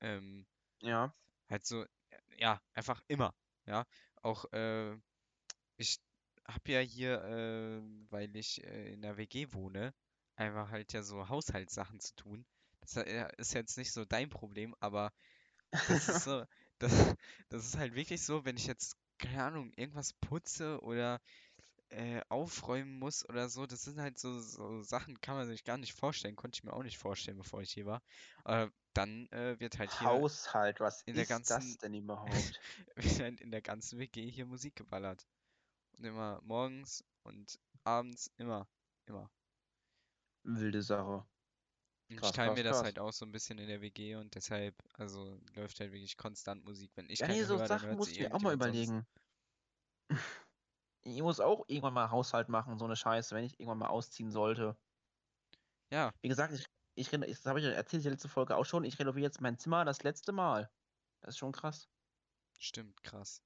Ähm, 0.00 0.46
Ja. 0.82 1.12
halt 1.50 1.66
so, 1.66 1.84
ja, 2.38 2.60
einfach 2.74 3.02
immer. 3.08 3.34
Ja, 3.66 3.84
auch, 4.22 4.44
äh, 4.52 4.94
ich 5.78 5.98
habe 6.48 6.72
ja 6.72 6.80
hier, 6.80 7.22
äh, 7.24 7.82
weil 8.10 8.34
ich 8.36 8.64
äh, 8.64 8.92
in 8.94 9.02
der 9.02 9.16
WG 9.18 9.52
wohne, 9.52 9.94
einfach 10.36 10.70
halt 10.70 10.92
ja 10.94 11.02
so 11.02 11.28
Haushaltssachen 11.28 12.00
zu 12.00 12.14
tun. 12.16 12.46
Das 12.80 12.96
äh, 12.96 13.28
ist 13.38 13.54
jetzt 13.54 13.78
nicht 13.78 13.92
so 13.92 14.04
dein 14.04 14.30
Problem, 14.30 14.74
aber 14.80 15.12
das 15.86 16.08
ist 16.08 16.22
so, 16.24 16.44
das, 16.78 16.92
das 17.50 17.66
ist 17.66 17.78
halt 17.78 17.94
wirklich 17.94 18.22
so, 18.22 18.44
wenn 18.44 18.56
ich 18.56 18.66
jetzt, 18.66 18.96
keine 19.18 19.44
Ahnung, 19.44 19.72
irgendwas 19.76 20.12
putze 20.14 20.80
oder 20.82 21.20
äh, 21.90 22.20
aufräumen 22.28 22.98
muss 22.98 23.28
oder 23.28 23.48
so, 23.48 23.66
das 23.66 23.82
sind 23.82 24.00
halt 24.00 24.18
so, 24.18 24.40
so 24.40 24.82
Sachen, 24.82 25.20
kann 25.20 25.36
man 25.36 25.46
sich 25.46 25.64
gar 25.64 25.78
nicht 25.78 25.94
vorstellen, 25.94 26.36
konnte 26.36 26.56
ich 26.56 26.64
mir 26.64 26.72
auch 26.72 26.82
nicht 26.82 26.98
vorstellen, 26.98 27.38
bevor 27.38 27.62
ich 27.62 27.72
hier 27.72 27.86
war. 27.86 28.02
Aber 28.44 28.70
dann 28.94 29.26
äh, 29.28 29.58
wird 29.58 29.78
halt 29.78 29.90
hier 29.98 30.08
Haushalt, 30.08 30.80
was 30.80 31.02
in 31.02 31.14
ist 31.14 31.30
das 31.30 31.46
ganzen, 31.46 31.78
denn 31.78 31.94
überhaupt? 31.94 32.60
halt 33.20 33.40
in 33.40 33.50
der 33.50 33.62
ganzen 33.62 33.98
WG 33.98 34.30
hier 34.30 34.46
Musik 34.46 34.76
geballert. 34.76 35.26
Und 35.96 36.04
immer 36.04 36.40
morgens 36.42 37.04
und 37.22 37.58
abends, 37.84 38.30
immer, 38.36 38.68
immer. 39.06 39.30
Wilde 40.42 40.82
Sache. 40.82 41.26
Und 42.10 42.20
ich 42.20 42.30
Krass, 42.30 42.32
teile 42.32 42.50
krass, 42.50 42.52
mir 42.52 42.64
das 42.64 42.82
krass. 42.82 42.82
halt 42.82 42.98
auch 42.98 43.12
so 43.12 43.24
ein 43.26 43.32
bisschen 43.32 43.58
in 43.58 43.68
der 43.68 43.80
WG 43.82 44.16
und 44.16 44.34
deshalb, 44.34 44.82
also 44.94 45.38
läuft 45.54 45.80
halt 45.80 45.92
wirklich 45.92 46.16
konstant 46.16 46.64
Musik. 46.64 46.92
Wenn 46.96 47.10
ich 47.10 47.22
Ja, 47.22 47.28
nee, 47.28 47.42
keine 47.42 47.44
so 47.44 47.58
höre, 47.58 47.58
Sachen 47.58 47.96
muss 47.96 48.10
ich 48.12 48.18
mir 48.18 48.32
auch 48.34 48.40
mal 48.40 48.54
überlegen. 48.54 49.06
Ich 51.02 51.20
muss 51.22 51.40
auch 51.40 51.64
irgendwann 51.66 51.94
mal 51.94 52.12
Haushalt 52.12 52.48
machen, 52.48 52.78
so 52.78 52.84
eine 52.84 52.94
Scheiße, 52.94 53.34
wenn 53.34 53.42
ich 53.42 53.58
irgendwann 53.58 53.78
mal 53.78 53.88
ausziehen 53.88 54.30
sollte. 54.30 54.78
Ja, 55.90 56.12
Wie 56.22 56.28
gesagt, 56.28 56.52
ich, 56.54 56.66
ich, 56.94 57.10
das 57.10 57.44
habe 57.46 57.58
ich 57.58 57.64
ja 57.66 57.72
erzählt, 57.72 58.04
die 58.04 58.08
letzte 58.08 58.28
Folge 58.28 58.56
auch 58.56 58.64
schon, 58.64 58.84
ich 58.84 58.98
renoviere 59.00 59.24
jetzt 59.26 59.40
mein 59.40 59.58
Zimmer 59.58 59.84
das 59.84 60.02
letzte 60.04 60.30
Mal. 60.32 60.70
Das 61.20 61.34
ist 61.34 61.38
schon 61.38 61.52
krass. 61.52 61.88
stimmt, 62.58 63.02
krass. 63.02 63.42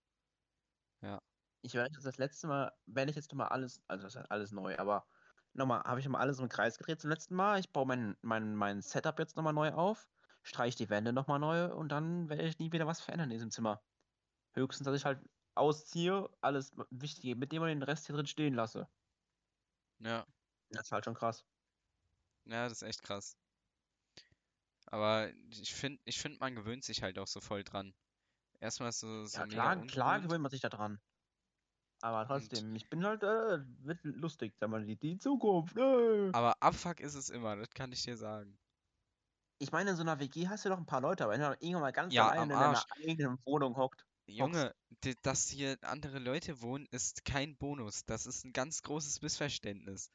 Ich 1.61 1.75
werde 1.75 1.91
das 2.03 2.19
letzte 2.19 2.47
Mal, 2.47 2.73
wenn 2.87 3.09
ich 3.09 3.17
jetzt 3.17 3.33
mal 3.35 3.49
alles, 3.49 3.83
also 3.89 4.05
das 4.05 4.15
ist 4.17 4.31
alles 4.31 4.53
neu, 4.53 4.77
aber 4.79 5.07
nochmal, 5.55 5.83
habe 5.85 6.01
ich 6.01 6.09
mal 6.09 6.19
alles 6.21 6.39
im 6.39 6.49
Kreis 6.49 6.79
gedreht 6.79 7.01
zum 7.01 7.11
letzten 7.11 7.35
Mal. 7.35 7.61
Ich 7.61 7.73
baue 7.73 7.87
mein, 7.87 8.17
mein, 8.23 8.55
mein 8.57 8.83
Setup 8.83 9.19
jetzt 9.19 9.37
nochmal 9.37 9.53
neu 9.53 9.73
auf, 9.73 10.09
streiche 10.43 10.77
die 10.79 10.91
Wände 10.91 11.13
nochmal 11.13 11.39
neu 11.39 11.73
und 11.75 11.91
dann 11.91 12.29
werde 12.29 12.45
ich 12.45 12.59
nie 12.59 12.73
wieder 12.73 12.87
was 12.87 13.01
verändern 13.01 13.31
in 13.31 13.37
diesem 13.37 13.51
Zimmer. 13.51 13.83
Höchstens, 14.55 14.87
dass 14.87 14.97
ich 14.97 15.05
halt 15.07 15.23
ausziehe, 15.57 16.31
alles 16.43 16.73
Wichtige 16.91 17.37
mitnehme 17.37 17.67
und 17.67 17.71
den 17.71 17.83
Rest 17.85 18.07
hier 18.07 18.17
drin 18.17 18.27
stehen 18.27 18.55
lasse. 18.55 18.89
Ja, 19.99 20.27
Das 20.71 20.87
ist 20.87 20.93
halt 20.93 21.05
schon 21.05 21.15
krass. 21.15 21.47
ja, 22.45 22.65
das 22.69 22.83
ist 22.83 22.83
echt 22.83 23.03
krass. 23.03 23.37
Aber 24.87 25.33
ich 25.51 25.75
finde, 25.75 26.01
ich 26.05 26.21
finde, 26.21 26.39
man 26.39 26.55
gewöhnt 26.55 26.85
sich 26.85 27.03
halt 27.03 27.19
auch 27.19 27.27
so 27.27 27.41
voll 27.41 27.65
dran. 27.65 27.95
Erstmal 28.61 28.91
ist 28.91 29.01
so, 29.01 29.27
so 29.27 29.41
Ja, 29.41 29.47
klar, 29.47 29.77
klar 29.87 30.21
gewöhnt 30.21 30.41
man 30.43 30.51
sich 30.51 30.61
da 30.63 30.69
dran. 30.71 31.01
Aber 32.03 32.27
Und, 32.33 32.51
trotzdem, 32.51 32.75
ich 32.77 32.89
bin 32.91 33.05
halt, 33.05 33.23
äh, 33.23 33.61
wird 33.85 34.01
lustig, 34.05 34.55
sag 34.59 34.69
mal, 34.71 34.85
die, 34.85 34.97
die 34.99 35.17
Zukunft. 35.19 35.77
Äh. 35.79 36.35
aber 36.35 36.63
Abfuck 36.63 37.01
ist 37.01 37.15
es 37.15 37.31
immer, 37.31 37.57
das 37.57 37.71
kann 37.71 37.91
ich 37.93 38.03
dir 38.03 38.19
sagen. 38.19 38.59
Ich 39.59 39.73
meine, 39.73 39.91
in 39.91 39.97
so 39.97 40.03
einer 40.03 40.19
WG 40.21 40.49
hast 40.49 40.65
du 40.65 40.69
doch 40.69 40.77
ein 40.79 40.85
paar 40.87 41.01
Leute, 41.01 41.25
aber 41.25 41.33
wenn 41.35 41.41
du 41.41 41.47
irgendwann 41.61 41.81
mal 41.83 41.93
ganz 41.93 42.17
Ja, 42.17 42.33
allein 42.35 42.51
in 42.51 42.59
deiner 42.59 42.85
eigenen 43.07 43.39
Wohnung 43.47 43.77
hockt, 43.77 44.07
hockst, 44.39 44.67
Junge, 44.67 44.75
di- 45.05 45.15
dass 45.23 45.49
hier 45.49 45.79
andere 45.83 46.19
Leute 46.19 46.61
wohnen, 46.61 46.87
ist 46.91 47.25
kein 47.25 47.57
Bonus. 47.57 48.05
Das 48.05 48.27
ist 48.27 48.45
ein 48.45 48.53
ganz 48.53 48.83
großes 48.83 49.21
Missverständnis. 49.23 50.11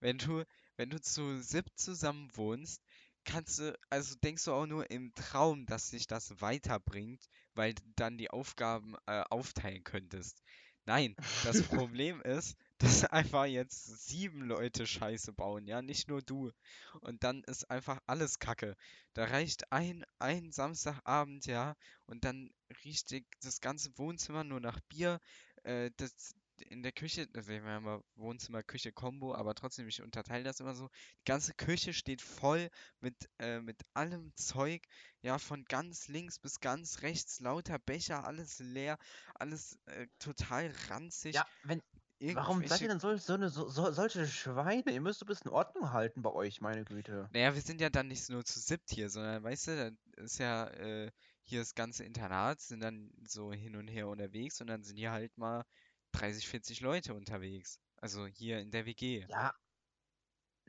Wenn 0.00 0.18
du, 0.18 0.44
wenn 0.76 0.90
du 0.90 1.00
zu 1.00 1.42
siebt 1.42 1.76
zusammen 1.78 2.28
wohnst, 2.36 2.84
kannst 3.24 3.58
du, 3.58 3.76
also 3.90 4.14
denkst 4.16 4.44
du 4.44 4.52
auch 4.52 4.66
nur 4.66 4.90
im 4.92 5.12
Traum, 5.14 5.66
dass 5.66 5.90
dich 5.90 6.06
das 6.06 6.40
weiterbringt, 6.40 7.26
weil 7.54 7.74
du 7.74 7.82
dann 7.96 8.16
die 8.18 8.30
Aufgaben 8.30 8.94
äh, 9.06 9.22
aufteilen 9.30 9.82
könntest. 9.84 10.42
Nein, 10.84 11.14
das 11.44 11.62
Problem 11.68 12.20
ist, 12.22 12.56
dass 12.78 13.04
einfach 13.04 13.44
jetzt 13.46 14.06
sieben 14.06 14.42
Leute 14.42 14.86
Scheiße 14.86 15.32
bauen, 15.32 15.66
ja, 15.66 15.82
nicht 15.82 16.08
nur 16.08 16.22
du. 16.22 16.50
Und 17.00 17.22
dann 17.24 17.42
ist 17.44 17.70
einfach 17.70 18.00
alles 18.06 18.38
Kacke. 18.38 18.76
Da 19.14 19.24
reicht 19.24 19.70
ein, 19.72 20.04
ein 20.18 20.50
Samstagabend, 20.52 21.46
ja, 21.46 21.76
und 22.06 22.24
dann 22.24 22.50
riecht 22.84 23.14
das 23.42 23.60
ganze 23.60 23.96
Wohnzimmer 23.98 24.44
nur 24.44 24.60
nach 24.60 24.80
Bier. 24.88 25.20
Äh, 25.62 25.90
das, 25.96 26.34
in 26.68 26.82
der 26.82 26.92
Küche, 26.92 27.28
wir 27.32 27.62
haben 27.62 27.86
ja 27.86 28.00
Wohnzimmer, 28.16 28.62
Küche, 28.62 28.92
Kombo, 28.92 29.34
aber 29.34 29.54
trotzdem, 29.54 29.88
ich 29.88 30.02
unterteile 30.02 30.44
das 30.44 30.60
immer 30.60 30.74
so. 30.74 30.88
Die 31.20 31.30
ganze 31.30 31.54
Küche 31.54 31.92
steht 31.92 32.22
voll 32.22 32.70
mit, 33.00 33.28
äh, 33.38 33.60
mit 33.60 33.80
allem 33.94 34.32
Zeug, 34.36 34.82
ja, 35.20 35.38
von 35.38 35.64
ganz 35.64 36.08
links 36.08 36.38
bis 36.38 36.60
ganz 36.60 37.02
rechts, 37.02 37.40
lauter 37.40 37.78
Becher, 37.78 38.24
alles 38.24 38.58
leer, 38.58 38.98
alles 39.34 39.78
äh, 39.86 40.06
total 40.18 40.72
ranzig. 40.88 41.34
ja, 41.34 41.46
wenn, 41.64 41.82
warum 42.34 42.66
seid 42.66 42.80
ihr 42.80 42.88
denn 42.88 43.00
sol, 43.00 43.18
so 43.18 43.34
eine, 43.34 43.48
so, 43.48 43.68
so, 43.68 43.90
solche 43.92 44.26
Schweine? 44.26 44.92
Ihr 44.92 45.00
müsst 45.00 45.22
ein 45.22 45.26
bisschen 45.26 45.50
Ordnung 45.50 45.92
halten 45.92 46.22
bei 46.22 46.30
euch, 46.30 46.60
meine 46.60 46.84
Güte. 46.84 47.28
Naja, 47.32 47.54
wir 47.54 47.62
sind 47.62 47.80
ja 47.80 47.90
dann 47.90 48.08
nicht 48.08 48.28
nur 48.30 48.44
zu 48.44 48.60
siebt 48.60 48.90
hier, 48.90 49.10
sondern 49.10 49.42
weißt 49.42 49.68
du, 49.68 49.76
da 50.16 50.22
ist 50.22 50.38
ja 50.38 50.68
äh, 50.68 51.10
hier 51.44 51.60
das 51.60 51.74
ganze 51.74 52.04
Internat, 52.04 52.60
sind 52.60 52.80
dann 52.80 53.10
so 53.26 53.52
hin 53.52 53.76
und 53.76 53.88
her 53.88 54.08
unterwegs 54.08 54.60
und 54.60 54.68
dann 54.68 54.82
sind 54.82 54.96
hier 54.96 55.10
halt 55.10 55.36
mal 55.36 55.64
30, 56.12 56.48
40 56.48 56.80
Leute 56.80 57.14
unterwegs. 57.14 57.80
Also 57.96 58.26
hier 58.26 58.60
in 58.60 58.70
der 58.70 58.86
WG. 58.86 59.26
Ja, 59.26 59.52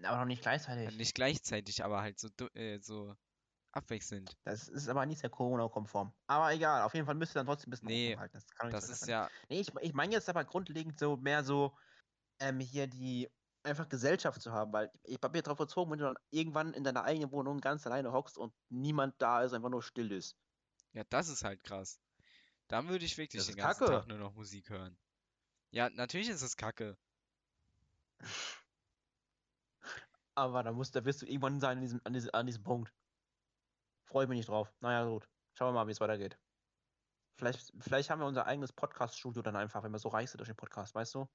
Aber 0.04 0.18
noch 0.18 0.26
nicht 0.26 0.44
Ja, 0.86 0.92
gleichzeitig. 0.92 0.92
nicht 0.92 1.16
gleichzeitig, 1.16 1.84
aber 1.84 2.02
halt 2.02 2.20
so, 2.20 2.30
äh, 2.54 2.80
so 2.80 3.16
abwechselnd. 3.72 4.38
Das 4.44 4.68
ist 4.68 4.90
aber 4.90 5.06
nicht 5.06 5.20
sehr 5.20 5.30
Corona-konform. 5.30 6.14
Aber 6.28 6.54
egal, 6.54 6.82
auf 6.84 6.94
jeden 6.94 7.06
Fall 7.06 7.16
müsst 7.16 7.32
ihr 7.36 7.40
dann 7.40 7.46
trotzdem 7.46 7.70
ein 7.70 7.72
bisschen 7.72 7.88
Nee, 7.88 8.18
halten. 8.18 8.34
Das 8.34 8.48
kann 8.48 8.72
Das 8.72 8.90
so 8.90 8.94
ist 8.94 9.08
sein. 9.08 9.10
ja, 9.10 9.32
Nee, 9.50 9.62
ich, 9.62 9.74
ich 9.82 9.94
meine 9.94 10.14
jetzt 10.14 10.30
aber 10.30 10.44
grundlegend 10.46 11.00
so 11.00 11.16
mehr 11.18 11.44
so 11.44 11.78
ähm, 12.40 12.60
hier 12.60 12.88
die 12.88 13.30
einfach 13.64 13.90
Gesellschaft 13.90 14.42
zu 14.42 14.54
haben, 14.54 14.74
weil 14.74 14.92
ich 15.04 15.20
habe 15.24 15.38
mir 15.38 15.44
darauf 15.44 15.60
bezogen, 15.60 15.92
wenn 15.92 16.00
du 16.00 16.06
dann 16.06 16.18
irgendwann 16.32 16.74
in 16.74 16.84
deiner 16.86 17.04
eigenen 17.06 17.32
Wohnung 17.32 17.60
ganz 17.60 17.88
alleine 17.88 18.14
hockst 18.14 18.38
und 18.38 18.54
niemand 18.70 19.22
da 19.22 19.44
ist, 19.44 19.54
einfach 19.54 19.70
nur 19.70 19.84
still 19.84 20.12
ist. 20.14 20.38
ja, 20.94 21.04
das 21.04 21.28
ist 21.30 21.44
halt 21.44 21.64
krass. 21.64 22.00
Dann 22.68 22.90
würde 22.90 23.06
ich 23.06 23.18
wirklich 23.18 23.46
Das 23.46 23.48
den 23.48 23.58
ganzen 23.58 23.86
Tag 23.86 24.06
Kacke. 24.06 24.08
nur 24.08 24.18
noch 24.20 24.34
Musik 24.36 24.70
hören. 24.70 25.00
Ja, 25.74 25.90
natürlich 25.90 26.30
ist 26.30 26.44
es 26.44 26.56
kacke. 26.56 26.96
Aber 30.36 30.62
da 30.62 30.72
musst, 30.72 30.96
da 30.96 31.04
wirst 31.04 31.24
du 31.24 31.26
irgendwann 31.26 31.60
sein 31.60 31.78
an 31.78 31.82
diesem, 31.82 32.02
an 32.04 32.14
diesem, 32.14 32.30
an 32.34 32.46
diesem 32.46 32.64
Punkt. 32.64 32.94
Freue 34.06 34.28
mich 34.28 34.38
nicht 34.38 34.50
drauf. 34.50 34.72
Naja, 34.82 35.04
gut. 35.06 35.28
Schauen 35.56 35.70
wir 35.70 35.80
mal, 35.80 35.88
wie 35.88 35.92
es 35.92 36.00
weitergeht. 36.00 36.38
Vielleicht, 37.38 37.74
vielleicht 37.80 38.12
haben 38.12 38.20
wir 38.20 38.28
unser 38.28 38.46
eigenes 38.46 38.72
Podcast-Studio 38.72 39.42
dann 39.42 39.56
einfach, 39.56 39.82
wenn 39.82 39.92
wir 39.92 39.98
so 39.98 40.10
reich 40.10 40.30
sind 40.30 40.40
durch 40.40 40.50
den 40.50 40.56
Podcast, 40.56 40.94
weißt 40.94 41.16
du? 41.16 41.28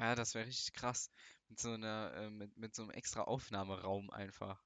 Ja, 0.00 0.16
das 0.16 0.34
wäre 0.34 0.48
richtig 0.48 0.72
krass. 0.72 1.08
Mit 1.48 1.60
so 1.60 1.70
einer, 1.70 2.12
äh, 2.16 2.30
mit, 2.30 2.56
mit 2.56 2.74
so 2.74 2.82
einem 2.82 2.90
extra 2.90 3.22
Aufnahmeraum 3.22 4.10
einfach. 4.10 4.60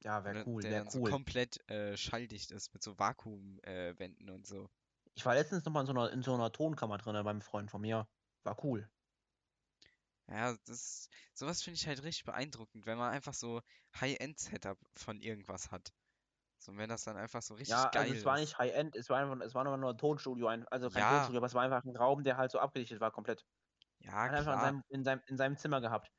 Ja, 0.00 0.24
wäre 0.24 0.42
cool, 0.46 0.62
der 0.62 0.72
wäre 0.72 0.82
dann 0.82 0.90
so 0.90 1.02
cool. 1.02 1.10
komplett 1.10 1.68
äh, 1.70 1.96
schalldicht 1.96 2.50
ist, 2.50 2.72
mit 2.74 2.82
so 2.82 2.98
Vakuumwänden 2.98 4.28
äh, 4.28 4.32
und 4.32 4.48
so. 4.48 4.68
Ich 5.14 5.24
war 5.24 5.34
letztens 5.34 5.64
nochmal 5.64 5.82
in 5.82 5.86
so 5.86 5.92
einer, 5.92 6.10
in 6.10 6.22
so 6.22 6.34
einer 6.34 6.50
Tonkammer 6.50 6.98
drin 6.98 7.22
beim 7.22 7.40
Freund 7.40 7.70
von 7.70 7.80
mir. 7.80 8.08
War 8.48 8.56
cool. 8.64 8.88
Ja, 10.28 10.56
das, 10.66 11.08
sowas 11.34 11.62
finde 11.62 11.76
ich 11.76 11.86
halt 11.86 12.02
richtig 12.02 12.24
beeindruckend, 12.24 12.84
wenn 12.86 12.98
man 12.98 13.12
einfach 13.12 13.32
so 13.34 13.62
High-End-Setup 13.98 14.78
von 14.96 15.20
irgendwas 15.20 15.70
hat. 15.70 15.94
So, 16.58 16.76
wenn 16.76 16.88
das 16.90 17.04
dann 17.04 17.16
einfach 17.18 17.42
so 17.42 17.54
richtig 17.54 17.90
Ja, 17.90 17.90
geil 17.90 18.10
also 18.10 18.12
es 18.14 18.24
war 18.24 18.38
nicht 18.38 18.58
High-End, 18.58 18.96
es 18.96 19.10
war 19.10 19.18
einfach, 19.18 19.44
es 19.44 19.54
war 19.54 19.64
nur 19.64 19.74
ein 19.90 19.98
Tonstudio, 19.98 20.46
ein, 20.48 20.66
also 20.68 20.90
kein 20.90 21.04
Ja. 21.04 21.06
Tonstudio, 21.06 21.38
aber 21.38 21.46
es 21.46 21.54
war 21.54 21.62
einfach 21.62 21.84
ein 21.84 21.96
Raum, 21.96 22.24
der 22.24 22.36
halt 22.36 22.50
so 22.50 22.58
abgedichtet 22.58 23.00
war, 23.00 23.10
komplett. 23.10 23.44
Ja, 24.00 24.28
Hat 24.28 24.34
einfach 24.34 24.54
in 24.54 24.60
klar. 24.60 24.60
seinem, 24.60 24.82
in 24.88 25.04
seinem, 25.04 25.22
in 25.28 25.36
seinem 25.38 25.56
Zimmer 25.58 25.80
gehabt. 25.80 26.12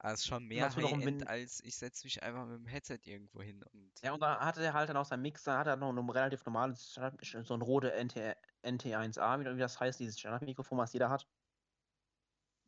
Es 0.00 0.20
ist 0.20 0.26
schon 0.26 0.46
mehr 0.46 0.74
High-End, 0.74 1.26
als 1.26 1.60
ich 1.62 1.76
setze 1.76 2.06
mich 2.06 2.22
einfach 2.22 2.46
mit 2.46 2.56
dem 2.56 2.66
Headset 2.66 3.00
irgendwo 3.04 3.42
hin 3.42 3.62
und. 3.62 4.00
ja, 4.02 4.12
und 4.12 4.20
da 4.22 4.40
hatte 4.40 4.62
er 4.62 4.74
halt 4.74 4.88
dann 4.88 4.96
auch 4.96 5.04
seinen 5.04 5.22
Mixer, 5.22 5.58
hat 5.58 5.66
er 5.66 5.76
noch 5.76 5.92
ein 5.92 6.10
relativ 6.10 6.44
normales, 6.44 6.94
so 6.94 7.54
ein 7.54 7.62
Rode 7.62 7.92
NT, 7.94 8.34
NT1A, 8.62 9.40
wie, 9.40 9.44
wie 9.56 9.60
das 9.60 9.80
heißt, 9.80 9.98
dieses 10.00 10.18
Standardmikrofon, 10.18 10.78
was 10.78 10.92
jeder 10.92 11.10
hat, 11.10 11.26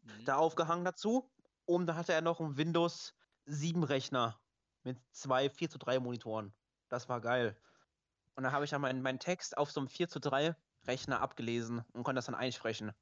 Mhm. 0.09 0.25
da 0.25 0.37
aufgehangen 0.37 0.85
dazu. 0.85 1.31
Und 1.65 1.87
da 1.87 1.95
hatte 1.97 2.13
er 2.15 2.23
noch 2.23 2.41
einen 2.41 2.57
Windows 2.57 3.15
7 3.47 3.85
Rechner 3.85 4.41
mit 4.85 4.99
zwei 5.13 5.51
4 5.51 5.71
zu 5.71 5.79
3 5.79 6.01
Monitoren. 6.01 6.55
Das 6.89 7.09
war 7.09 7.21
geil. 7.21 7.61
Und 8.37 8.45
da 8.45 8.53
habe 8.53 8.65
ich 8.65 8.71
dann 8.71 8.81
meinen, 8.81 9.03
meinen 9.03 9.19
Text 9.19 9.57
auf 9.59 9.71
so 9.71 9.81
einem 9.81 9.89
4 9.89 10.09
zu 10.09 10.21
3 10.21 10.57
Rechner 10.87 11.21
abgelesen 11.21 11.81
und 11.93 12.05
konnte 12.05 12.17
das 12.19 12.27
dann 12.27 12.35
einsprechen. 12.35 12.93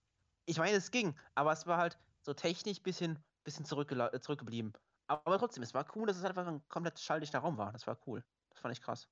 Ich 0.46 0.58
meine, 0.58 0.76
es 0.76 0.90
ging, 0.90 1.18
aber 1.34 1.52
es 1.52 1.66
war 1.66 1.78
halt 1.78 1.98
so 2.22 2.34
technisch 2.34 2.82
bisschen, 2.82 3.22
bisschen 3.44 3.64
zurückgela- 3.66 4.12
äh, 4.14 4.20
zurückgeblieben. 4.20 4.72
Aber 5.08 5.38
trotzdem, 5.38 5.62
es 5.62 5.74
war 5.74 5.86
cool, 5.96 6.06
dass 6.06 6.16
es 6.16 6.24
einfach 6.24 6.46
ein 6.46 6.66
komplett 6.68 6.98
schalldichter 6.98 7.40
Raum 7.40 7.58
war. 7.58 7.72
Das 7.72 7.86
war 7.86 7.98
cool. 8.06 8.24
Das 8.50 8.60
fand 8.60 8.72
ich 8.76 8.82
krass. 8.82 9.08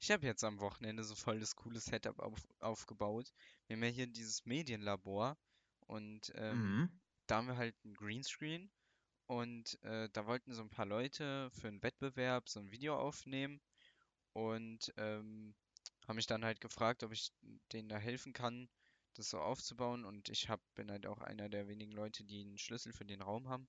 Ich 0.00 0.10
habe 0.10 0.26
jetzt 0.26 0.42
am 0.44 0.58
Wochenende 0.60 1.04
so 1.04 1.14
voll 1.14 1.38
das 1.38 1.54
coole 1.54 1.78
Setup 1.78 2.18
auf, 2.18 2.40
aufgebaut. 2.58 3.30
Wir 3.66 3.76
haben 3.76 3.84
ja 3.84 3.90
hier 3.90 4.06
dieses 4.06 4.44
Medienlabor 4.46 5.36
und 5.86 6.32
ähm, 6.34 6.58
Mhm. 6.58 7.00
Da 7.30 7.36
haben 7.36 7.46
wir 7.46 7.56
halt 7.56 7.76
einen 7.84 7.94
Greenscreen 7.94 8.70
und 9.26 9.80
äh, 9.84 10.08
da 10.12 10.26
wollten 10.26 10.52
so 10.52 10.62
ein 10.62 10.70
paar 10.70 10.86
Leute 10.86 11.48
für 11.52 11.68
einen 11.68 11.82
Wettbewerb 11.82 12.48
so 12.48 12.58
ein 12.58 12.72
Video 12.72 12.98
aufnehmen 12.98 13.60
und 14.32 14.92
ähm, 14.96 15.54
haben 16.08 16.16
mich 16.16 16.26
dann 16.26 16.44
halt 16.44 16.60
gefragt, 16.60 17.04
ob 17.04 17.12
ich 17.12 17.32
denen 17.72 17.88
da 17.88 17.98
helfen 17.98 18.32
kann, 18.32 18.68
das 19.14 19.30
so 19.30 19.38
aufzubauen 19.38 20.04
und 20.04 20.28
ich 20.28 20.48
hab, 20.48 20.60
bin 20.74 20.90
halt 20.90 21.06
auch 21.06 21.20
einer 21.20 21.48
der 21.48 21.68
wenigen 21.68 21.92
Leute, 21.92 22.24
die 22.24 22.40
einen 22.40 22.58
Schlüssel 22.58 22.92
für 22.92 23.04
den 23.04 23.22
Raum 23.22 23.48
haben 23.48 23.68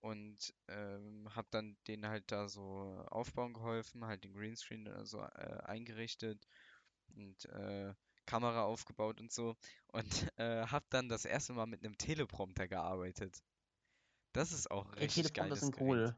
und 0.00 0.54
ähm, 0.68 1.28
habe 1.34 1.48
dann 1.50 1.76
denen 1.86 2.06
halt 2.06 2.32
da 2.32 2.48
so 2.48 3.04
aufbauen 3.08 3.52
geholfen, 3.52 4.06
halt 4.06 4.24
den 4.24 4.32
Greenscreen 4.32 4.88
so 5.04 5.20
äh, 5.20 5.60
eingerichtet 5.64 6.46
und 7.14 7.44
äh, 7.46 7.92
Kamera 8.30 8.62
aufgebaut 8.64 9.20
und 9.20 9.32
so 9.32 9.56
und 9.88 10.06
äh, 10.38 10.66
habe 10.66 10.86
dann 10.90 11.08
das 11.08 11.24
erste 11.24 11.52
Mal 11.52 11.66
mit 11.66 11.84
einem 11.84 11.96
Teleprompter 11.98 12.68
gearbeitet. 12.68 13.42
Das 14.32 14.52
ist 14.52 14.70
auch 14.70 14.86
Ey, 14.96 15.02
richtig 15.02 15.14
Teleprompter 15.14 15.54
geiles 15.54 15.60
sind 15.60 15.76
Gerät. 15.76 15.86
cool. 15.86 16.14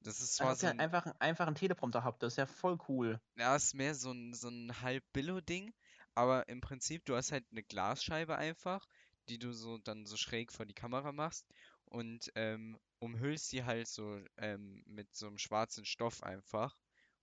Das 0.00 0.20
ist 0.20 0.36
zwar 0.36 0.52
ob 0.52 0.58
so 0.58 0.66
ein, 0.66 0.80
einfach, 0.80 1.06
einfach 1.18 1.46
einen 1.46 1.56
Teleprompter 1.56 2.02
habt. 2.04 2.22
Das 2.22 2.32
ist 2.34 2.36
ja 2.38 2.46
voll 2.46 2.78
cool. 2.88 3.20
ja, 3.36 3.56
ist 3.56 3.74
mehr 3.74 3.94
so 3.94 4.12
ein, 4.12 4.32
so 4.34 4.48
ein 4.48 4.80
Halb-Billo-Ding, 4.82 5.72
aber 6.14 6.48
im 6.48 6.60
Prinzip, 6.60 7.04
du 7.04 7.16
hast 7.16 7.32
halt 7.32 7.44
eine 7.50 7.62
Glasscheibe 7.62 8.36
einfach, 8.36 8.86
die 9.28 9.38
du 9.38 9.52
so 9.52 9.78
dann 9.78 10.06
so 10.06 10.16
schräg 10.16 10.52
vor 10.52 10.66
die 10.66 10.74
Kamera 10.74 11.12
machst 11.12 11.46
und 11.86 12.30
ähm, 12.34 12.78
umhüllst 13.00 13.52
die 13.52 13.64
halt 13.64 13.88
so 13.88 14.20
ähm, 14.38 14.82
mit 14.86 15.14
so 15.14 15.26
einem 15.26 15.38
schwarzen 15.38 15.84
Stoff 15.84 16.22
einfach 16.22 16.76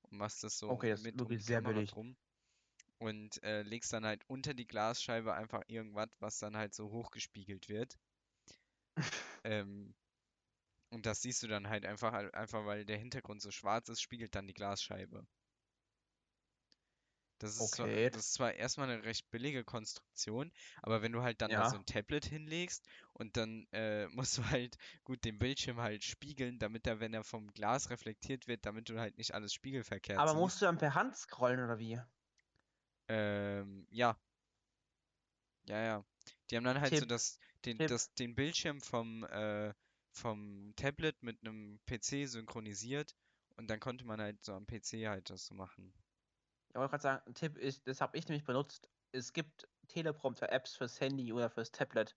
und 0.04 0.18
machst 0.18 0.44
das 0.44 0.58
so 0.58 0.70
Okay, 0.70 0.90
das 0.92 1.02
ist 1.06 1.06
mit 1.06 1.20
um 1.20 1.20
wirklich 1.20 1.40
die 1.40 1.46
sehr 1.46 1.62
Kamera 1.62 1.82
billig. 1.82 1.90
drum 1.90 2.16
und 3.04 3.44
äh, 3.44 3.64
legst 3.64 3.92
dann 3.94 4.06
halt 4.06 4.24
unter 4.28 4.54
die 4.54 4.66
Glasscheibe 4.66 5.34
einfach 5.34 5.64
irgendwas, 5.68 6.10
was 6.20 6.40
dann 6.40 6.56
halt 6.58 6.74
so 6.74 6.90
hochgespiegelt 6.90 7.68
wird. 7.70 7.98
Ähm, 9.46 9.96
und 10.92 11.06
das 11.06 11.22
siehst 11.22 11.44
du 11.44 11.48
dann 11.48 11.70
halt 11.70 11.86
einfach, 11.86 12.14
einfach 12.14 12.66
weil 12.66 12.86
der 12.86 12.98
Hintergrund 12.98 13.42
so 13.42 13.52
schwarz 13.52 13.90
ist, 13.90 14.02
spiegelt 14.02 14.36
dann 14.36 14.48
die 14.48 14.54
Glasscheibe. 14.54 15.28
Das 17.38 17.56
ist 17.58 17.74
zwar, 17.76 17.92
Okay. 17.92 18.10
das 18.10 18.26
ist 18.26 18.34
zwar 18.34 18.54
erstmal 18.56 18.90
eine 18.90 19.04
recht 19.04 19.30
billige 19.30 19.64
Konstruktion, 19.64 20.52
aber 20.82 21.04
wenn 21.04 21.12
du 21.12 21.22
halt 21.22 21.42
dann 21.44 21.54
da 21.54 21.64
so 21.66 21.76
Ja. 21.76 21.78
ein 21.78 21.86
Tablet 21.86 22.26
hinlegst 22.26 22.88
und 23.14 23.38
dann 23.38 23.68
äh, 23.72 24.08
musst 24.16 24.38
du 24.40 24.46
halt 24.50 24.78
gut 25.04 25.24
den 25.24 25.38
Bildschirm 25.38 25.80
halt 25.80 26.04
spiegeln, 26.04 26.58
damit 26.58 26.88
er, 26.88 27.00
wenn 27.00 27.14
er 27.14 27.24
vom 27.24 27.52
Glas 27.54 27.90
reflektiert 27.92 28.48
wird, 28.48 28.66
damit 28.66 28.90
du 28.90 29.00
halt 29.00 29.18
nicht 29.20 29.34
alles 29.36 29.54
spiegelverkehrt 29.54 30.26
Aber 30.26 30.34
siehst. 30.34 30.40
musst 30.40 30.60
du 30.60 30.66
dann 30.66 30.80
per 30.80 30.96
Hand 30.96 31.16
scrollen 31.16 31.64
oder 31.64 31.78
wie? 31.78 32.02
Ähm, 33.14 33.86
ja, 33.92 34.18
ja, 35.66 35.82
ja. 35.84 36.06
Die 36.50 36.58
haben 36.58 36.64
dann 36.64 36.80
halt 36.80 36.94
so 36.94 37.00
Tipp, 37.02 37.10
das, 37.10 37.40
den, 37.66 37.78
Tipp. 37.78 37.88
das, 37.88 38.14
den 38.16 38.36
Bildschirm 38.36 38.82
vom, 38.82 39.24
äh, 39.26 39.74
vom 40.12 40.74
Tablet 40.76 41.22
mit 41.24 41.40
einem 41.42 41.80
PC 41.86 42.28
synchronisiert 42.28 43.16
und 43.56 43.70
dann 43.70 43.80
konnte 43.80 44.06
man 44.06 44.20
halt 44.20 44.44
so 44.44 44.54
am 44.54 44.66
PC 44.66 45.08
halt 45.08 45.30
das 45.30 45.46
so 45.46 45.56
machen. 45.56 45.94
Ich 46.70 46.76
wollte 46.76 46.90
gerade 46.90 47.04
sagen, 47.04 47.22
ein 47.28 47.36
Tipp 47.36 47.58
ist, 47.58 47.88
das 47.88 48.02
habe 48.02 48.18
ich 48.18 48.28
nämlich 48.28 48.46
benutzt. 48.46 48.90
Es 49.12 49.32
gibt 49.32 49.68
Teleprompter-Apps 49.90 50.76
fürs 50.76 51.00
Handy 51.00 51.32
oder 51.32 51.50
fürs 51.50 51.72
Tablet. 51.72 52.16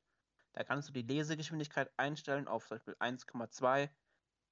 Da 0.55 0.65
kannst 0.65 0.89
du 0.89 0.93
die 0.95 1.03
Lesegeschwindigkeit 1.03 1.93
einstellen 1.99 2.49
auf 2.49 2.67
zum 2.67 2.79
Beispiel 2.79 2.97
1,2 2.99 3.91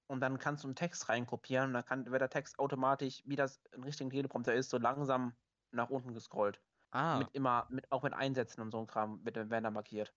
und 0.08 0.20
dann 0.20 0.38
kannst 0.38 0.62
du 0.62 0.68
einen 0.68 0.76
Text 0.76 1.08
reinkopieren 1.08 1.68
und 1.68 1.74
dann 1.74 1.84
kann, 1.86 2.10
wird 2.10 2.20
der 2.20 2.28
Text 2.28 2.58
automatisch, 2.58 3.22
wie 3.24 3.36
das 3.36 3.62
ein 3.72 3.82
richtiger 3.82 4.10
Teleprompter 4.10 4.54
ist, 4.54 4.68
so 4.68 4.76
langsam 4.76 5.34
nach 5.74 5.90
unten 5.90 6.14
gescrollt. 6.14 6.62
Ah, 6.92 7.18
Mit 7.18 7.34
immer, 7.34 7.66
mit, 7.70 7.90
auch 7.92 8.02
mit 8.02 8.14
Einsätzen 8.14 8.60
und 8.62 8.72
so 8.72 8.78
ein 8.80 8.86
Kram 8.88 9.24
wird, 9.24 9.36
werden 9.36 9.64
da 9.64 9.70
markiert. 9.70 10.14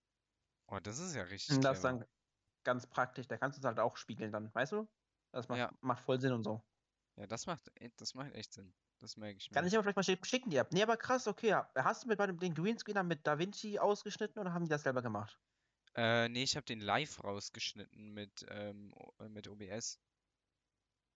oh, 0.68 0.80
das 0.80 0.99
ist 0.99 1.16
ja 1.16 1.24
richtig 1.24 1.55
Und 1.55 1.62
das 1.64 1.78
ist 1.80 1.84
dann 1.84 2.05
ganz 2.64 2.88
praktisch. 2.88 3.28
Da 3.28 3.38
kannst 3.38 3.58
du 3.58 3.62
es 3.62 3.66
halt 3.66 3.80
auch 3.80 3.97
spiegeln 3.97 4.32
dann, 4.32 4.53
weißt 4.55 4.74
du? 4.74 4.89
Das 5.34 5.49
macht, 5.49 5.60
Ja, 5.60 5.72
macht 5.82 6.01
voll 6.05 6.20
Sinn 6.22 6.34
und 6.34 6.43
so. 6.43 6.64
ja, 7.18 7.28
das 7.28 7.45
macht, 7.47 7.70
e- 7.76 7.91
das 7.97 8.14
macht 8.14 8.34
echt 8.34 8.53
Sinn. 8.53 8.74
Das 8.99 9.18
merke 9.18 9.38
ich 9.38 9.51
Kann 9.51 9.66
mir. 9.66 9.68
ich 9.68 9.74
aber 9.76 9.84
vielleicht 9.84 9.97
mal 9.97 10.03
schick- 10.03 10.26
schicken, 10.26 10.49
die 10.49 10.55
App. 10.58 10.72
Nee, 10.72 10.84
aber 10.84 10.95
krass, 10.97 11.28
okay. 11.28 11.53
Hast 11.76 12.03
du 12.03 12.08
mit 12.08 12.18
bei 12.18 12.28
dem 12.28 12.39
den 12.39 12.53
Greenscreen 12.53 12.95
dann 12.95 13.08
mit 13.08 13.28
DaVinci 13.28 13.78
ausgeschnitten 13.80 14.39
oder 14.39 14.53
haben 14.53 14.64
die 14.64 14.70
das 14.70 14.84
selber 14.84 15.01
gemacht? 15.01 15.38
Äh, 15.95 16.30
nee, 16.30 16.43
ich 16.43 16.55
habe 16.55 16.66
den 16.66 16.80
live 16.80 17.22
rausgeschnitten 17.26 18.14
mit, 18.14 18.45
ähm, 18.49 18.93
äh, 19.20 19.28
mit 19.28 19.47
OBS. 19.49 19.99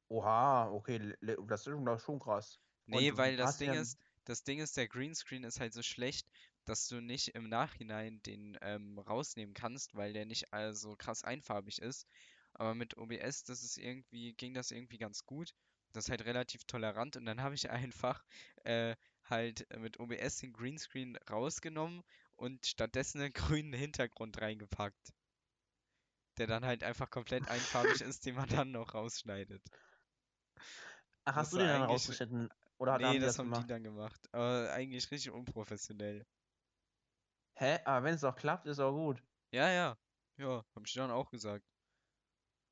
Oha, 0.09 0.69
okay, 0.71 1.15
das 1.47 1.65
ist 1.67 2.03
schon, 2.03 2.19
krass. 2.19 2.59
Und 2.89 3.09
Nee, 3.09 3.09
du 3.09 3.15
weil 3.17 3.37
das 3.37 3.57
Ding 3.57 3.73
ist, 3.73 3.97
das 4.31 4.43
Ding 4.45 4.59
ist, 4.59 4.77
der 4.77 4.87
Greenscreen 4.87 5.43
ist 5.43 5.59
halt 5.59 5.73
so 5.73 5.83
schlecht, 5.83 6.25
dass 6.63 6.87
du 6.87 7.01
nicht 7.01 7.29
im 7.35 7.49
Nachhinein 7.49 8.21
den 8.23 8.57
ähm, 8.61 8.97
rausnehmen 8.97 9.53
kannst, 9.53 9.93
weil 9.93 10.13
der 10.13 10.25
nicht 10.25 10.53
äh, 10.53 10.71
so 10.73 10.95
krass 10.95 11.25
einfarbig 11.25 11.81
ist. 11.81 12.07
Aber 12.53 12.73
mit 12.73 12.97
OBS, 12.97 13.43
das 13.43 13.61
ist 13.61 13.77
irgendwie, 13.77 14.33
ging 14.33 14.53
das 14.53 14.71
irgendwie 14.71 14.97
ganz 14.97 15.25
gut. 15.25 15.53
Das 15.91 16.05
ist 16.05 16.11
halt 16.11 16.23
relativ 16.23 16.63
tolerant 16.63 17.17
und 17.17 17.25
dann 17.25 17.41
habe 17.41 17.55
ich 17.55 17.69
einfach 17.71 18.23
äh, 18.63 18.95
halt 19.25 19.67
mit 19.77 19.99
OBS 19.99 20.37
den 20.37 20.53
Greenscreen 20.53 21.17
rausgenommen 21.29 22.01
und 22.37 22.65
stattdessen 22.65 23.19
einen 23.21 23.33
grünen 23.59 23.73
Hintergrund 23.73 24.39
reingepackt, 24.41 25.11
der 26.37 26.47
dann 26.47 26.63
halt 26.65 26.83
einfach 26.85 27.09
komplett 27.09 27.47
einfarbig 27.49 27.99
ist, 27.99 28.25
den 28.25 28.35
man 28.35 28.47
dann 28.47 28.71
noch 28.71 28.93
rausschneidet. 28.93 29.61
Ach, 31.25 31.35
Das 31.35 31.47
hast 31.47 31.53
du 31.53 31.57
den 31.57 31.67
dann 31.67 31.83
rausgeschnitten? 31.83 32.49
Oder 32.81 32.93
hat- 32.93 33.01
nee, 33.01 33.07
haben 33.07 33.13
die 33.13 33.19
das 33.19 33.35
das 33.35 33.39
haben 33.39 33.45
die 33.47 33.51
gemacht? 33.53 33.69
dann 33.69 33.83
gemacht. 33.83 34.29
Aber 34.33 34.71
eigentlich 34.73 35.09
richtig 35.11 35.31
unprofessionell. 35.31 36.25
Hä? 37.59 37.79
Aber 37.85 38.03
wenn 38.05 38.15
es 38.15 38.21
doch 38.21 38.35
klappt, 38.35 38.65
ist 38.65 38.79
auch 38.79 38.91
gut. 38.93 39.23
Ja, 39.53 39.69
ja, 39.69 39.97
ja, 40.37 40.65
hab 40.75 40.87
ich 40.87 40.93
dann 40.93 41.11
auch 41.11 41.29
gesagt. 41.29 41.63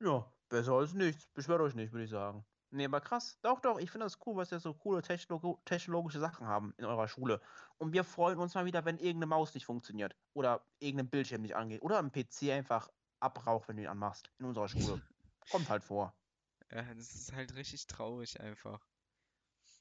Ja, 0.02 0.32
Besser 0.48 0.72
als 0.72 0.94
nichts. 0.94 1.28
Beschwert 1.28 1.60
euch 1.60 1.74
nicht, 1.76 1.92
würde 1.92 2.04
ich 2.04 2.10
sagen. 2.10 2.44
Nee, 2.72 2.86
aber 2.86 3.00
krass. 3.00 3.38
Doch, 3.42 3.60
doch, 3.60 3.78
ich 3.78 3.90
finde 3.90 4.06
das 4.06 4.18
cool, 4.26 4.34
was 4.36 4.50
ihr 4.50 4.58
so 4.58 4.74
coole 4.74 5.00
technolog 5.00 5.64
technologische 5.64 6.18
Sachen 6.18 6.46
haben 6.46 6.74
in 6.76 6.84
eurer 6.84 7.06
Schule. 7.06 7.40
Und 7.78 7.92
wir 7.92 8.02
freuen 8.02 8.38
uns 8.38 8.54
mal 8.54 8.64
wieder, 8.64 8.84
wenn 8.84 8.96
irgendeine 8.96 9.26
Maus 9.26 9.54
nicht 9.54 9.64
funktioniert. 9.64 10.16
Oder 10.34 10.64
irgendein 10.80 11.08
Bildschirm 11.08 11.42
nicht 11.42 11.54
angeht. 11.54 11.82
Oder 11.82 11.98
ein 12.00 12.10
PC 12.10 12.50
einfach 12.52 12.88
abraucht, 13.20 13.68
wenn 13.68 13.76
du 13.76 13.82
ihn 13.82 13.88
anmachst. 13.88 14.32
In 14.38 14.46
unserer 14.46 14.68
Schule. 14.68 15.00
Kommt 15.50 15.68
halt 15.68 15.84
vor. 15.84 16.12
Ja, 16.72 16.82
das 16.94 17.14
ist 17.14 17.32
halt 17.32 17.54
richtig 17.54 17.86
traurig 17.86 18.40
einfach. 18.40 18.84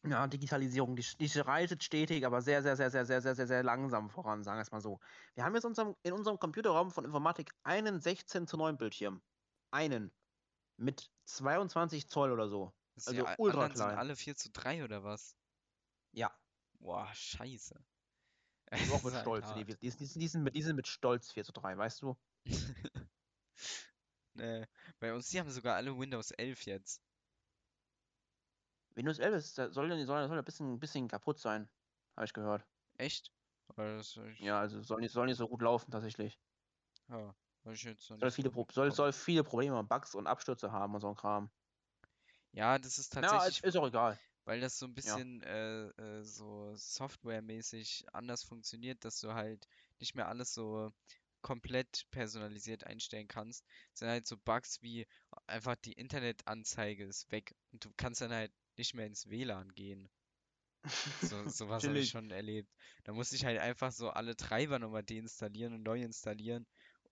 Ja, 0.06 0.28
Digitalisierung, 0.28 0.95
die, 0.95 1.06
die 1.20 1.39
reitet 1.39 1.84
stetig, 1.84 2.26
aber 2.26 2.41
sehr, 2.41 2.64
sehr, 2.64 2.78
sehr, 2.78 2.89
sehr, 2.89 3.06
sehr, 3.06 3.22
sehr, 3.22 3.36
sehr, 3.36 3.47
sehr 3.47 3.64
langsam 3.64 4.10
voran, 4.10 4.43
sagen 4.43 4.58
wir 4.58 4.62
es 4.62 4.72
mal 4.72 4.80
so. 4.80 5.00
Wir 5.36 5.43
haben 5.43 5.54
jetzt 5.56 5.66
unserem, 5.66 5.95
in 6.04 6.14
unserem 6.14 6.39
Computerraum 6.39 6.89
von 6.89 7.04
Informatik 7.04 7.52
einen 7.64 8.00
16 8.00 8.47
zu 8.47 8.56
9 8.56 8.78
Bildschirm. 8.78 9.22
Einen. 9.72 10.12
Mit 10.78 11.12
22 11.26 12.08
Zoll 12.08 12.32
oder 12.32 12.47
so. 12.47 12.74
Das 12.95 13.08
Also 13.08 13.22
die 13.22 13.28
a- 13.28 13.36
ultra 13.38 13.64
anderen 13.66 13.78
sind 13.78 13.86
klein. 13.88 13.97
alle 13.97 14.16
4 14.16 14.36
zu 14.38 14.50
3 14.52 14.84
oder 14.86 15.04
was? 15.04 15.36
Ja. 16.14 16.34
Boah, 16.80 17.14
scheiße. 17.14 17.84
Ich 18.72 18.82
bin 18.84 18.91
auch 18.91 19.02
Das 19.04 19.04
mit 19.04 19.12
ist 19.12 19.14
halt 19.16 19.24
Stolz. 19.24 19.47
Die, 19.47 19.66
hart. 19.66 19.84
die, 19.84 19.89
die, 19.89 19.97
die, 20.20 20.28
sind 20.30 20.43
mit, 20.43 20.56
die 20.56 20.62
sind 20.62 20.76
mit 20.78 20.88
Stolz 20.88 21.32
4 21.34 21.43
zu 21.43 21.52
3, 21.52 21.78
weißt 21.78 22.02
du? 22.02 22.18
Nee, 24.34 24.66
bei 25.00 25.14
uns, 25.14 25.28
die 25.30 25.39
haben 25.39 25.50
sogar 25.52 25.76
alle 25.76 25.97
Windows 25.97 26.32
11 26.32 26.66
jetzt. 26.66 27.02
Windows 29.00 29.20
11 29.20 29.34
ist, 29.36 29.58
da 29.58 29.72
soll, 29.72 29.89
ja- 29.89 30.06
soll, 30.06 30.28
soll 30.28 30.38
ein 30.38 30.45
bisschen, 30.45 30.80
bisschen 30.80 31.08
kaputt 31.08 31.39
sein, 31.39 31.70
habe 32.16 32.26
ich 32.26 32.34
gehört. 32.34 32.68
Echt? 32.97 33.32
Hab 33.70 33.80
ich, 33.80 34.20
Ja, 34.39 34.60
also 34.60 34.82
soll 34.82 35.00
nicht, 35.00 35.12
soll 35.14 35.26
nicht 35.28 35.38
so 35.38 35.47
gut 35.47 35.62
laufen 35.62 35.91
tatsächlich. 35.91 36.39
ja, 37.08 37.34
Soll 38.20 38.32
viele, 38.32 38.50
Pro 38.52 38.68
soll, 38.72 38.91
soll 38.91 39.14
viele 39.14 39.43
Probleme, 39.43 39.84
Bugs 39.84 40.16
und 40.16 40.28
Abstürze 40.28 40.72
haben 40.72 40.93
und 40.95 41.02
so 41.02 41.10
ein 41.10 41.16
Kram. 41.16 41.50
Ja, 42.52 42.78
das 42.78 42.97
ist 42.97 43.14
Ja, 43.14 43.14
tatsächlich, 43.14 43.58
ist, 43.60 43.64
ist 43.66 43.76
auch 43.78 43.88
egal. 43.88 44.20
weil 44.45 44.60
das 44.60 44.80
so 44.80 44.86
ein 44.86 44.95
Ja. 44.95 44.95
bisschen 44.95 45.41
äh, 45.43 45.88
äh, 45.89 46.24
so 46.24 46.76
softwaremäßig 46.76 48.06
anders 48.14 48.43
funktioniert, 48.43 49.06
dass 49.06 49.20
du 49.22 49.34
halt 49.34 49.68
nicht 50.00 50.16
mehr 50.16 50.28
alles 50.28 50.54
so 50.54 50.91
komplett 51.41 52.06
personalisiert 52.12 52.84
einstellen 52.86 53.28
kannst. 53.28 53.66
Es 53.93 54.00
sind 54.00 54.10
halt 54.10 54.28
so 54.28 54.38
Bugs 54.38 54.82
wie 54.82 55.08
einfach 55.47 55.76
die 55.78 55.93
Internetanzeige 55.93 57.06
ist 57.06 57.32
weg 57.32 57.56
und 57.72 57.86
du 57.86 57.91
kannst 57.95 58.22
dann 58.22 58.34
halt 58.34 58.52
nicht 58.80 58.96
mehr 58.96 59.06
ins 59.06 59.30
WLAN 59.30 59.74
gehen. 59.76 60.10
So, 61.22 61.48
sowas 61.50 61.84
habe 61.84 62.00
ich 62.00 62.10
schon 62.10 62.32
erlebt. 62.32 62.74
Da 63.04 63.14
musste 63.14 63.36
ich 63.36 63.46
halt 63.46 63.60
einfach 63.60 63.92
so 63.92 64.10
alle 64.10 64.36
Treiber 64.36 64.80
nochmal 64.80 65.04
deinstallieren 65.04 65.74
und 65.74 65.84
neu 65.84 66.02
installieren 66.02 66.66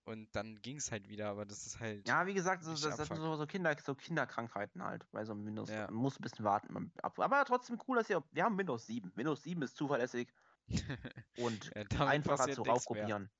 und 0.08 0.34
dann 0.34 0.56
ging 0.62 0.78
es 0.78 0.90
halt 0.90 1.06
wieder, 1.08 1.28
aber 1.28 1.44
das 1.44 1.66
ist 1.66 1.80
halt 1.80 2.08
Ja, 2.08 2.26
wie 2.26 2.32
gesagt, 2.32 2.64
so, 2.64 2.70
das, 2.70 2.80
das 2.80 2.96
sind 2.96 3.16
so, 3.18 3.36
so, 3.36 3.46
Kinder, 3.46 3.76
so 3.84 3.94
Kinderkrankheiten 3.94 4.82
halt 4.82 5.06
bei 5.12 5.22
so 5.26 5.32
einem 5.32 5.44
Windows. 5.44 5.68
Ja. 5.68 5.84
Man 5.90 5.96
muss 5.96 6.18
ein 6.18 6.22
bisschen 6.22 6.46
warten. 6.46 6.90
Aber 7.02 7.44
trotzdem 7.44 7.78
cool, 7.86 7.98
dass 7.98 8.08
ihr. 8.08 8.24
Wir 8.32 8.44
haben 8.44 8.56
Windows 8.56 8.86
7. 8.86 9.12
Windows 9.14 9.42
7 9.42 9.60
ist 9.60 9.76
zuverlässig 9.76 10.32
und 11.36 11.70
Ja, 11.74 12.06
einfacher 12.06 12.50
zu 12.50 12.62
raufkopieren. 12.62 13.30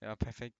Ja, 0.00 0.14
perfekt. 0.16 0.58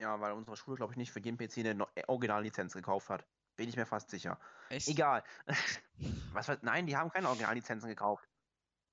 Ja, 0.00 0.18
weil 0.18 0.32
unsere 0.32 0.56
Schule, 0.56 0.76
glaube 0.78 0.94
ich, 0.94 0.96
nicht 0.96 1.12
für 1.12 1.20
jeden 1.20 1.36
PC 1.36 1.58
eine 1.58 1.86
Originallizenz 2.08 2.72
gekauft 2.72 3.10
hat. 3.10 3.26
Bin 3.56 3.68
ich 3.68 3.76
mir 3.76 3.86
fast 3.86 4.10
sicher. 4.10 4.40
Echt? 4.70 4.88
Egal. 4.88 5.22
Was, 6.32 6.48
was, 6.48 6.62
nein, 6.62 6.86
die 6.86 6.96
haben 6.96 7.10
keine 7.10 7.28
Originallizenzen 7.28 7.88
gekauft. 7.88 8.26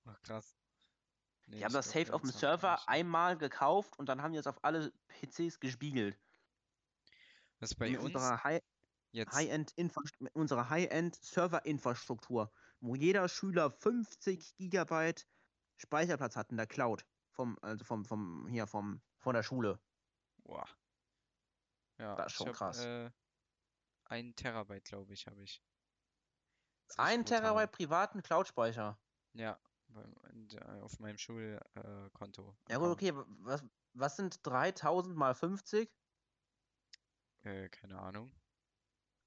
Ach, 0.05 0.21
krass. 0.23 0.57
Nee, 1.47 1.57
Die 1.59 1.65
haben 1.65 1.73
das 1.73 1.89
Safe 1.89 2.13
auf 2.13 2.21
dem 2.21 2.29
Server 2.31 2.73
nicht. 2.73 2.89
einmal 2.89 3.37
gekauft 3.37 3.97
und 3.97 4.07
dann 4.09 4.21
haben 4.21 4.33
die 4.33 4.37
das 4.37 4.45
auf 4.47 4.63
alle 4.63 4.91
PCs 5.07 5.59
gespiegelt. 5.59 6.19
Was 7.59 7.73
bei 7.75 7.89
mit 7.91 7.99
uns 7.99 8.13
unserer 8.15 8.43
High- 8.43 8.61
jetzt, 9.11 9.33
High-End 9.33 9.73
mit 10.19 10.35
unserer 10.35 10.69
High-End 10.69 11.15
Server-Infrastruktur, 11.15 12.51
wo 12.81 12.95
jeder 12.95 13.27
Schüler 13.29 13.71
50 13.71 14.55
Gigabyte 14.57 15.25
Speicherplatz 15.77 16.35
hat 16.35 16.51
in 16.51 16.57
der 16.57 16.67
Cloud. 16.67 17.05
Vom, 17.31 17.57
also 17.61 17.85
vom, 17.85 18.03
vom, 18.05 18.47
hier, 18.49 18.67
vom, 18.67 19.01
von 19.17 19.33
der 19.33 19.43
Schule. 19.43 19.79
boah. 20.43 20.67
Ja, 21.97 22.15
Das 22.15 22.27
ist 22.27 22.33
schon 22.37 22.47
hab, 22.49 22.55
krass. 22.55 22.83
äh, 22.83 23.09
ein 24.09 24.35
Terabyte, 24.35 24.83
glaube 24.85 25.13
ich, 25.13 25.25
habe 25.27 25.41
ich. 25.43 25.63
Ist 26.87 26.97
richtig 26.99 27.05
Ein 27.05 27.19
brutal. 27.23 27.39
Terabyte 27.41 27.71
privaten 27.71 28.21
Cloud-Speicher. 28.23 28.99
Ja, 29.33 29.59
auf 30.81 30.99
meinem 30.99 31.17
Schulkonto. 31.17 32.09
Konto, 32.13 32.57
Ja 32.67 32.77
gut, 32.77 32.89
okay, 32.89 33.15
wa- 33.15 33.25
was, 33.39 33.63
was 33.93 34.15
sind 34.15 34.45
3000 34.45 35.15
mal 35.15 35.33
50? 35.35 35.89
Äh, 37.43 37.69
keine 37.69 37.99
Ahnung. 37.99 38.31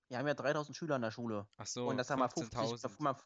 Wir 0.09 0.19
haben 0.19 0.27
ja 0.27 0.35
3000 0.35 0.77
Schüler 0.77 0.97
in 0.97 1.03
der 1.03 1.11
Schule. 1.11 1.49
Ach 1.57 1.67
so, 1.67 1.89
Und 1.89 1.97
das 1.97 2.11
haben 2.11 2.19
wir 2.19 2.29
50, 2.29 2.59
15.000. 2.59 3.03
mal 3.03 3.17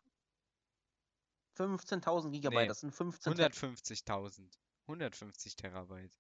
15.000 1.56 2.30
Gigabyte, 2.30 2.60
Nee, 2.60 2.66
das 2.68 2.80
sind 2.80 2.92
15 2.92 3.34
Ter 3.34 3.48
150.000. 3.50 4.58
150 4.86 5.56
Terabyte. 5.56 6.12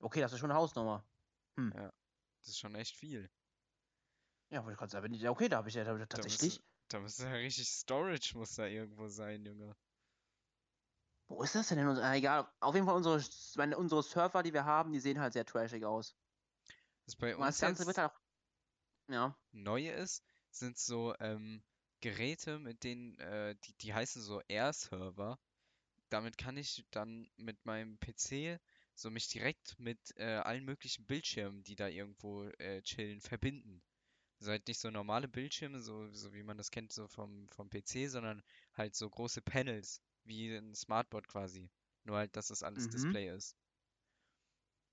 Okay, 0.00 0.20
das 0.20 0.32
ist 0.34 0.38
schon 0.40 0.50
eine 0.50 0.58
Hausnummer. 0.60 1.04
Das 1.56 2.48
ist 2.48 2.58
schon 2.58 2.74
echt 2.74 2.94
viel. 2.96 3.30
Ja, 4.54 4.62
wollte 4.62 4.74
ich 4.74 4.78
gerade 4.78 4.92
sagen, 4.92 5.04
wenn 5.04 5.14
ja, 5.14 5.32
okay, 5.32 5.48
da 5.48 5.56
habe 5.56 5.68
ich 5.68 5.74
ja 5.74 5.82
da 5.82 5.90
hab 5.90 6.00
ich 6.00 6.06
Da 6.08 6.18
tatsächlich. 6.18 6.60
müsste, 6.60 6.64
da 6.88 7.00
müsste 7.00 7.24
ja 7.24 7.32
richtig 7.32 7.68
Storage 7.68 8.38
muss 8.38 8.54
da 8.54 8.66
irgendwo 8.66 9.08
sein, 9.08 9.44
Junge. 9.44 9.74
Wo 11.26 11.42
ist 11.42 11.56
das 11.56 11.66
denn 11.68 11.78
in 11.78 11.88
ah, 11.88 12.14
egal, 12.14 12.46
auf 12.60 12.74
jeden 12.76 12.86
Fall 12.86 12.94
unsere, 12.94 13.20
meine, 13.56 13.76
unsere 13.76 14.04
Server, 14.04 14.44
die 14.44 14.52
wir 14.52 14.64
haben, 14.64 14.92
die 14.92 15.00
sehen 15.00 15.18
halt 15.18 15.32
sehr 15.32 15.44
trashig 15.44 15.84
aus. 15.84 16.14
Was 17.04 17.16
bei 17.16 17.34
Und 17.34 17.40
das 17.40 17.48
uns 17.48 17.58
Ganze 17.58 17.84
wird 17.84 17.98
halt 17.98 18.12
auch, 18.12 18.20
ja, 19.08 19.36
neu 19.50 19.88
ist, 19.90 20.22
sind 20.52 20.78
so 20.78 21.14
ähm, 21.18 21.64
Geräte, 22.00 22.60
mit 22.60 22.84
denen, 22.84 23.18
äh, 23.18 23.56
die, 23.64 23.72
die 23.78 23.92
heißen 23.92 24.22
so 24.22 24.40
Air-Server. 24.46 25.36
Damit 26.10 26.38
kann 26.38 26.56
ich 26.56 26.86
dann 26.92 27.28
mit 27.36 27.64
meinem 27.66 27.98
PC 27.98 28.60
so 28.94 29.10
mich 29.10 29.28
direkt 29.28 29.78
mit 29.80 29.98
äh, 30.16 30.36
allen 30.36 30.64
möglichen 30.64 31.06
Bildschirmen, 31.06 31.64
die 31.64 31.74
da 31.74 31.88
irgendwo 31.88 32.44
äh, 32.58 32.82
chillen, 32.82 33.20
verbinden. 33.20 33.82
Also 34.44 34.52
halt 34.52 34.68
nicht 34.68 34.78
so 34.78 34.90
normale 34.90 35.26
Bildschirme, 35.26 35.80
so, 35.80 36.12
so 36.12 36.34
wie 36.34 36.42
man 36.42 36.58
das 36.58 36.70
kennt, 36.70 36.92
so 36.92 37.08
vom, 37.08 37.48
vom 37.48 37.70
PC, 37.70 38.08
sondern 38.08 38.42
halt 38.74 38.94
so 38.94 39.08
große 39.08 39.40
Panels, 39.40 40.02
wie 40.24 40.54
ein 40.54 40.74
Smartboard 40.74 41.28
quasi. 41.28 41.70
Nur 42.04 42.18
halt, 42.18 42.36
dass 42.36 42.48
das 42.48 42.62
alles 42.62 42.86
Mhm. 42.86 42.90
Display 42.90 43.30
ist. 43.34 43.56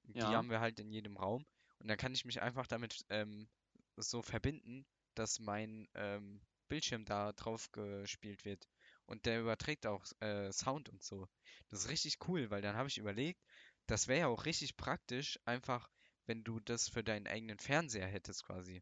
Die 0.03 0.13
Ja. 0.19 0.37
haben 0.37 0.49
wir 0.49 0.61
halt 0.61 0.79
in 0.79 0.89
jedem 0.89 1.17
Raum. 1.17 1.45
Und 1.79 1.89
dann 1.89 1.97
kann 1.97 2.13
ich 2.13 2.23
mich 2.23 2.41
einfach 2.41 2.65
damit 2.65 3.03
ähm, 3.09 3.49
so 3.97 4.21
verbinden, 4.21 4.85
dass 5.15 5.39
mein 5.39 5.89
ähm, 5.95 6.41
Bildschirm 6.69 7.03
da 7.03 7.33
drauf 7.33 7.69
gespielt 7.73 8.45
wird. 8.45 8.69
Und 9.05 9.25
der 9.25 9.41
überträgt 9.41 9.85
auch 9.85 10.05
äh, 10.21 10.49
Sound 10.53 10.87
und 10.87 11.03
so. 11.03 11.27
Das 11.67 11.81
ist 11.83 11.89
richtig 11.89 12.19
cool, 12.29 12.49
weil 12.51 12.61
dann 12.61 12.77
habe 12.77 12.87
ich 12.87 12.97
überlegt, 12.99 13.41
das 13.87 14.07
wäre 14.07 14.19
ja 14.21 14.27
auch 14.27 14.45
richtig 14.45 14.77
praktisch, 14.77 15.37
einfach, 15.43 15.89
wenn 16.25 16.45
du 16.45 16.61
das 16.61 16.87
für 16.87 17.03
deinen 17.03 17.27
eigenen 17.27 17.59
Fernseher 17.59 18.07
hättest 18.07 18.45
quasi. 18.45 18.81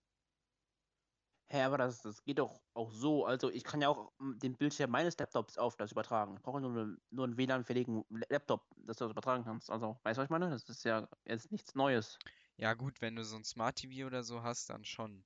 Hä, 1.52 1.64
aber 1.64 1.78
das, 1.80 2.02
das 2.02 2.24
geht 2.24 2.38
doch 2.40 2.62
auch 2.74 2.92
so. 2.92 3.26
Also 3.26 3.50
ich 3.50 3.64
kann 3.64 3.82
ja 3.82 3.90
auch 3.90 4.12
mm, 4.20 4.38
den 4.38 4.56
Bildschirm 4.58 4.92
meines 4.92 5.18
Laptops 5.18 5.58
auf 5.58 5.76
das 5.78 5.92
übertragen. 5.92 6.36
Ich 6.38 6.44
brauche 6.44 6.62
nur, 6.62 6.72
ne- 6.72 6.98
nur 7.10 7.26
einen 7.26 7.38
WLAN-fähigen 7.38 8.04
Laptop, 8.30 8.68
dass 8.78 8.98
du 8.98 9.06
das 9.06 9.12
übertragen 9.12 9.44
kannst. 9.44 9.70
Also, 9.72 10.00
weißt 10.04 10.18
du, 10.18 10.22
was 10.22 10.26
ich 10.28 10.30
meine? 10.30 10.50
Das 10.52 10.70
ist 10.70 10.84
ja 10.86 11.08
jetzt 11.26 11.52
nichts 11.52 11.74
Neues. 11.76 12.20
Ja 12.58 12.76
gut, 12.76 13.02
wenn 13.02 13.16
du 13.16 13.26
so 13.26 13.38
ein 13.38 13.44
Smart 13.44 13.78
TV 13.80 14.06
oder 14.06 14.22
so 14.24 14.44
hast, 14.44 14.70
dann 14.70 14.86
schon. 14.86 15.26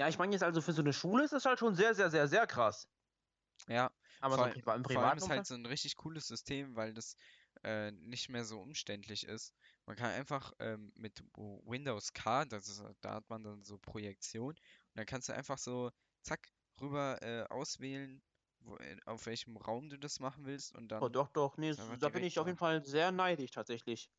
Ja, 0.00 0.08
ich 0.08 0.18
meine 0.18 0.32
jetzt 0.32 0.42
also 0.42 0.60
für 0.62 0.72
so 0.72 0.80
eine 0.82 0.92
Schule 0.94 1.24
ist 1.24 1.32
das 1.34 1.44
halt 1.44 1.58
schon 1.58 1.74
sehr, 1.74 1.94
sehr, 1.94 2.10
sehr, 2.10 2.28
sehr 2.28 2.46
krass. 2.46 2.88
Ja, 3.68 3.90
Aber 4.20 4.38
vor, 4.38 4.48
so 4.48 4.50
im, 4.54 4.62
vor 4.84 5.02
allem 5.02 5.16
ist 5.16 5.28
halt 5.28 5.44
so 5.46 5.54
ein 5.54 5.66
richtig 5.66 5.96
cooles 5.96 6.26
System, 6.26 6.76
weil 6.76 6.94
das 6.94 7.16
äh, 7.64 7.90
nicht 7.92 8.28
mehr 8.28 8.44
so 8.44 8.60
umständlich 8.60 9.24
ist. 9.26 9.54
Man 9.86 9.96
kann 9.96 10.10
einfach 10.12 10.52
ähm, 10.60 10.92
mit 10.94 11.22
Windows 11.36 12.12
K, 12.12 12.44
das 12.44 12.68
ist, 12.68 12.82
da 13.00 13.14
hat 13.14 13.28
man 13.28 13.42
dann 13.42 13.62
so 13.64 13.78
Projektion, 13.78 14.54
dann 14.96 15.06
kannst 15.06 15.28
du 15.28 15.34
einfach 15.34 15.58
so 15.58 15.90
zack 16.22 16.52
rüber 16.80 17.22
äh, 17.22 17.44
auswählen, 17.48 18.22
wo, 18.60 18.76
in- 18.76 19.02
auf 19.04 19.26
welchem 19.26 19.56
Raum 19.56 19.88
du 19.90 19.98
das 19.98 20.20
machen 20.20 20.44
willst 20.46 20.74
und 20.74 20.88
Oh, 21.00 21.08
dann 21.08 21.08
doch, 21.08 21.28
doch, 21.30 21.56
nee, 21.58 21.74
da 22.00 22.08
bin 22.10 22.22
ich 22.22 22.38
auf 22.38 22.46
jeden 22.46 22.58
Fall 22.58 22.84
sehr 22.84 23.12
neidisch 23.12 23.50
tatsächlich. 23.50 24.10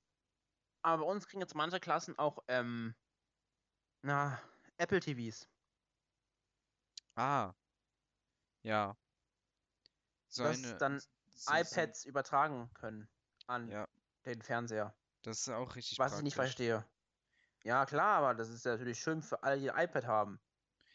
Aber 0.83 1.03
bei 1.03 1.09
uns 1.11 1.27
kriegen 1.27 1.41
jetzt 1.41 1.55
manche 1.55 1.79
Klassen 1.79 2.17
auch, 2.19 2.39
ähm, 2.47 2.95
na, 4.03 4.39
Apple 4.79 4.99
TVs. 5.01 5.47
Ah, 7.15 7.55
ja. 8.63 8.97
So 10.29 10.43
dass 10.43 10.57
eine, 10.57 10.77
dann 10.77 11.01
so, 11.29 11.61
so, 11.63 11.91
iPads 11.91 12.05
übertragen 12.05 12.71
können 12.73 13.09
an 13.45 13.71
ja, 13.71 13.87
den 14.25 14.41
Fernseher. 14.41 14.97
das 15.21 15.41
ist 15.41 15.49
auch 15.49 15.75
richtig 15.75 15.99
Was 15.99 16.15
ich 16.17 16.23
nicht 16.23 16.35
praktisch. 16.35 16.35
verstehe. 16.35 16.85
Ja, 17.63 17.85
klar, 17.85 18.17
aber 18.19 18.35
das 18.35 18.49
ist 18.49 18.65
ja 18.65 18.73
natürlich 18.73 18.99
schön 19.01 19.21
für 19.23 19.43
alle, 19.43 19.59
die 19.59 19.71
ein 19.71 19.85
iPad 19.89 20.05
haben. 20.07 20.41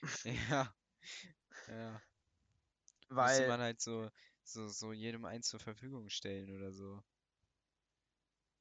Ja, 0.24 0.74
ja. 1.68 2.02
Müsste 3.08 3.16
Weil, 3.16 3.48
man 3.48 3.60
halt 3.60 3.80
so, 3.80 4.10
so, 4.42 4.68
so 4.68 4.92
jedem 4.92 5.24
eins 5.24 5.48
zur 5.48 5.60
Verfügung 5.60 6.08
stellen 6.08 6.50
oder 6.56 6.72
so. 6.72 7.02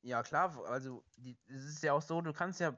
ja 0.03 0.23
klar, 0.23 0.57
also 0.65 1.03
die, 1.17 1.37
es 1.47 1.63
ist 1.65 1.83
ja 1.83 1.93
auch 1.93 2.01
so, 2.01 2.21
du 2.21 2.33
kannst 2.33 2.59
ja 2.59 2.77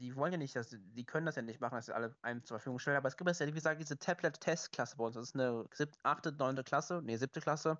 die 0.00 0.16
wollen 0.16 0.32
ja 0.32 0.38
nicht, 0.38 0.56
dass 0.56 0.70
die 0.70 1.04
können 1.04 1.26
das 1.26 1.36
ja 1.36 1.42
nicht 1.42 1.60
machen, 1.60 1.74
dass 1.74 1.86
sie 1.86 1.94
alle 1.94 2.16
einem 2.22 2.42
zur 2.44 2.58
Verfügung 2.58 2.78
stellen. 2.78 2.96
Aber 2.96 3.08
es 3.08 3.16
gibt 3.18 3.30
ja, 3.30 3.46
wie 3.46 3.52
gesagt, 3.52 3.80
diese 3.80 3.98
Tablet-Testklasse 3.98 4.96
bei 4.96 5.04
uns. 5.04 5.14
Das 5.14 5.28
ist 5.28 5.34
eine 5.34 5.68
siebte, 5.74 5.98
achte, 6.04 6.32
neunte 6.32 6.64
Klasse, 6.64 7.02
nee, 7.04 7.16
siebte 7.16 7.40
Klasse. 7.40 7.78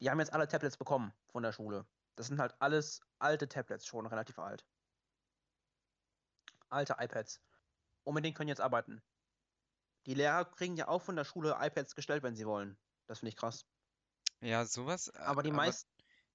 Die 0.00 0.08
haben 0.10 0.20
jetzt 0.20 0.32
alle 0.32 0.48
Tablets 0.48 0.76
bekommen 0.76 1.12
von 1.28 1.42
der 1.42 1.52
Schule. 1.52 1.86
Das 2.16 2.28
sind 2.28 2.38
halt 2.38 2.54
alles 2.60 3.00
alte 3.18 3.48
Tablets, 3.48 3.86
schon 3.86 4.06
relativ 4.06 4.38
alt. 4.38 4.64
Alte 6.70 6.94
iPads. 7.00 7.40
Und 8.06 8.14
mit 8.14 8.24
denen 8.24 8.34
können 8.34 8.48
jetzt 8.48 8.60
arbeiten. 8.60 9.02
Die 10.06 10.14
Lehrer 10.14 10.44
kriegen 10.44 10.76
ja 10.76 10.86
auch 10.86 11.02
von 11.02 11.16
der 11.16 11.24
Schule 11.24 11.56
iPads 11.60 11.96
gestellt, 11.96 12.22
wenn 12.22 12.36
sie 12.36 12.46
wollen. 12.46 12.78
Das 13.08 13.18
finde 13.18 13.30
ich 13.30 13.36
krass. 13.36 13.66
Ja, 14.40 14.64
sowas. 14.64 15.08
äh, 15.08 15.18
Aber 15.18 15.42
die 15.42 15.50
meisten. 15.50 15.90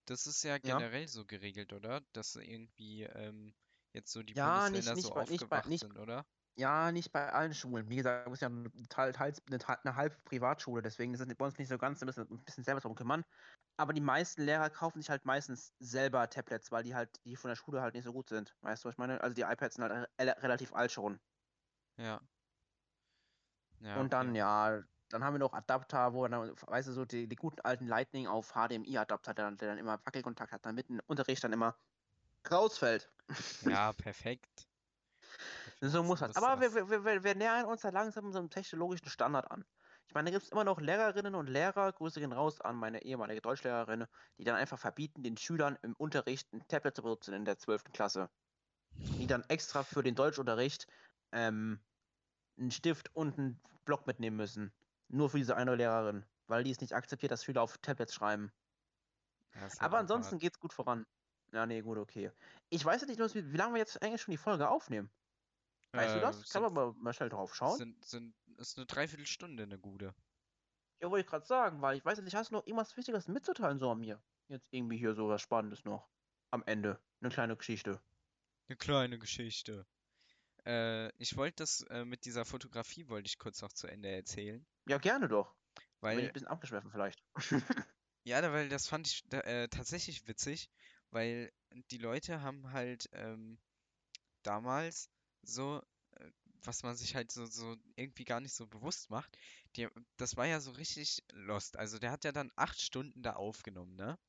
Das 0.06 0.28
ist 0.28 0.44
ja 0.44 0.56
Ja. 0.56 0.58
generell 0.58 1.08
so 1.08 1.26
geregelt, 1.26 1.72
oder? 1.72 2.02
Dass 2.12 2.36
irgendwie 2.36 3.04
ähm, 3.04 3.56
jetzt 3.94 4.12
so 4.12 4.22
die 4.24 4.34
Ja, 4.34 4.70
nicht- 4.70 4.84
Bundesländer 4.84 4.96
nicht 4.96 5.08
so 5.08 5.14
bei- 5.14 5.22
nicht 5.22 5.30
bei- 5.50 5.58
aufgewacht 5.58 5.70
nicht- 5.70 5.80
sind, 5.82 5.98
oder? 5.98 6.26
Ja, 6.58 6.92
nicht 6.92 7.14
bei 7.14 7.32
allen 7.32 7.54
Schulen. 7.54 7.88
Wie 7.90 7.96
gesagt, 7.96 8.28
es 8.28 8.34
ist 8.34 8.42
ja 8.42 8.48
eine, 8.50 8.70
teils, 8.90 9.42
eine, 9.48 9.60
eine 9.84 9.96
halbe 9.96 10.18
Privatschule, 10.26 10.82
deswegen 10.82 11.14
ist 11.14 11.22
es 11.22 11.36
bei 11.38 11.46
uns 11.46 11.58
nicht 11.58 11.70
so 11.70 11.78
ganz, 11.78 12.00
da 12.00 12.06
müssen 12.06 12.28
wir 12.28 12.36
ein 12.38 12.44
bisschen 12.44 12.66
selber 12.66 12.82
drum 12.82 12.96
kümmern. 12.96 13.24
Aber 13.78 13.94
die 13.94 14.02
meisten 14.02 14.42
Lehrer 14.42 14.70
kaufen 14.70 15.02
sich 15.02 15.10
halt 15.10 15.24
meistens 15.24 15.74
selber 15.80 16.30
Tablets, 16.30 16.70
weil 16.72 16.84
die 16.84 16.94
halt, 16.94 17.24
die 17.24 17.38
von 17.38 17.48
der 17.50 17.56
Schule 17.56 17.82
halt 17.82 17.94
nicht 17.94 18.04
so 18.04 18.12
gut 18.12 18.28
sind. 18.28 18.54
Weißt 18.62 18.84
du, 18.84 18.90
was 18.90 18.96
ich 18.96 18.98
meine? 19.00 19.22
Also 19.22 19.34
die 19.34 19.44
iPads 19.44 19.76
sind 19.76 19.84
halt 19.90 20.10
re 20.20 20.42
relativ 20.44 20.74
alt 20.74 20.92
schon. 20.92 21.22
Ja. 22.02 22.20
Ja, 23.80 24.00
Und 24.00 24.14
dann, 24.14 24.30
okay. 24.30 24.38
ja, 24.38 24.84
dann 25.10 25.24
haben 25.24 25.34
wir 25.34 25.40
noch 25.40 25.54
Adapter, 25.54 26.14
wo 26.14 26.28
dann, 26.28 26.52
weißt 26.56 26.88
du, 26.88 26.94
so 26.94 27.06
die, 27.06 27.28
die 27.28 27.36
guten 27.36 27.62
alten 27.62 27.88
Lightning 27.88 28.28
auf 28.28 28.54
HDMI-Adapter, 28.54 29.34
der, 29.34 29.46
dann- 29.46 29.58
der 29.58 29.70
dann 29.70 29.78
immer 29.78 30.00
Wackelkontakt 30.06 30.52
hat, 30.52 30.66
damit 30.66 30.90
ein 30.90 31.00
Unterricht 31.08 31.44
dann 31.44 31.54
immer 31.54 31.76
rausfällt. 32.52 33.12
Ja, 33.62 33.94
perfekt. 33.94 34.68
So 35.82 36.04
muss 36.04 36.20
das. 36.20 36.36
Aber 36.36 36.62
wir, 36.62 36.74
wir, 36.90 37.04
wir, 37.06 37.24
wir 37.24 37.36
nähern 37.36 37.66
uns 37.66 37.82
da 37.82 37.90
langsam 37.90 38.32
so 38.32 38.40
einem 38.40 38.50
technologischen 38.50 39.10
Standard 39.10 39.50
an. 39.52 39.66
Ich 40.08 40.14
meine, 40.14 40.30
da 40.30 40.32
gibt 40.32 40.44
es 40.44 40.52
immer 40.52 40.64
noch 40.64 40.80
Lehrerinnen 40.80 41.36
und 41.36 41.48
Lehrer, 41.48 41.92
Grüße 41.94 42.20
gehen 42.20 42.34
raus 42.34 42.60
an 42.62 42.76
meine 42.76 43.04
ehemalige 43.04 43.42
Deutschlehrerin, 43.42 44.06
die 44.38 44.44
dann 44.44 44.56
einfach 44.56 44.80
verbieten, 44.80 45.24
den 45.24 45.38
Schülern 45.38 45.78
im 45.84 45.96
Unterricht 45.98 46.52
ein 46.54 46.68
Tablet 46.68 46.96
zu 46.96 47.02
benutzen 47.04 47.34
in 47.34 47.46
der 47.46 47.58
12. 47.58 47.92
Klasse. 47.92 48.30
Die 49.18 49.28
dann 49.28 49.44
extra 49.50 49.84
für 49.84 50.04
den 50.04 50.16
Deutschunterricht 50.16 50.88
ähm, 51.32 51.82
einen 52.62 52.72
Stift 52.72 53.14
und 53.16 53.38
einen 53.38 53.60
Block 53.86 54.08
mitnehmen 54.08 54.38
müssen. 54.38 54.72
Nur 55.10 55.30
für 55.30 55.38
diese 55.38 55.56
eine 55.58 55.76
Lehrerin, 55.76 56.26
weil 56.48 56.64
die 56.64 56.72
es 56.72 56.80
nicht 56.82 56.94
akzeptiert, 56.96 57.32
dass 57.32 57.44
Schüler 57.44 57.62
auf 57.62 57.78
Tablets 57.80 58.14
schreiben. 58.14 58.52
Aber 59.80 59.98
ansonsten 59.98 60.40
geht's 60.40 60.60
gut 60.60 60.74
voran. 60.74 61.06
Ja, 61.52 61.66
nee, 61.66 61.82
gut, 61.82 61.98
okay. 61.98 62.32
Ich 62.70 62.86
weiß 62.86 63.02
jetzt 63.02 63.10
nicht, 63.10 63.20
Luis, 63.20 63.36
wie, 63.36 63.52
wie 63.52 63.58
lange 63.58 63.74
wir 63.74 63.80
jetzt 63.80 64.02
eigentlich 64.02 64.22
schon 64.22 64.32
die 64.32 64.38
Folge 64.38 64.70
aufnehmen. 64.70 65.10
Weißt 65.92 66.16
du 66.16 66.20
Äh, 66.20 66.22
das? 66.22 66.38
Kann 66.38 66.46
sind, 66.46 66.62
man 66.62 66.74
mal, 66.74 66.94
mal 66.94 67.14
schnell 67.14 67.28
drauf 67.28 67.54
schauen? 67.54 67.78
sind, 67.78 68.06
sind, 68.06 68.34
ist 68.58 68.78
eine 68.78 68.86
Dreiviertelstunde 68.86 69.64
eine 69.64 69.78
gute. 69.78 70.16
Ja, 71.02 71.10
wollte 71.10 71.26
ich 71.26 71.30
gerade 71.30 71.46
sagen, 71.46 71.82
weil 71.82 71.98
ich 71.98 72.06
weiß 72.06 72.22
nicht, 72.22 72.36
hast 72.36 72.52
du 72.52 72.56
noch 72.56 72.66
irgendwas 72.66 72.96
Wichtiges 72.96 73.28
mitzuteilen 73.28 73.80
so 73.80 73.92
an 73.92 74.00
mir? 74.00 74.22
Jetzt 74.48 74.68
irgendwie 74.72 74.98
hier 74.98 75.14
so 75.14 75.28
was 75.28 75.42
Spannendes 75.42 75.84
noch. 75.84 76.08
Am 76.52 76.64
Ende. 76.66 77.02
Eine 77.20 77.30
kleine 77.32 77.58
Geschichte. 77.58 78.00
Eine 78.70 78.78
kleine 78.78 79.20
Geschichte. 79.20 79.86
Äh, 80.66 81.10
ich 81.18 81.36
wollte 81.38 81.64
das 81.64 81.82
äh, 81.90 82.06
mit 82.06 82.26
dieser 82.26 82.46
Fotografie 82.46 83.08
wollte 83.08 83.28
ich 83.28 83.38
kurz 83.40 83.62
noch 83.62 83.74
zu 83.74 83.88
Ende 83.88 84.10
erzählen, 84.10 84.66
Ja, 84.88 84.98
gerne 84.98 85.28
doch. 85.28 85.56
Bin 85.76 85.84
ich 85.84 86.02
weil 86.02 86.28
ein 86.28 86.34
bisschen 86.34 86.48
abgeschweift 86.48 86.88
vielleicht. 86.92 87.24
Ja, 88.24 88.42
weil 88.54 88.70
das 88.70 88.88
fand 88.88 89.08
ich 89.08 89.24
da, 89.30 89.40
äh, 89.40 89.68
tatsächlich 89.68 90.28
witzig, 90.28 90.70
weil 91.10 91.52
die 91.90 91.98
Leute 91.98 92.42
haben 92.42 92.72
halt 92.72 93.10
ähm, 93.14 93.58
damals 94.44 95.10
so, 95.42 95.82
äh, 96.12 96.32
was 96.64 96.84
man 96.84 96.96
sich 96.96 97.16
halt 97.16 97.32
so, 97.32 97.46
so 97.48 97.76
irgendwie 97.96 98.26
gar 98.26 98.40
nicht 98.40 98.54
so 98.54 98.68
bewusst 98.68 99.10
macht, 99.10 99.36
die, 99.76 99.88
das 100.18 100.38
war 100.38 100.46
ja 100.46 100.60
so 100.60 100.72
richtig 100.72 101.24
lost. 101.34 101.78
Also 101.78 101.98
der 101.98 102.12
hat 102.12 102.24
ja 102.24 102.32
dann 102.32 102.52
acht 102.56 102.80
Stunden 102.80 103.24
da 103.24 103.34
aufgenommen, 103.34 103.96
ne? 103.96 104.20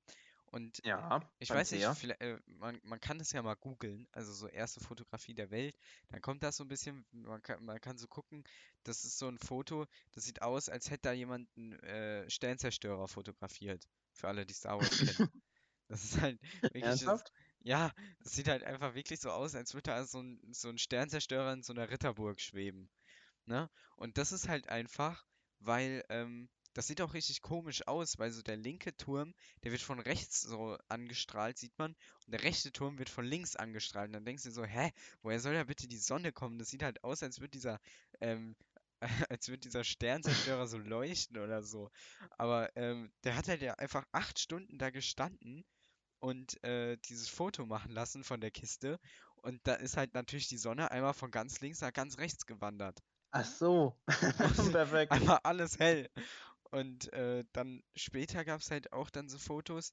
Und 0.53 0.83
äh, 0.95 1.03
Ja, 1.09 1.21
ich 1.41 1.53
weiß 1.53 1.73
nicht, 1.73 2.05
äh, 2.21 2.39
man, 2.47 2.81
man 2.85 3.01
kann 3.01 3.19
das 3.19 3.33
ja 3.33 3.43
mal 3.43 3.57
googeln, 3.57 4.07
also 4.13 4.33
so 4.33 4.49
erste 4.49 4.81
Fotografie 4.81 5.35
der 5.35 5.51
Welt, 5.51 5.77
dann 6.11 6.23
kommt 6.23 6.45
das 6.45 6.57
so 6.59 6.65
ein 6.65 6.69
bisschen, 6.69 7.07
man 7.13 7.43
kann, 7.43 7.65
man 7.65 7.81
kann 7.81 7.99
so 7.99 8.07
gucken, 8.09 8.45
das 8.85 9.05
ist 9.05 9.19
so 9.19 9.29
ein 9.29 9.39
Foto, 9.39 9.87
das 10.13 10.25
sieht 10.25 10.43
aus, 10.43 10.69
als 10.69 10.91
hätte 10.91 11.03
da 11.09 11.13
jemand 11.13 11.49
einen 11.57 11.73
äh, 11.81 12.31
Sternzerstörer 12.31 13.09
fotografiert, 13.09 13.89
für 14.13 14.29
alle, 14.29 14.47
die 14.47 14.55
Star 14.55 14.81
Wars 14.81 15.01
kennen. 15.01 15.19
Das 15.89 16.05
ist 16.05 16.21
halt 16.23 16.41
wirklich, 16.73 16.85
Ernsthaft? 16.87 17.33
ja, 17.61 17.93
das 18.21 18.33
sieht 18.35 18.49
halt 18.49 18.65
einfach 18.65 18.95
wirklich 18.95 19.21
so 19.21 19.31
aus, 19.31 19.55
als 19.55 19.75
würde 19.75 19.91
da 19.91 20.05
so 20.07 20.21
ein, 20.23 20.41
so 20.53 20.69
ein 20.71 20.79
Sternzerstörer 20.79 21.53
in 21.53 21.63
so 21.63 21.75
einer 21.75 21.91
Ritterburg 21.91 22.41
schweben, 22.41 22.91
ne? 23.47 23.71
Und 23.97 24.19
das 24.19 24.33
ist 24.33 24.49
halt 24.49 24.69
einfach, 24.69 25.27
weil, 25.61 26.05
ähm, 26.11 26.49
das 26.75 26.87
sieht 26.87 27.01
auch 27.01 27.15
richtig 27.15 27.43
komisch 27.43 27.87
aus, 27.87 28.19
weil 28.19 28.31
so 28.31 28.43
der 28.43 28.57
linke 28.57 28.97
Turm, 28.97 29.35
der 29.65 29.73
wird 29.73 29.83
von 29.83 30.01
rechts 30.01 30.41
so 30.41 30.77
angestrahlt, 30.89 31.59
sieht 31.59 31.79
man, 31.79 31.95
und 32.27 32.33
der 32.33 32.43
rechte 32.43 32.73
Turm 32.73 32.99
wird 32.99 33.09
von 33.09 33.25
links 33.25 33.57
angestrahlt. 33.57 34.09
Und 34.09 34.15
dann 34.15 34.25
denkst 34.25 34.45
du 34.45 34.51
so, 34.51 34.65
hä, 34.65 34.91
woher 35.23 35.41
soll 35.41 35.55
da 35.55 35.65
bitte 35.65 35.89
die 35.89 35.99
Sonne 35.99 36.33
kommen? 36.33 36.59
Das 36.59 36.69
sieht 36.69 36.83
halt 36.83 37.03
aus, 37.05 37.23
als 37.23 37.41
würde 37.41 37.51
dieser, 37.51 37.81
ähm, 38.21 38.57
als 39.31 39.49
würde 39.49 39.61
dieser 39.61 39.85
Sternzerstörer 39.85 40.67
so 40.67 40.79
leuchten 40.79 41.39
oder 41.39 41.63
so. 41.63 41.91
Aber 42.39 42.75
ähm, 42.77 43.13
der 43.25 43.37
hat 43.37 43.49
halt 43.49 43.63
ja 43.63 43.75
einfach 43.75 44.05
acht 44.13 44.39
Stunden 44.39 44.79
da 44.79 44.91
gestanden 44.91 45.65
und 46.21 46.63
äh, 46.65 46.97
dieses 47.09 47.29
Foto 47.29 47.67
machen 47.67 47.93
lassen 47.93 48.25
von 48.25 48.41
der 48.41 48.51
Kiste. 48.51 48.99
Und 49.43 49.61
da 49.65 49.75
ist 49.75 49.97
halt 49.97 50.15
natürlich 50.15 50.47
die 50.49 50.57
Sonne 50.57 50.91
einmal 50.91 51.15
von 51.15 51.31
ganz 51.33 51.61
links 51.61 51.81
nach 51.81 51.93
ganz 51.93 52.19
rechts 52.19 52.47
gewandert. 52.47 53.01
Ach 53.33 53.45
so. 53.45 53.97
Perfekt. 54.73 55.11
Einmal 55.11 55.41
alles 55.43 55.79
hell. 55.79 56.09
Und 56.73 57.13
äh, 57.13 57.45
dann 57.53 57.83
später 57.95 58.45
gab 58.45 58.61
es 58.61 58.71
halt 58.71 58.93
auch 58.93 59.11
dann 59.11 59.29
so 59.29 59.39
Fotos. 59.39 59.93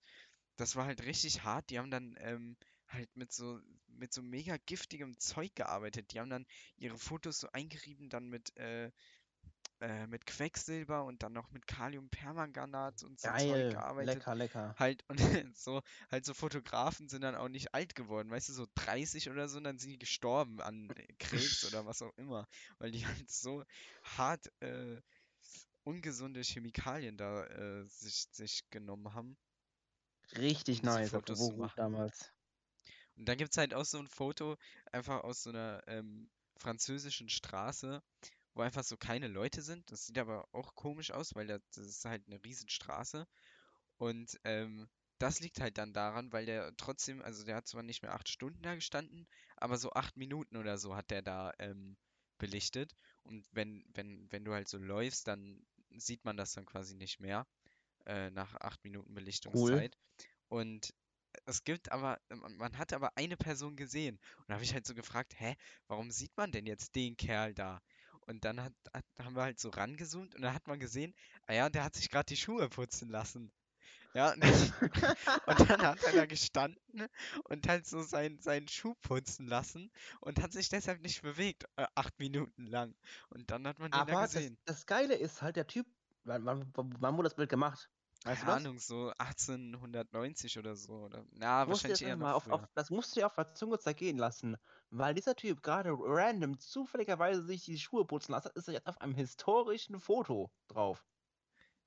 Das 0.56 0.76
war 0.76 0.86
halt 0.86 1.04
richtig 1.04 1.44
hart. 1.44 1.70
Die 1.70 1.78
haben 1.78 1.92
dann 1.92 2.16
ähm, 2.20 2.58
halt 2.88 3.16
mit 3.16 3.32
so 3.34 3.60
mit 3.88 4.14
so 4.14 4.22
mega 4.22 4.56
giftigem 4.66 5.20
Zeug 5.20 5.54
gearbeitet. 5.56 6.14
Die 6.14 6.20
haben 6.20 6.30
dann 6.30 6.46
ihre 6.78 6.98
Fotos 6.98 7.40
so 7.40 7.50
eingerieben, 7.52 8.10
dann 8.10 8.30
mit 8.30 8.56
äh, 8.58 8.92
äh, 9.82 10.08
mit 10.08 10.26
Quecksilber 10.26 11.04
und 11.06 11.24
dann 11.24 11.34
noch 11.34 11.52
mit 11.52 11.68
Kaliumpermanganat 11.68 13.04
und 13.04 13.20
so 13.20 13.30
Zeug 13.30 13.40
Geil. 13.42 13.70
gearbeitet. 13.70 14.16
Lecker, 14.16 14.36
lecker. 14.36 14.76
Halt 14.78 15.04
und 15.08 15.18
so, 15.58 15.82
halt 16.12 16.26
so 16.26 16.34
Fotografen 16.34 17.08
sind 17.08 17.22
dann 17.22 17.36
auch 17.36 17.50
nicht 17.50 17.74
alt 17.74 17.96
geworden, 17.96 18.30
weißt 18.30 18.50
du, 18.50 18.54
so 18.54 18.68
30 18.76 19.30
oder 19.30 19.48
so, 19.48 19.58
und 19.58 19.64
dann 19.66 19.78
sind 19.78 19.92
die 19.92 20.00
gestorben 20.00 20.62
an 20.62 20.90
Krebs 21.20 21.66
oder 21.66 21.86
was 21.86 22.02
auch 22.02 22.12
immer, 22.18 22.48
weil 22.78 22.92
die 22.92 23.06
halt 23.06 23.30
so 23.30 23.64
hart 24.04 24.52
äh, 24.62 25.02
ungesunde 25.90 26.42
Chemikalien 26.42 27.18
da 27.18 27.46
äh, 27.46 27.86
sich, 27.86 28.28
sich 28.32 28.70
genommen 28.70 29.14
haben, 29.14 29.38
Richtig 30.38 30.80
um 30.80 30.86
nice. 30.86 31.10
Fotos 31.10 31.40
gut 31.40 31.58
machen. 31.58 31.78
damals. 31.78 32.32
Und 33.16 33.28
dann 33.28 33.38
gibt 33.38 33.52
es 33.52 33.58
halt 33.58 33.74
auch 33.74 33.86
so 33.86 33.98
ein 33.98 34.08
Foto, 34.08 34.56
einfach 34.92 35.24
aus 35.24 35.44
so 35.44 35.50
einer 35.50 35.84
ähm, 35.88 36.30
französischen 36.58 37.30
Straße, 37.30 38.02
wo 38.54 38.62
einfach 38.62 38.84
so 38.84 38.98
keine 38.98 39.28
Leute 39.28 39.62
sind. 39.62 39.92
Das 39.92 40.06
sieht 40.06 40.18
aber 40.18 40.48
auch 40.54 40.76
komisch 40.76 41.12
aus, 41.12 41.36
weil 41.36 41.48
da, 41.48 41.60
das 41.74 41.88
ist 41.88 42.06
halt 42.06 42.24
eine 42.28 42.42
Riesenstraße. 42.44 43.28
Und 43.98 44.40
ähm, 44.44 44.88
das 45.18 45.42
liegt 45.42 45.60
halt 45.60 45.78
dann 45.78 45.92
daran, 45.92 46.32
weil 46.32 46.46
der 46.46 46.72
trotzdem, 46.78 47.22
also 47.22 47.44
der 47.44 47.58
hat 47.58 47.68
zwar 47.68 47.84
nicht 47.84 48.04
mehr 48.04 48.14
acht 48.14 48.30
Stunden 48.30 48.62
da 48.62 48.76
gestanden, 48.76 49.28
aber 49.58 49.78
so 49.78 49.92
acht 49.92 50.16
Minuten 50.16 50.56
oder 50.56 50.78
so 50.78 50.96
hat 50.96 51.10
der 51.12 51.22
da 51.22 51.52
ähm, 51.60 51.98
belichtet. 52.38 52.96
Und 53.24 53.46
wenn, 53.52 53.84
wenn, 53.94 54.32
wenn 54.32 54.46
du 54.46 54.54
halt 54.54 54.70
so 54.70 54.78
läufst, 54.78 55.28
dann 55.28 55.66
sieht 55.98 56.26
man 56.26 56.38
das 56.38 56.54
dann 56.54 56.66
quasi 56.66 56.96
nicht 56.96 57.20
mehr 57.20 57.48
äh, 58.06 58.30
nach 58.32 58.56
acht 58.56 58.84
Minuten 58.84 59.10
Cool. 59.10 59.16
Belichtungszeit. 59.16 59.98
Und 60.48 60.94
es 61.46 61.64
gibt 61.64 61.92
aber, 61.92 62.20
man 62.58 62.78
hat 62.78 62.94
aber 62.94 63.16
eine 63.18 63.38
Person 63.38 63.76
gesehen. 63.76 64.20
Und 64.38 64.50
da 64.50 64.56
habe 64.56 64.64
ich 64.64 64.74
halt 64.74 64.86
so 64.86 64.94
gefragt, 64.94 65.40
hä, 65.40 65.56
warum 65.88 66.12
sieht 66.12 66.36
man 66.38 66.52
denn 66.52 66.66
jetzt 66.66 66.96
den 66.96 67.18
Kerl 67.18 67.54
da? 67.54 67.82
Und 68.22 68.46
dann 68.46 68.62
hat, 68.62 68.74
hat, 68.94 69.06
haben 69.20 69.36
wir 69.36 69.44
halt 69.44 69.60
so 69.60 69.70
rangezoomt 69.70 70.36
und 70.36 70.42
da 70.42 70.54
hat 70.54 70.68
man 70.68 70.80
gesehen, 70.80 71.16
ah 71.48 71.54
ja, 71.54 71.70
der 71.70 71.84
hat 71.84 71.96
sich 71.96 72.10
gerade 72.10 72.28
die 72.28 72.38
Schuhe 72.38 72.70
putzen 72.70 73.10
lassen. 73.10 73.52
Ja, 74.14 74.34
und, 74.34 74.44
und 75.46 75.70
dann 75.70 75.82
hat 75.82 76.04
er 76.04 76.14
da 76.14 76.26
gestanden 76.26 77.08
und 77.44 77.68
halt 77.68 77.86
so 77.86 78.02
sein, 78.02 78.40
seinen 78.40 78.68
Schuh 78.68 78.96
putzen 79.02 79.48
lassen 79.48 79.92
und 80.22 80.42
hat 80.42 80.52
sich 80.54 80.70
deshalb 80.70 81.02
nicht 81.02 81.22
bewegt, 81.22 81.66
äh, 81.76 81.86
acht 81.96 82.18
Minuten 82.20 82.66
lang. 82.66 82.96
Und 83.30 83.52
dann 83.52 83.68
hat 83.68 83.80
man 83.80 83.92
den 83.92 84.06
da 84.08 84.16
Aber 84.16 84.28
das, 84.28 84.34
gesehen. 84.36 84.58
das 84.66 84.86
Geile 84.88 85.16
ist 85.16 85.42
halt, 85.42 85.56
der 85.56 85.68
Typ, 85.68 85.88
wann, 86.24 86.46
wann, 86.46 86.74
wann 86.76 87.18
wurde 87.18 87.28
das 87.30 87.36
Bild 87.36 87.50
gemacht? 87.50 87.90
Weißt 88.24 88.42
Keine 88.42 88.46
das? 88.46 88.64
Ahnung, 88.66 88.80
so 88.80 89.14
1890 89.18 90.58
oder 90.58 90.76
so. 90.76 90.94
Oder, 91.06 91.26
na, 91.32 91.66
musst 91.66 91.84
wahrscheinlich 91.84 92.02
eher 92.02 92.18
mal 92.18 92.34
auf, 92.34 92.50
auf, 92.50 92.66
das 92.76 92.90
musst 92.90 93.16
du 93.16 93.20
dir 93.22 93.26
auf 93.28 93.36
der 93.36 93.54
Zunge 93.54 93.80
zergehen 93.80 94.18
lassen. 94.18 94.58
Weil 94.90 95.14
dieser 95.14 95.36
Typ 95.36 95.62
gerade 95.64 95.92
random 95.94 96.60
zufälligerweise 96.60 97.44
sich 97.44 97.64
die 97.64 97.80
Schuhe 97.80 98.06
putzen 98.06 98.34
lassen, 98.34 98.52
ist 98.56 98.68
er 98.68 98.74
jetzt 98.74 98.88
auf 98.88 99.00
einem 99.02 99.16
historischen 99.16 100.00
Foto 100.00 100.52
drauf. 100.68 101.06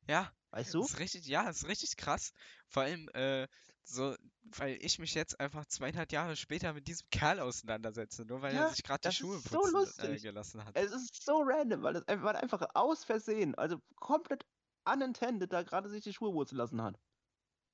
Ja, 0.09 0.33
Weißt 0.53 0.75
du? 0.75 0.89
Ist 0.89 0.99
richtig, 0.99 1.27
ja, 1.27 1.49
ist 1.49 1.67
richtig 1.69 1.97
krass. 1.97 2.33
Vor 2.69 2.83
allem, 2.85 3.09
äh, 3.15 3.49
so, 3.85 4.17
weil 4.43 4.79
ich 4.81 4.99
mich 4.99 5.15
jetzt 5.15 5.39
einfach 5.41 5.67
200 5.67 6.13
Jahre 6.13 6.37
später 6.37 6.73
mit 6.73 6.89
diesem 6.89 7.09
Kerl 7.11 7.41
auseinandersetze, 7.41 8.25
nur 8.25 8.43
weil 8.43 8.55
er 8.57 8.67
Ja, 8.67 8.67
sich 8.67 8.83
gerade 8.83 9.01
die 9.05 9.11
das 9.11 9.17
Schuhe 9.17 9.41
ist 9.41 9.51
so 9.51 9.67
putzen 9.67 9.89
äh, 9.99 10.19
lustig. 10.19 10.21
gelassen 10.21 10.65
hat. 10.65 10.75
Es 10.75 10.93
ist 10.93 11.25
so 11.25 11.43
random, 11.43 11.83
weil 11.83 11.97
es 11.97 12.07
einfach, 12.09 12.25
weil 12.27 12.37
einfach 12.37 12.67
aus 12.75 13.05
Versehen, 13.05 13.55
also 13.57 13.79
komplett 13.97 14.47
unintended, 14.89 15.53
da 15.53 15.63
gerade 15.63 15.89
sich 15.89 16.03
die 16.05 16.13
Schuhe 16.15 16.33
putzen 16.33 16.57
lassen 16.57 16.83
hat. 16.83 16.99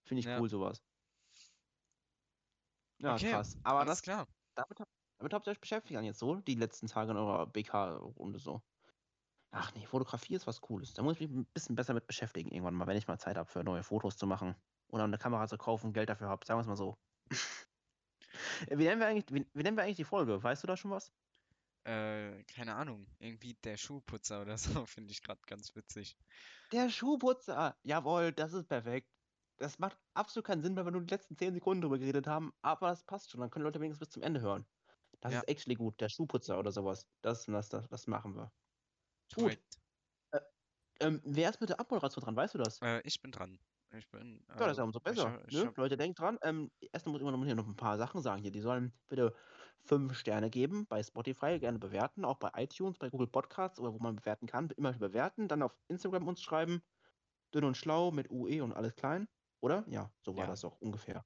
Finde 0.06 0.20
ich 0.20 0.28
Ja. 0.28 0.38
cool, 0.38 0.48
sowas. 0.50 0.80
Ja, 3.00 3.18
Okay, 3.18 3.20
krass. 3.20 3.56
Aber 3.64 3.84
das, 3.84 4.02
klar. 4.02 4.26
damit, 4.54 4.78
damit 5.18 5.34
habt 5.34 5.46
ihr 5.48 5.52
euch 5.52 5.60
beschäftigt 5.60 5.96
dann 5.96 6.04
jetzt 6.04 6.18
so, 6.20 6.36
die 6.36 6.54
letzten 6.54 6.86
Tage 6.88 7.10
in 7.12 7.16
eurer 7.16 7.46
BK-Runde 7.46 8.38
so. 8.38 8.62
Ach 9.50 9.74
nee, 9.74 9.84
Fotografie 9.86 10.34
ist 10.34 10.46
was 10.46 10.60
Cooles. 10.62 10.94
Da 10.94 11.02
muss 11.02 11.14
ich 11.14 11.20
mich 11.20 11.30
ein 11.30 11.46
bisschen 11.52 11.74
besser 11.76 11.94
mit 11.94 12.06
beschäftigen 12.06 12.50
irgendwann 12.50 12.74
mal, 12.74 12.86
wenn 12.86 12.96
ich 12.96 13.08
mal 13.08 13.18
Zeit 13.18 13.36
habe 13.36 13.50
für 13.50 13.62
neue 13.64 13.82
Fotos 13.82 14.16
zu 14.16 14.26
machen. 14.26 14.56
Oder 14.88 15.04
eine 15.04 15.18
Kamera 15.18 15.46
zu 15.48 15.58
kaufen, 15.58 15.92
Geld 15.92 16.08
dafür 16.08 16.28
habe. 16.28 16.46
Sagen 16.46 16.58
wir 16.58 16.62
es 16.62 16.66
mal 16.66 16.76
so. 16.76 16.98
wie, 18.70 18.84
nennen 18.84 19.00
wir 19.00 19.06
eigentlich, 19.06 19.26
wie, 19.32 19.50
wie 19.54 19.62
nennen 19.62 19.76
wir 19.76 19.84
eigentlich 19.84 19.96
die 19.96 20.04
Folge? 20.04 20.42
Weißt 20.42 20.62
du 20.62 20.66
da 20.66 20.76
schon 20.76 20.90
was? 20.90 21.12
Äh, 21.84 22.44
keine 22.44 22.74
Ahnung. 22.76 23.06
Irgendwie 23.18 23.54
der 23.54 23.76
Schuhputzer 23.76 24.42
oder 24.42 24.58
so, 24.58 24.86
finde 24.86 25.12
ich 25.12 25.22
gerade 25.22 25.40
ganz 25.46 25.74
witzig. 25.74 26.18
Der 26.72 26.88
Schuhputzer. 26.90 27.78
Jawohl, 27.82 28.32
das 28.32 28.52
ist 28.54 28.66
perfekt. 28.68 29.10
Das 29.58 29.78
macht 29.78 29.98
absolut 30.14 30.46
keinen 30.46 30.62
Sinn, 30.62 30.76
weil 30.76 30.84
wir 30.86 30.92
nur 30.92 31.02
die 31.02 31.12
letzten 31.12 31.36
10 31.36 31.52
Sekunden 31.54 31.82
drüber 31.82 31.98
geredet 31.98 32.26
haben, 32.26 32.52
aber 32.62 32.88
das 32.88 33.04
passt 33.04 33.30
schon. 33.30 33.40
Dann 33.40 33.50
können 33.50 33.64
Leute 33.64 33.80
wenigstens 33.80 34.06
bis 34.06 34.12
zum 34.14 34.22
Ende 34.22 34.40
hören. 34.40 34.66
Das 35.20 35.34
Ja. 35.34 35.36
ist 35.36 35.48
actually 35.48 35.74
gut. 35.76 36.00
Der 36.00 36.08
Schuhputzer 36.08 36.58
oder 36.58 36.72
sowas. 36.72 37.08
Das, 37.22 37.46
das, 37.46 37.68
das, 37.70 37.88
das 37.88 38.06
machen 38.06 38.36
wir. 38.36 38.52
Gut. 39.34 39.44
Korrekt. 39.44 39.78
Ähm, 41.00 41.20
wer 41.24 41.50
ist 41.50 41.60
mit 41.60 41.70
der 41.70 41.78
Abmoderation 41.78 42.24
dran? 42.24 42.34
Weißt 42.36 42.54
du 42.54 42.58
das? 42.58 42.82
Äh, 42.82 43.00
ich 43.04 43.20
bin 43.22 43.30
dran. 43.30 43.58
Ich 43.96 44.10
bin. 44.10 44.44
Ja, 44.48 44.56
das 44.56 44.72
ist 44.72 44.76
ja 44.78 44.82
äh, 44.82 44.86
umso 44.86 44.98
ich 44.98 45.04
besser. 45.04 45.32
hab- 45.32 45.48
ich 45.48 45.54
ne? 45.56 45.66
hab- 45.66 45.76
Leute, 45.76 45.96
denkt 45.96 46.18
dran. 46.18 46.38
Ähm, 46.42 46.70
erstmal 46.92 47.12
muss 47.12 47.20
ich 47.20 47.28
immer 47.28 47.36
noch 47.36 47.44
hier 47.44 47.54
noch 47.54 47.66
ein 47.68 47.76
paar 47.76 47.98
Sachen 47.98 48.20
sagen 48.20 48.42
hier. 48.42 48.50
Die 48.50 48.60
sollen 48.60 48.92
bitte 49.08 49.34
fünf 49.84 50.18
Sterne 50.18 50.50
geben 50.50 50.86
bei 50.86 51.02
Spotify, 51.02 51.58
gerne 51.60 51.78
bewerten, 51.78 52.24
auch 52.24 52.38
bei 52.38 52.50
iTunes, 52.56 52.98
bei 52.98 53.10
Google 53.10 53.28
Podcasts 53.28 53.78
oder 53.78 53.94
wo 53.94 53.98
man 53.98 54.16
bewerten 54.16 54.46
kann. 54.46 54.70
Immer 54.76 54.92
bewerten. 54.92 55.48
Dann 55.48 55.62
auf 55.62 55.76
Instagram 55.88 56.26
uns 56.26 56.42
schreiben. 56.42 56.82
Dünn 57.54 57.64
und 57.64 57.76
schlau 57.76 58.10
mit 58.10 58.30
UE 58.30 58.62
und 58.62 58.72
alles 58.72 58.94
klein. 58.94 59.28
Oder? 59.60 59.84
Ja, 59.88 60.10
so 60.22 60.36
war 60.36 60.44
Ja. 60.44 60.50
das 60.50 60.64
auch 60.64 60.80
ungefähr. 60.80 61.24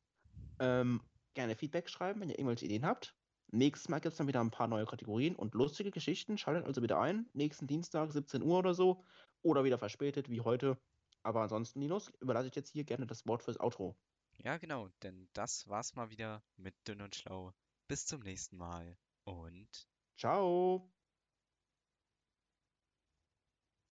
Ähm, 0.61 1.00
gerne 1.34 1.57
Feedback 1.57 1.88
schreiben, 1.88 2.20
wenn 2.20 2.28
ihr 2.28 2.38
irgendwelche 2.38 2.66
Ideen 2.66 2.86
habt. 2.86 3.16
Nächstes 3.55 3.90
Mal 3.90 4.00
gibt 4.00 4.12
es 4.12 4.18
dann 4.18 4.28
wieder 4.28 4.40
ein 4.40 4.50
paar 4.50 4.66
neue 4.66 4.86
Kategorien 4.86 5.36
und 5.36 5.55
lustige 5.55 5.90
Geschichten. 5.90 6.38
Schaltet 6.38 6.64
also 6.64 6.82
wieder 6.82 6.98
ein. 6.98 7.28
Nächsten 7.34 7.66
Dienstag, 7.66 8.11
17 8.11 8.42
Uhr 8.42 8.59
oder 8.59 8.72
so. 8.72 9.05
Oder 9.42 9.62
wieder 9.64 9.76
verspätet, 9.76 10.30
wie 10.30 10.40
heute. 10.40 10.78
Aber 11.22 11.42
ansonsten, 11.42 11.80
Linus, 11.80 12.11
überlasse 12.20 12.48
ich 12.48 12.55
jetzt 12.55 12.70
hier 12.70 12.84
gerne 12.84 13.07
das 13.07 13.26
Wort 13.26 13.42
fürs 13.42 13.61
Outro. 13.61 13.94
Ja, 14.38 14.57
genau, 14.57 14.88
denn 15.03 15.28
das 15.34 15.68
war's 15.68 15.94
mal 15.94 16.11
wieder 16.11 16.42
mit 16.57 16.74
Dünn 16.88 17.03
und 17.03 17.14
Schlau. 17.14 17.53
Bis 17.88 18.07
zum 18.07 18.22
nächsten 18.22 18.57
Mal 18.57 18.96
und 19.24 19.86
Ciao. 20.16 20.90